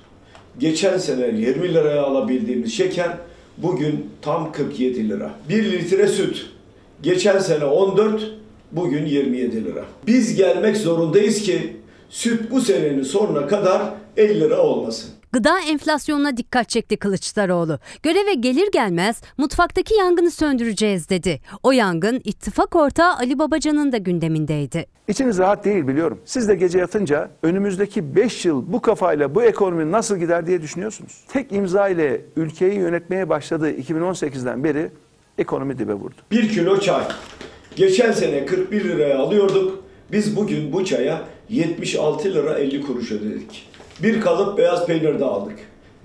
Geçen 0.60 0.98
sene 0.98 1.28
20 1.28 1.74
liraya 1.74 2.04
alabildiğimiz 2.04 2.74
şeker 2.74 3.18
bugün 3.58 4.10
tam 4.22 4.52
47 4.52 5.10
lira. 5.10 5.32
1 5.50 5.72
litre 5.72 6.08
süt. 6.08 6.46
Geçen 7.02 7.40
sene 7.40 7.66
14, 7.66 8.32
bugün 8.72 9.06
27 9.06 9.66
lira. 9.66 9.86
Biz 10.08 10.36
gelmek 10.36 10.78
zorundayız 10.78 11.42
ki 11.42 11.76
süt 12.10 12.52
bu 12.52 12.62
senenin 12.62 13.04
sonuna 13.04 13.48
kadar 13.48 13.82
50 14.18 14.40
lira 14.40 14.62
olmasın. 14.64 15.10
Gıda 15.32 15.60
enflasyonuna 15.60 16.38
dikkat 16.38 16.70
çekti 16.70 16.98
Kılıçdaroğlu. 16.98 17.80
Göreve 18.04 18.34
gelir 18.34 18.72
gelmez 18.72 19.22
mutfaktaki 19.38 19.96
yangını 19.96 20.32
söndüreceğiz 20.32 21.10
dedi. 21.10 21.40
O 21.64 21.72
yangın 21.72 22.22
ittifak 22.24 22.76
ortağı 22.76 23.14
Ali 23.16 23.40
Babacan'ın 23.40 23.92
da 23.92 23.98
gündemindeydi. 23.98 24.86
İçiniz 25.08 25.38
rahat 25.38 25.66
değil 25.66 25.88
biliyorum. 25.88 26.20
Siz 26.26 26.48
de 26.48 26.56
gece 26.56 26.80
yatınca 26.80 27.30
önümüzdeki 27.44 28.16
5 28.16 28.46
yıl 28.46 28.74
bu 28.74 28.82
kafayla 28.82 29.36
bu 29.36 29.44
ekonomi 29.44 29.92
nasıl 29.92 30.18
gider 30.18 30.48
diye 30.48 30.62
düşünüyorsunuz. 30.62 31.24
Tek 31.28 31.52
imza 31.52 31.90
ile 31.90 32.22
ülkeyi 32.36 32.74
yönetmeye 32.74 33.30
başladığı 33.30 33.72
2018'den 33.72 34.64
beri 34.64 34.92
ekonomi 35.38 35.78
dibe 35.80 35.94
vurdu. 35.94 36.16
1 36.32 36.50
kilo 36.50 36.80
çay. 36.80 37.04
Geçen 37.76 38.12
sene 38.12 38.46
41 38.46 38.84
liraya 38.84 39.20
alıyorduk. 39.20 39.84
Biz 40.12 40.36
bugün 40.36 40.74
bu 40.74 40.86
çaya 40.86 41.22
76 41.50 42.34
lira 42.34 42.54
50 42.60 42.82
kuruş 42.82 43.12
ödedik. 43.12 43.70
Bir 44.04 44.22
kalıp 44.22 44.58
beyaz 44.58 44.86
peynir 44.86 45.20
de 45.20 45.26
aldık. 45.26 45.56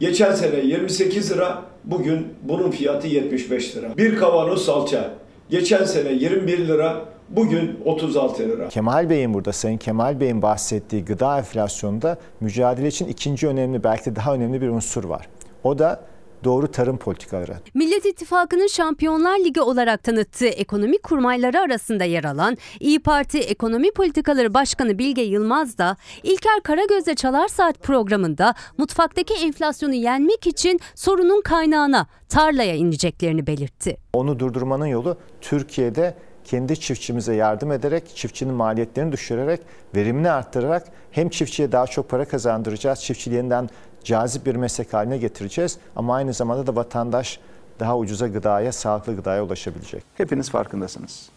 Geçen 0.01 0.34
sene 0.34 0.61
28 0.61 1.32
lira, 1.32 1.62
bugün 1.84 2.28
bunun 2.42 2.70
fiyatı 2.70 3.07
75 3.07 3.76
lira. 3.76 3.97
Bir 3.97 4.16
kavanoz 4.16 4.64
salça. 4.64 5.11
Geçen 5.51 5.84
sene 5.84 6.12
21 6.12 6.68
lira, 6.68 7.05
bugün 7.28 7.80
36 7.84 8.42
lira. 8.42 8.68
Kemal 8.68 9.11
Bey'in 9.11 9.34
burada, 9.34 9.53
Sayın 9.53 9.78
Kemal 9.78 10.20
Bey'in 10.20 10.42
bahsettiği 10.42 11.05
gıda 11.05 11.38
enflasyonunda 11.38 12.18
mücadele 12.40 12.88
için 12.88 13.09
ikinci 13.09 13.49
önemli, 13.49 13.84
belki 13.84 14.05
de 14.05 14.16
daha 14.16 14.34
önemli 14.34 14.62
bir 14.62 14.68
unsur 14.68 15.05
var. 15.05 15.28
O 15.64 15.78
da 15.78 16.01
doğru 16.45 16.70
tarım 16.70 16.97
politikaları. 16.97 17.57
Millet 17.74 18.07
İttifakı'nın 18.07 18.66
Şampiyonlar 18.66 19.38
Ligi 19.38 19.61
olarak 19.61 20.03
tanıttığı 20.03 20.47
ekonomi 20.47 20.99
kurmayları 20.99 21.61
arasında 21.61 22.05
yer 22.05 22.24
alan 22.24 22.57
İyi 22.80 22.99
Parti 22.99 23.38
Ekonomi 23.38 23.92
Politikaları 23.92 24.55
Başkanı 24.55 24.99
Bilge 24.99 25.22
Yılmaz 25.22 25.78
da 25.78 25.97
İlker 26.22 26.61
Karagöz'le 26.62 27.14
Çalar 27.16 27.49
Saat 27.49 27.82
programında 27.82 28.55
mutfaktaki 28.78 29.34
enflasyonu 29.34 29.95
yenmek 29.95 30.47
için 30.47 30.80
sorunun 30.95 31.42
kaynağına, 31.42 32.07
tarlaya 32.28 32.74
ineceklerini 32.74 33.47
belirtti. 33.47 33.97
Onu 34.12 34.38
durdurmanın 34.38 34.86
yolu 34.86 35.16
Türkiye'de 35.40 36.14
kendi 36.45 36.80
çiftçimize 36.80 37.34
yardım 37.34 37.72
ederek, 37.72 38.16
çiftçinin 38.16 38.55
maliyetlerini 38.55 39.12
düşürerek, 39.12 39.61
verimini 39.95 40.30
arttırarak 40.30 40.86
hem 41.11 41.28
çiftçiye 41.28 41.72
daha 41.72 41.86
çok 41.86 42.09
para 42.09 42.24
kazandıracağız, 42.24 43.01
çiftçiliği 43.01 43.36
yeniden 43.36 43.68
cazip 44.05 44.46
bir 44.46 44.57
meslek 44.57 44.92
haline 44.92 45.18
getireceğiz. 45.18 45.78
Ama 45.96 46.14
aynı 46.14 46.32
zamanda 46.32 46.66
da 46.66 46.76
vatandaş 46.76 47.38
daha 47.80 47.98
ucuza 47.98 48.28
gıdaya, 48.28 48.72
sağlıklı 48.72 49.16
gıdaya 49.16 49.44
ulaşabilecek. 49.44 50.02
Hepiniz 50.14 50.50
farkındasınız. 50.50 51.28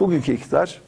Bugünkü 0.00 0.32
iktidar 0.32 0.80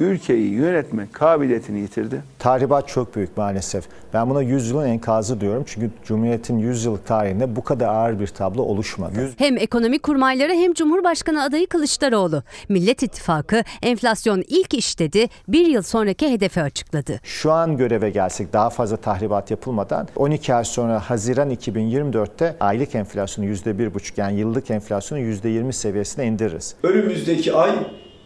ülkeyi 0.00 0.52
yönetme 0.52 1.08
kabiliyetini 1.12 1.80
yitirdi. 1.80 2.22
Tahribat 2.38 2.88
çok 2.88 3.16
büyük 3.16 3.36
maalesef. 3.36 3.84
Ben 4.14 4.30
buna 4.30 4.42
100 4.42 4.70
yılın 4.70 4.86
enkazı 4.86 5.40
diyorum. 5.40 5.64
Çünkü 5.66 5.90
Cumhuriyet'in 6.04 6.58
100 6.58 6.84
yıllık 6.84 7.06
tarihinde 7.06 7.56
bu 7.56 7.64
kadar 7.64 7.88
ağır 7.88 8.20
bir 8.20 8.26
tablo 8.26 8.62
oluşmadı. 8.62 9.30
Hem 9.38 9.56
ekonomi 9.56 9.98
kurmayları 9.98 10.52
hem 10.52 10.74
Cumhurbaşkanı 10.74 11.42
adayı 11.42 11.66
Kılıçdaroğlu. 11.66 12.42
Millet 12.68 13.02
İttifakı 13.02 13.62
enflasyon 13.82 14.42
ilk 14.48 14.74
iş 14.74 14.98
dedi, 14.98 15.28
bir 15.48 15.66
yıl 15.66 15.82
sonraki 15.82 16.30
hedefi 16.30 16.62
açıkladı. 16.62 17.20
Şu 17.22 17.52
an 17.52 17.76
göreve 17.76 18.10
gelsek 18.10 18.52
daha 18.52 18.70
fazla 18.70 18.96
tahribat 18.96 19.50
yapılmadan 19.50 20.08
12 20.16 20.54
ay 20.54 20.64
sonra 20.64 21.00
Haziran 21.00 21.50
2024'te 21.50 22.56
aylık 22.60 22.94
enflasyonu 22.94 23.48
%1,5 23.48 24.12
yani 24.16 24.38
yıllık 24.38 24.70
enflasyonu 24.70 25.22
%20 25.22 25.72
seviyesine 25.72 26.26
indiririz. 26.26 26.74
Önümüzdeki 26.82 27.54
ay 27.54 27.70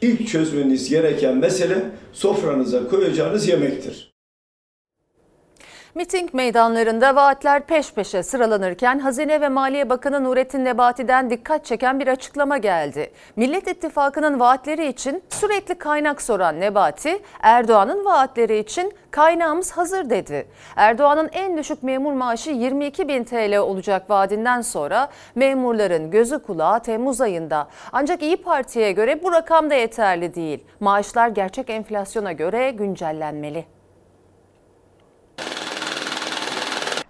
ilk 0.03 0.28
çözmeniz 0.28 0.90
gereken 0.90 1.36
mesele 1.36 1.90
sofranıza 2.12 2.88
koyacağınız 2.88 3.49
yemektir. 3.49 4.18
Miting 5.95 6.34
meydanlarında 6.34 7.16
vaatler 7.16 7.66
peş 7.66 7.93
peşe 7.93 8.22
sıralanırken 8.22 8.99
Hazine 8.99 9.41
ve 9.41 9.49
Maliye 9.49 9.91
Bakanı 9.91 10.24
Nurettin 10.24 10.64
Nebati'den 10.64 11.30
dikkat 11.30 11.64
çeken 11.64 12.01
bir 12.01 12.09
açıklama 12.09 12.59
geldi. 12.59 13.11
Millet 13.36 13.68
İttifakı'nın 13.68 14.41
vaatleri 14.41 14.86
için 14.89 15.22
sürekli 15.28 15.74
kaynak 15.74 16.22
soran 16.22 16.61
Nebati, 16.61 17.22
Erdoğan'ın 17.43 18.05
vaatleri 18.05 18.59
için 18.59 18.93
kaynağımız 19.11 19.72
hazır 19.72 20.11
dedi. 20.11 20.47
Erdoğan'ın 20.76 21.28
en 21.32 21.57
düşük 21.57 21.82
memur 21.82 22.12
maaşı 22.12 22.51
22 22.51 23.09
bin 23.09 23.24
TL 23.24 23.57
olacak 23.57 24.11
vaadinden 24.11 24.61
sonra 24.61 25.09
memurların 25.34 26.11
gözü 26.11 26.39
kulağı 26.39 26.82
Temmuz 26.82 27.20
ayında. 27.20 27.68
Ancak 27.93 28.22
İyi 28.22 28.36
Parti'ye 28.36 28.93
göre 28.93 29.22
bu 29.22 29.32
rakam 29.32 29.70
da 29.70 29.74
yeterli 29.74 30.34
değil. 30.34 30.64
Maaşlar 30.80 31.28
gerçek 31.28 31.70
enflasyona 31.70 32.32
göre 32.32 32.70
güncellenmeli. 32.70 33.78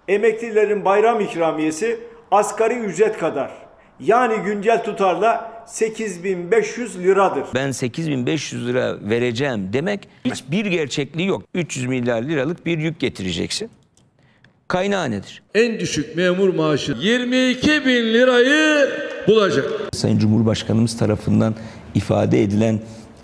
Emeklilerin 0.09 0.85
bayram 0.85 1.21
ikramiyesi 1.21 1.99
asgari 2.31 2.73
ücret 2.73 3.17
kadar. 3.17 3.51
Yani 3.99 4.43
güncel 4.45 4.83
tutarla 4.83 5.63
8500 5.67 6.99
liradır. 6.99 7.43
Ben 7.55 7.71
8500 7.71 8.67
lira 8.67 9.09
vereceğim 9.09 9.69
demek 9.73 10.07
hiçbir 10.25 10.65
gerçekliği 10.65 11.27
yok. 11.27 11.43
300 11.53 11.85
milyar 11.85 12.21
liralık 12.21 12.65
bir 12.65 12.77
yük 12.77 12.99
getireceksin. 12.99 13.69
Kaynağı 14.67 15.11
nedir? 15.11 15.43
En 15.55 15.79
düşük 15.79 16.15
memur 16.15 16.53
maaşı 16.53 16.95
22 17.01 17.85
bin 17.85 18.13
lirayı 18.13 18.89
bulacak. 19.27 19.65
Sayın 19.93 20.19
Cumhurbaşkanımız 20.19 20.97
tarafından 20.97 21.55
ifade 21.95 22.43
edilen 22.43 22.79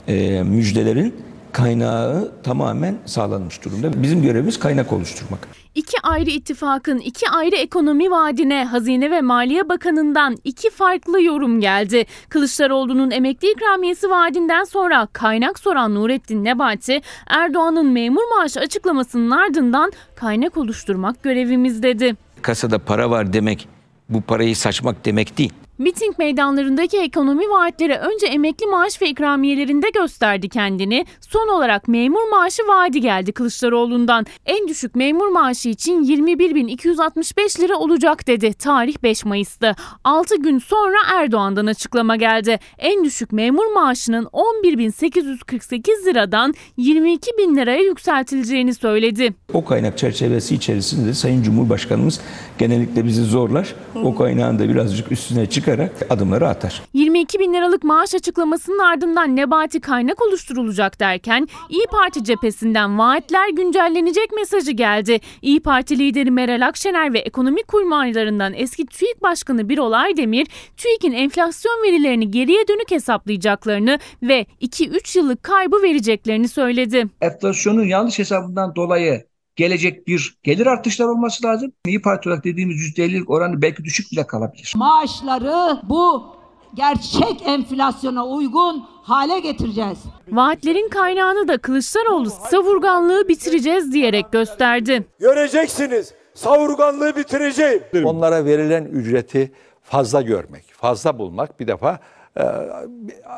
e, 0.08 0.44
müjdelerin 0.44 1.16
kaynağı 1.52 2.32
tamamen 2.44 2.98
sağlanmış 3.06 3.66
durumda. 3.66 4.04
Bizim 4.04 4.22
görevimiz 4.22 4.60
kaynak 4.60 4.94
oluşturmak. 4.94 5.64
İki 5.76 5.97
ayrı 6.03 6.30
ittifakın 6.30 6.97
iki 6.97 7.30
ayrı 7.30 7.55
ekonomi 7.55 8.11
vaadine 8.11 8.65
Hazine 8.65 9.11
ve 9.11 9.21
Maliye 9.21 9.69
Bakanı'ndan 9.69 10.38
iki 10.43 10.69
farklı 10.69 11.21
yorum 11.21 11.61
geldi. 11.61 12.05
Kılıçdaroğlu'nun 12.30 13.11
emekli 13.11 13.51
ikramiyesi 13.51 14.09
vaadinden 14.09 14.63
sonra 14.63 15.07
kaynak 15.13 15.59
soran 15.59 15.95
Nurettin 15.95 16.43
Nebati, 16.43 17.01
Erdoğan'ın 17.28 17.86
memur 17.86 18.23
maaşı 18.38 18.59
açıklamasının 18.59 19.32
ardından 19.32 19.91
kaynak 20.15 20.57
oluşturmak 20.57 21.23
görevimiz 21.23 21.84
dedi. 21.84 22.15
Kasada 22.41 22.80
para 22.80 23.09
var 23.09 23.34
demek 23.34 23.67
bu 24.09 24.21
parayı 24.21 24.55
saçmak 24.55 25.05
demek 25.05 25.38
değil. 25.38 25.53
Miting 25.78 26.17
meydanlarındaki 26.17 26.97
ekonomi 26.97 27.49
vaatleri 27.49 27.95
önce 27.95 28.28
emekli 28.28 28.65
maaş 28.65 29.01
ve 29.01 29.09
ikramiyelerinde 29.09 29.89
gösterdi 29.89 30.49
kendini. 30.49 31.05
Son 31.21 31.47
olarak 31.47 31.88
memur 31.88 32.30
maaşı 32.32 32.63
vaadi 32.67 33.01
geldi 33.01 33.32
Kılıçdaroğlu'ndan. 33.32 34.26
En 34.45 34.67
düşük 34.67 34.95
memur 34.95 35.28
maaşı 35.28 35.69
için 35.69 36.03
21.265 36.03 37.59
lira 37.61 37.78
olacak 37.78 38.28
dedi. 38.28 38.53
Tarih 38.53 38.95
5 39.03 39.26
Mayıs'tı. 39.26 39.76
6 40.03 40.36
gün 40.36 40.59
sonra 40.59 40.97
Erdoğan'dan 41.13 41.65
açıklama 41.65 42.15
geldi. 42.15 42.59
En 42.78 43.05
düşük 43.05 43.32
memur 43.32 43.73
maaşının 43.73 44.26
11.848 44.26 46.05
liradan 46.05 46.53
22 46.78 47.32
bin 47.38 47.55
liraya 47.55 47.82
yükseltileceğini 47.82 48.73
söyledi. 48.73 49.34
O 49.53 49.65
kaynak 49.65 49.97
çerçevesi 49.97 50.55
içerisinde 50.55 51.13
Sayın 51.13 51.43
Cumhurbaşkanımız 51.43 52.21
genellikle 52.57 53.05
bizi 53.05 53.23
zorlar. 53.23 53.76
O 54.03 54.15
kaynağın 54.15 54.59
da 54.59 54.69
birazcık 54.69 55.11
üstüne 55.11 55.45
çıkarak 55.66 55.91
adımları 56.09 56.47
atar. 56.47 56.82
22 56.93 57.39
bin 57.39 57.53
liralık 57.53 57.84
maaş 57.84 58.16
açıklamasının 58.16 58.80
ardından 58.80 59.36
Nebati 59.36 59.80
kaynak 59.82 60.22
oluşturulacak 60.22 60.99
derken 60.99 61.47
İyi 61.70 61.86
Parti 61.91 62.24
cephesinden 62.24 62.99
vaatler 62.99 63.49
güncellenecek 63.49 64.32
mesajı 64.32 64.72
geldi. 64.72 65.20
İyi 65.41 65.59
Parti 65.59 65.99
lideri 65.99 66.32
Meral 66.32 66.68
Akşener 66.68 67.13
ve 67.13 67.20
ekonomi 67.20 67.63
kurmaylarından 67.63 68.53
eski 68.53 68.86
TÜİK 68.86 69.24
Başkanı 69.24 69.70
Birol 69.70 69.91
Aydemir, 69.91 70.47
TÜİK'in 70.78 71.11
enflasyon 71.11 71.84
verilerini 71.84 72.32
geriye 72.32 72.68
dönük 72.68 72.91
hesaplayacaklarını 72.91 73.99
ve 74.24 74.45
2-3 74.61 75.18
yıllık 75.18 75.43
kaybı 75.43 75.82
vereceklerini 75.82 76.47
söyledi. 76.47 77.05
Enflasyonun 77.22 77.86
yanlış 77.86 78.20
hesabından 78.20 78.76
dolayı 78.76 79.24
gelecek 79.56 80.08
bir 80.08 80.38
gelir 80.43 80.66
artışlar 80.68 81.06
olması 81.06 81.43
lazım. 81.45 81.72
İyi 81.86 82.01
Parti 82.01 82.30
olarak 82.30 82.43
dediğimiz 82.43 82.78
%50'lik 82.78 83.30
oranı 83.30 83.62
belki 83.62 83.84
düşük 83.84 84.12
bile 84.12 84.28
kalabilir. 84.28 84.74
Maaşları 84.76 85.80
bu 85.84 86.36
gerçek 86.74 87.41
enflasyona 87.45 88.26
uygun 88.28 88.84
hale 89.03 89.39
getireceğiz. 89.39 89.97
Vaatlerin 90.32 90.89
kaynağını 90.89 91.47
da 91.47 91.58
Kılıçdaroğlu 91.58 92.30
savurganlığı 92.30 93.28
bitireceğiz 93.28 93.93
diyerek 93.93 94.32
gösterdi. 94.32 95.08
Göreceksiniz 95.20 96.14
savurganlığı 96.34 97.16
bitireceğim. 97.16 97.84
Onlara 98.03 98.45
verilen 98.45 98.86
ücreti 98.86 99.51
fazla 99.84 100.22
görmek, 100.22 100.66
fazla 100.74 101.20
bulmak 101.20 101.60
bir 101.60 101.68
defa 101.68 101.99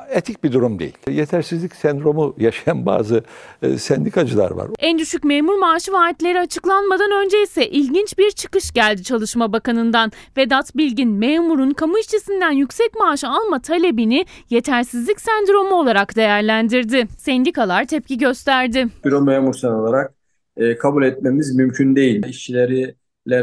etik 0.09 0.43
bir 0.43 0.51
durum 0.51 0.79
değil. 0.79 0.97
Yetersizlik 1.09 1.75
sendromu 1.75 2.35
yaşayan 2.37 2.85
bazı 2.85 3.23
e, 3.61 3.77
sendikacılar 3.77 4.51
var. 4.51 4.67
En 4.79 4.97
düşük 4.97 5.23
memur 5.23 5.57
maaşı 5.57 5.93
vaatleri 5.93 6.39
açıklanmadan 6.39 7.25
önce 7.25 7.43
ise 7.43 7.67
ilginç 7.69 8.17
bir 8.17 8.31
çıkış 8.31 8.71
geldi 8.71 9.03
Çalışma 9.03 9.53
Bakanı'ndan. 9.53 10.11
Vedat 10.37 10.75
Bilgin 10.75 11.09
memurun 11.09 11.73
kamu 11.73 11.99
işçisinden 11.99 12.51
yüksek 12.51 12.95
maaş 12.99 13.23
alma 13.23 13.61
talebini 13.61 14.25
yetersizlik 14.49 15.21
sendromu 15.21 15.75
olarak 15.75 16.15
değerlendirdi. 16.15 17.07
Sendikalar 17.17 17.85
tepki 17.85 18.17
gösterdi. 18.17 18.87
Büro 19.05 19.21
memur 19.21 19.53
sen 19.53 19.69
olarak 19.69 20.13
e, 20.57 20.77
kabul 20.77 21.03
etmemiz 21.03 21.55
mümkün 21.55 21.95
değil. 21.95 22.25
İşçileriyle 22.27 22.95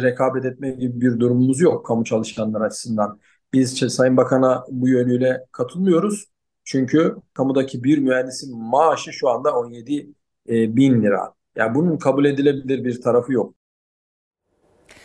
rekabet 0.03 0.45
etme 0.45 0.71
gibi 0.71 1.01
bir 1.01 1.21
durumumuz 1.21 1.61
yok 1.61 1.87
kamu 1.87 2.05
çalışanları 2.05 2.65
açısından. 2.65 3.19
Biz 3.55 3.79
Sayın 3.95 4.17
Bakan'a 4.17 4.65
bu 4.71 4.89
yönüyle 4.89 5.47
katılmıyoruz. 5.53 6.25
Çünkü 6.65 7.17
kamudaki 7.35 7.85
bir 7.85 7.99
mühendisin 7.99 8.59
maaşı 8.59 9.13
şu 9.13 9.29
anda 9.29 9.57
17 9.59 10.07
e, 10.49 10.77
bin 10.77 11.03
lira. 11.03 11.35
Yani 11.57 11.75
bunun 11.75 11.97
kabul 11.97 12.25
edilebilir 12.25 12.85
bir 12.85 13.01
tarafı 13.01 13.33
yok. 13.33 13.55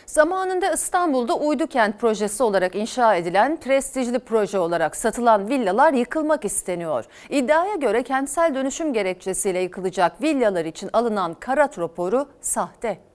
Zamanında 0.06 0.72
İstanbul'da 0.72 1.34
Uydu 1.34 1.66
Kent 1.66 2.00
projesi 2.00 2.42
olarak 2.42 2.74
inşa 2.74 3.14
edilen 3.14 3.60
prestijli 3.60 4.18
proje 4.18 4.58
olarak 4.58 4.96
satılan 4.96 5.48
villalar 5.48 5.92
yıkılmak 5.92 6.44
isteniyor. 6.44 7.04
İddiaya 7.30 7.74
göre 7.74 8.02
kentsel 8.02 8.54
dönüşüm 8.54 8.92
gerekçesiyle 8.92 9.60
yıkılacak 9.60 10.22
villalar 10.22 10.64
için 10.64 10.90
alınan 10.92 11.34
karat 11.34 11.78
raporu 11.78 12.26
sahte. 12.40 13.09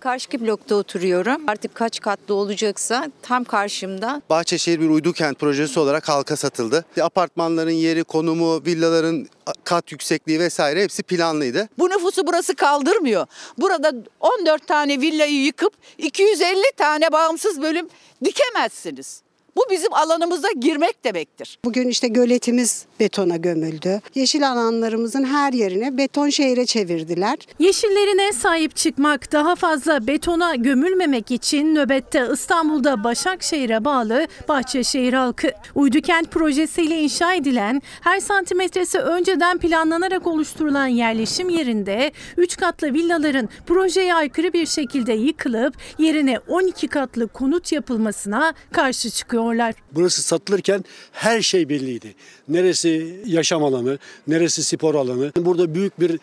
Karşıki 0.00 0.40
blokta 0.40 0.74
oturuyorum. 0.74 1.48
Artık 1.48 1.74
kaç 1.74 2.00
katlı 2.00 2.34
olacaksa 2.34 3.10
tam 3.22 3.44
karşımda. 3.44 4.22
Bahçeşehir 4.30 4.80
bir 4.80 4.88
uydu 4.88 5.12
kent 5.12 5.38
projesi 5.38 5.80
olarak 5.80 6.08
halka 6.08 6.36
satıldı. 6.36 6.84
Apartmanların 7.02 7.70
yeri, 7.70 8.04
konumu, 8.04 8.64
villaların 8.66 9.26
kat 9.64 9.92
yüksekliği 9.92 10.40
vesaire 10.40 10.82
hepsi 10.82 11.02
planlıydı. 11.02 11.68
Bu 11.78 11.88
nüfusu 11.90 12.26
burası 12.26 12.54
kaldırmıyor. 12.54 13.26
Burada 13.58 13.92
14 14.20 14.66
tane 14.66 15.00
villayı 15.00 15.44
yıkıp 15.44 15.72
250 15.98 16.62
tane 16.76 17.12
bağımsız 17.12 17.62
bölüm 17.62 17.88
dikemezsiniz. 18.24 19.22
Bu 19.56 19.62
bizim 19.70 19.94
alanımıza 19.94 20.48
girmek 20.60 21.04
demektir. 21.04 21.58
Bugün 21.64 21.88
işte 21.88 22.08
göletimiz 22.08 22.84
betona 23.00 23.36
gömüldü. 23.36 24.00
Yeşil 24.14 24.50
alanlarımızın 24.50 25.24
her 25.24 25.52
yerine 25.52 25.98
beton 25.98 26.28
şehre 26.28 26.66
çevirdiler. 26.66 27.38
Yeşillerine 27.58 28.32
sahip 28.32 28.76
çıkmak, 28.76 29.32
daha 29.32 29.56
fazla 29.56 30.06
betona 30.06 30.54
gömülmemek 30.54 31.30
için 31.30 31.74
nöbette 31.74 32.28
İstanbul'da 32.32 33.04
Başakşehir'e 33.04 33.84
bağlı 33.84 34.26
Bahçeşehir 34.48 35.12
halkı. 35.12 35.50
Uydukent 35.74 36.30
projesiyle 36.30 37.00
inşa 37.00 37.34
edilen, 37.34 37.82
her 38.00 38.20
santimetresi 38.20 38.98
önceden 38.98 39.58
planlanarak 39.58 40.26
oluşturulan 40.26 40.86
yerleşim 40.86 41.48
yerinde 41.48 42.12
3 42.36 42.56
katlı 42.56 42.94
villaların 42.94 43.48
projeye 43.66 44.14
aykırı 44.14 44.52
bir 44.52 44.66
şekilde 44.66 45.12
yıkılıp 45.12 45.74
yerine 45.98 46.38
12 46.48 46.88
katlı 46.88 47.28
konut 47.28 47.72
yapılmasına 47.72 48.54
karşı 48.72 49.10
çıkıyor 49.10 49.40
yapıyorlar. 49.40 49.74
Burası 49.92 50.22
satılırken 50.22 50.84
her 51.12 51.42
şey 51.42 51.68
belliydi. 51.68 52.14
Neresi 52.48 52.88
yaşam 53.26 53.64
alanı, 53.64 53.98
neresi 54.26 54.64
spor 54.64 54.94
alanı. 54.94 55.32
Burada 55.36 55.74
büyük 55.74 56.00
bir 56.00 56.18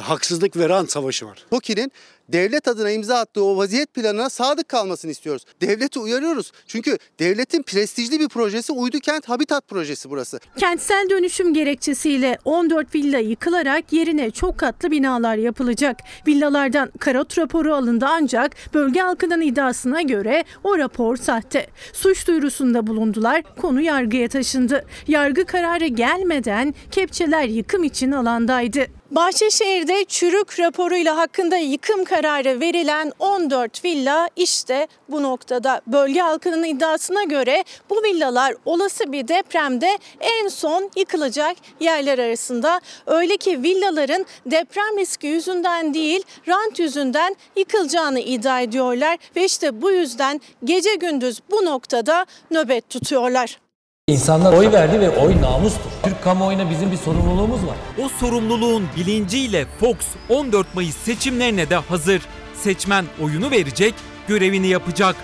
haksızlık 0.00 0.56
ve 0.56 0.68
rant 0.68 0.90
savaşı 0.90 1.26
var. 1.26 1.44
TOKİ'nin 1.50 1.92
devlet 2.28 2.68
adına 2.68 2.90
imza 2.90 3.18
attığı 3.18 3.44
o 3.44 3.56
vaziyet 3.56 3.94
planına 3.94 4.30
sadık 4.30 4.68
kalmasını 4.68 5.10
istiyoruz. 5.10 5.44
Devleti 5.60 5.98
uyarıyoruz. 5.98 6.52
Çünkü 6.66 6.98
devletin 7.18 7.62
prestijli 7.62 8.20
bir 8.20 8.28
projesi 8.28 8.72
Uydu 8.72 8.98
Kent 8.98 9.28
Habitat 9.28 9.68
projesi 9.68 10.10
burası. 10.10 10.40
Kentsel 10.56 11.06
dönüşüm 11.10 11.54
gerekçesiyle 11.54 12.38
14 12.44 12.94
villa 12.94 13.18
yıkılarak 13.18 13.92
yerine 13.92 14.30
çok 14.30 14.58
katlı 14.58 14.90
binalar 14.90 15.36
yapılacak. 15.36 15.98
Villalardan 16.26 16.92
karot 16.98 17.38
raporu 17.38 17.74
alındı 17.74 18.06
ancak 18.08 18.56
bölge 18.74 19.00
halkının 19.00 19.40
iddiasına 19.40 20.02
göre 20.02 20.44
o 20.64 20.78
rapor 20.78 21.16
sahte. 21.16 21.66
Suç 21.92 22.26
duyurusunda 22.26 22.86
bulundular, 22.86 23.42
konu 23.60 23.80
yargıya 23.80 24.28
taşındı. 24.28 24.84
Yargı 25.08 25.44
kararı 25.44 25.86
gelmeden 25.86 26.74
kepçeler 26.90 27.44
yıkım 27.44 27.84
için 27.84 28.12
alandaydı. 28.12 28.97
Bahçeşehir'de 29.10 30.04
çürük 30.04 30.60
raporuyla 30.60 31.16
hakkında 31.16 31.56
yıkım 31.56 32.04
kararı 32.04 32.60
verilen 32.60 33.12
14 33.18 33.84
villa 33.84 34.28
işte 34.36 34.86
bu 35.08 35.22
noktada. 35.22 35.80
Bölge 35.86 36.20
halkının 36.20 36.64
iddiasına 36.64 37.24
göre 37.24 37.64
bu 37.90 38.02
villalar 38.02 38.54
olası 38.64 39.12
bir 39.12 39.28
depremde 39.28 39.98
en 40.20 40.48
son 40.48 40.90
yıkılacak 40.96 41.56
yerler 41.80 42.18
arasında. 42.18 42.80
Öyle 43.06 43.36
ki 43.36 43.62
villaların 43.62 44.26
deprem 44.46 44.98
riski 44.98 45.26
yüzünden 45.26 45.94
değil 45.94 46.22
rant 46.48 46.78
yüzünden 46.78 47.36
yıkılacağını 47.56 48.20
iddia 48.20 48.60
ediyorlar 48.60 49.18
ve 49.36 49.44
işte 49.44 49.82
bu 49.82 49.90
yüzden 49.90 50.40
gece 50.64 50.94
gündüz 50.94 51.40
bu 51.50 51.64
noktada 51.64 52.26
nöbet 52.50 52.90
tutuyorlar. 52.90 53.67
İnsanlar 54.08 54.52
oy 54.52 54.72
verdi 54.72 55.00
ve 55.00 55.10
oy 55.10 55.42
namustur. 55.42 55.90
Türk 56.02 56.22
kamuoyuna 56.22 56.70
bizim 56.70 56.92
bir 56.92 56.96
sorumluluğumuz 56.96 57.66
var. 57.66 57.76
O 58.04 58.08
sorumluluğun 58.08 58.84
bilinciyle 58.96 59.66
Fox 59.80 59.96
14 60.28 60.74
Mayıs 60.74 60.96
seçimlerine 60.96 61.70
de 61.70 61.76
hazır. 61.76 62.22
Seçmen 62.54 63.04
oyunu 63.22 63.50
verecek, 63.50 63.94
görevini 64.28 64.66
yapacak. 64.66 65.16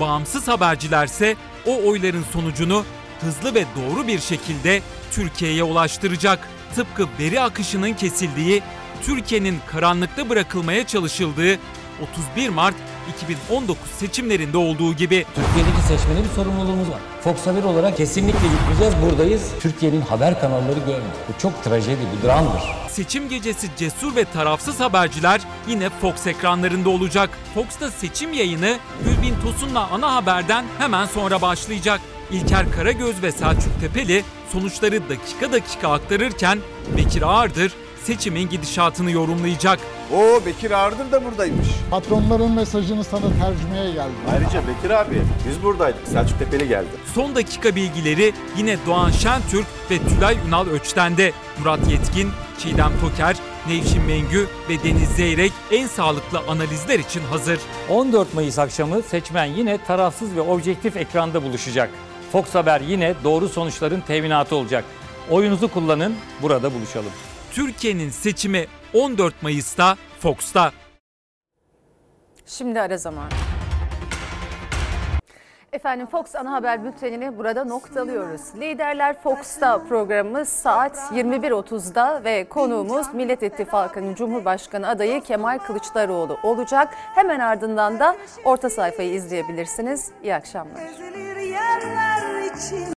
Bağımsız 0.00 0.48
habercilerse 0.48 1.36
o 1.66 1.88
oyların 1.88 2.24
sonucunu 2.32 2.84
hızlı 3.20 3.54
ve 3.54 3.64
doğru 3.76 4.06
bir 4.06 4.18
şekilde 4.18 4.82
Türkiye'ye 5.12 5.62
ulaştıracak. 5.62 6.48
Tıpkı 6.74 7.06
veri 7.18 7.40
akışının 7.40 7.92
kesildiği, 7.92 8.62
Türkiye'nin 9.02 9.58
karanlıkta 9.66 10.28
bırakılmaya 10.28 10.86
çalışıldığı 10.86 11.58
31 12.34 12.48
Mart 12.48 12.74
2019 13.10 13.90
seçimlerinde 13.90 14.58
olduğu 14.58 14.94
gibi. 14.94 15.26
Türkiye'deki 15.34 15.82
seçmene 15.88 16.24
bir 16.24 16.34
sorumluluğumuz 16.34 16.90
var. 16.90 17.00
Fox 17.24 17.46
Haber 17.46 17.62
olarak 17.62 17.96
kesinlikle 17.96 18.48
gitmeyeceğiz. 18.48 18.94
Buradayız. 19.04 19.50
Türkiye'nin 19.60 20.00
haber 20.00 20.40
kanalları 20.40 20.78
görmüyor. 20.78 21.14
Bu 21.28 21.42
çok 21.42 21.64
trajedi, 21.64 22.00
bir 22.16 22.28
dramdır. 22.28 22.62
Seçim 22.90 23.28
gecesi 23.28 23.68
cesur 23.76 24.16
ve 24.16 24.24
tarafsız 24.24 24.80
haberciler 24.80 25.40
yine 25.68 25.90
Fox 25.90 26.26
ekranlarında 26.26 26.90
olacak. 26.90 27.30
Fox'ta 27.54 27.90
seçim 27.90 28.32
yayını 28.32 28.78
Gülbin 29.04 29.34
Tosun'la 29.42 29.88
ana 29.88 30.14
haberden 30.14 30.64
hemen 30.78 31.06
sonra 31.06 31.42
başlayacak. 31.42 32.00
İlker 32.30 32.72
Karagöz 32.72 33.22
ve 33.22 33.32
Selçuk 33.32 33.80
Tepeli 33.80 34.24
sonuçları 34.52 35.08
dakika 35.08 35.52
dakika 35.52 35.92
aktarırken 35.92 36.58
Bekir 36.96 37.22
Ağırdır 37.22 37.72
seçimin 38.10 38.48
gidişatını 38.48 39.10
yorumlayacak. 39.10 39.78
O 40.14 40.46
Bekir 40.46 40.70
Ardır 40.70 41.12
da 41.12 41.24
buradaymış. 41.24 41.68
Patronların 41.90 42.50
mesajını 42.50 43.04
sana 43.04 43.26
tercümeye 43.40 43.92
geldi. 43.92 44.12
Ayrıca 44.32 44.62
Bekir 44.68 44.90
abi 44.90 45.22
biz 45.48 45.62
buradaydık. 45.62 46.08
Selçuk 46.08 46.38
Tepeli 46.38 46.68
geldi. 46.68 46.88
Son 47.14 47.34
dakika 47.34 47.76
bilgileri 47.76 48.32
yine 48.56 48.76
Doğan 48.86 49.10
Şentürk 49.10 49.66
ve 49.90 49.98
Tülay 49.98 50.36
Ünal 50.48 50.66
Öçten'de. 50.66 51.32
Murat 51.58 51.90
Yetkin, 51.90 52.30
Çiğdem 52.58 52.92
Toker, 53.00 53.36
Nevşin 53.68 54.02
Mengü 54.02 54.46
ve 54.68 54.82
Deniz 54.82 55.08
Zeyrek 55.08 55.52
en 55.72 55.86
sağlıklı 55.86 56.38
analizler 56.48 56.98
için 56.98 57.22
hazır. 57.30 57.58
14 57.88 58.34
Mayıs 58.34 58.58
akşamı 58.58 59.02
seçmen 59.02 59.44
yine 59.44 59.84
tarafsız 59.84 60.36
ve 60.36 60.40
objektif 60.40 60.96
ekranda 60.96 61.42
buluşacak. 61.42 61.90
Fox 62.32 62.54
Haber 62.54 62.80
yine 62.80 63.14
doğru 63.24 63.48
sonuçların 63.48 64.00
teminatı 64.00 64.56
olacak. 64.56 64.84
Oyunuzu 65.30 65.68
kullanın, 65.68 66.14
burada 66.42 66.74
buluşalım. 66.74 67.12
Türkiye'nin 67.52 68.10
seçimi 68.10 68.66
14 68.94 69.42
Mayıs'ta 69.42 69.96
Fox'ta. 70.20 70.72
Şimdi 72.46 72.80
ara 72.80 72.98
zamanı. 72.98 73.28
Efendim 75.72 76.06
Fox 76.06 76.34
ana 76.34 76.52
haber 76.52 76.84
bültenini 76.84 77.38
burada 77.38 77.64
noktalıyoruz. 77.64 78.40
Liderler 78.56 79.22
Fox'ta 79.22 79.84
programımız 79.88 80.48
saat 80.48 80.96
21.30'da 80.96 82.24
ve 82.24 82.48
konuğumuz 82.48 83.14
Millet 83.14 83.42
İttifakı'nın 83.42 84.14
Cumhurbaşkanı 84.14 84.88
adayı 84.88 85.20
Kemal 85.20 85.58
Kılıçdaroğlu 85.58 86.38
olacak. 86.42 86.94
Hemen 87.14 87.40
ardından 87.40 87.98
da 87.98 88.16
orta 88.44 88.70
sayfayı 88.70 89.12
izleyebilirsiniz. 89.14 90.10
İyi 90.22 90.34
akşamlar. 90.34 90.80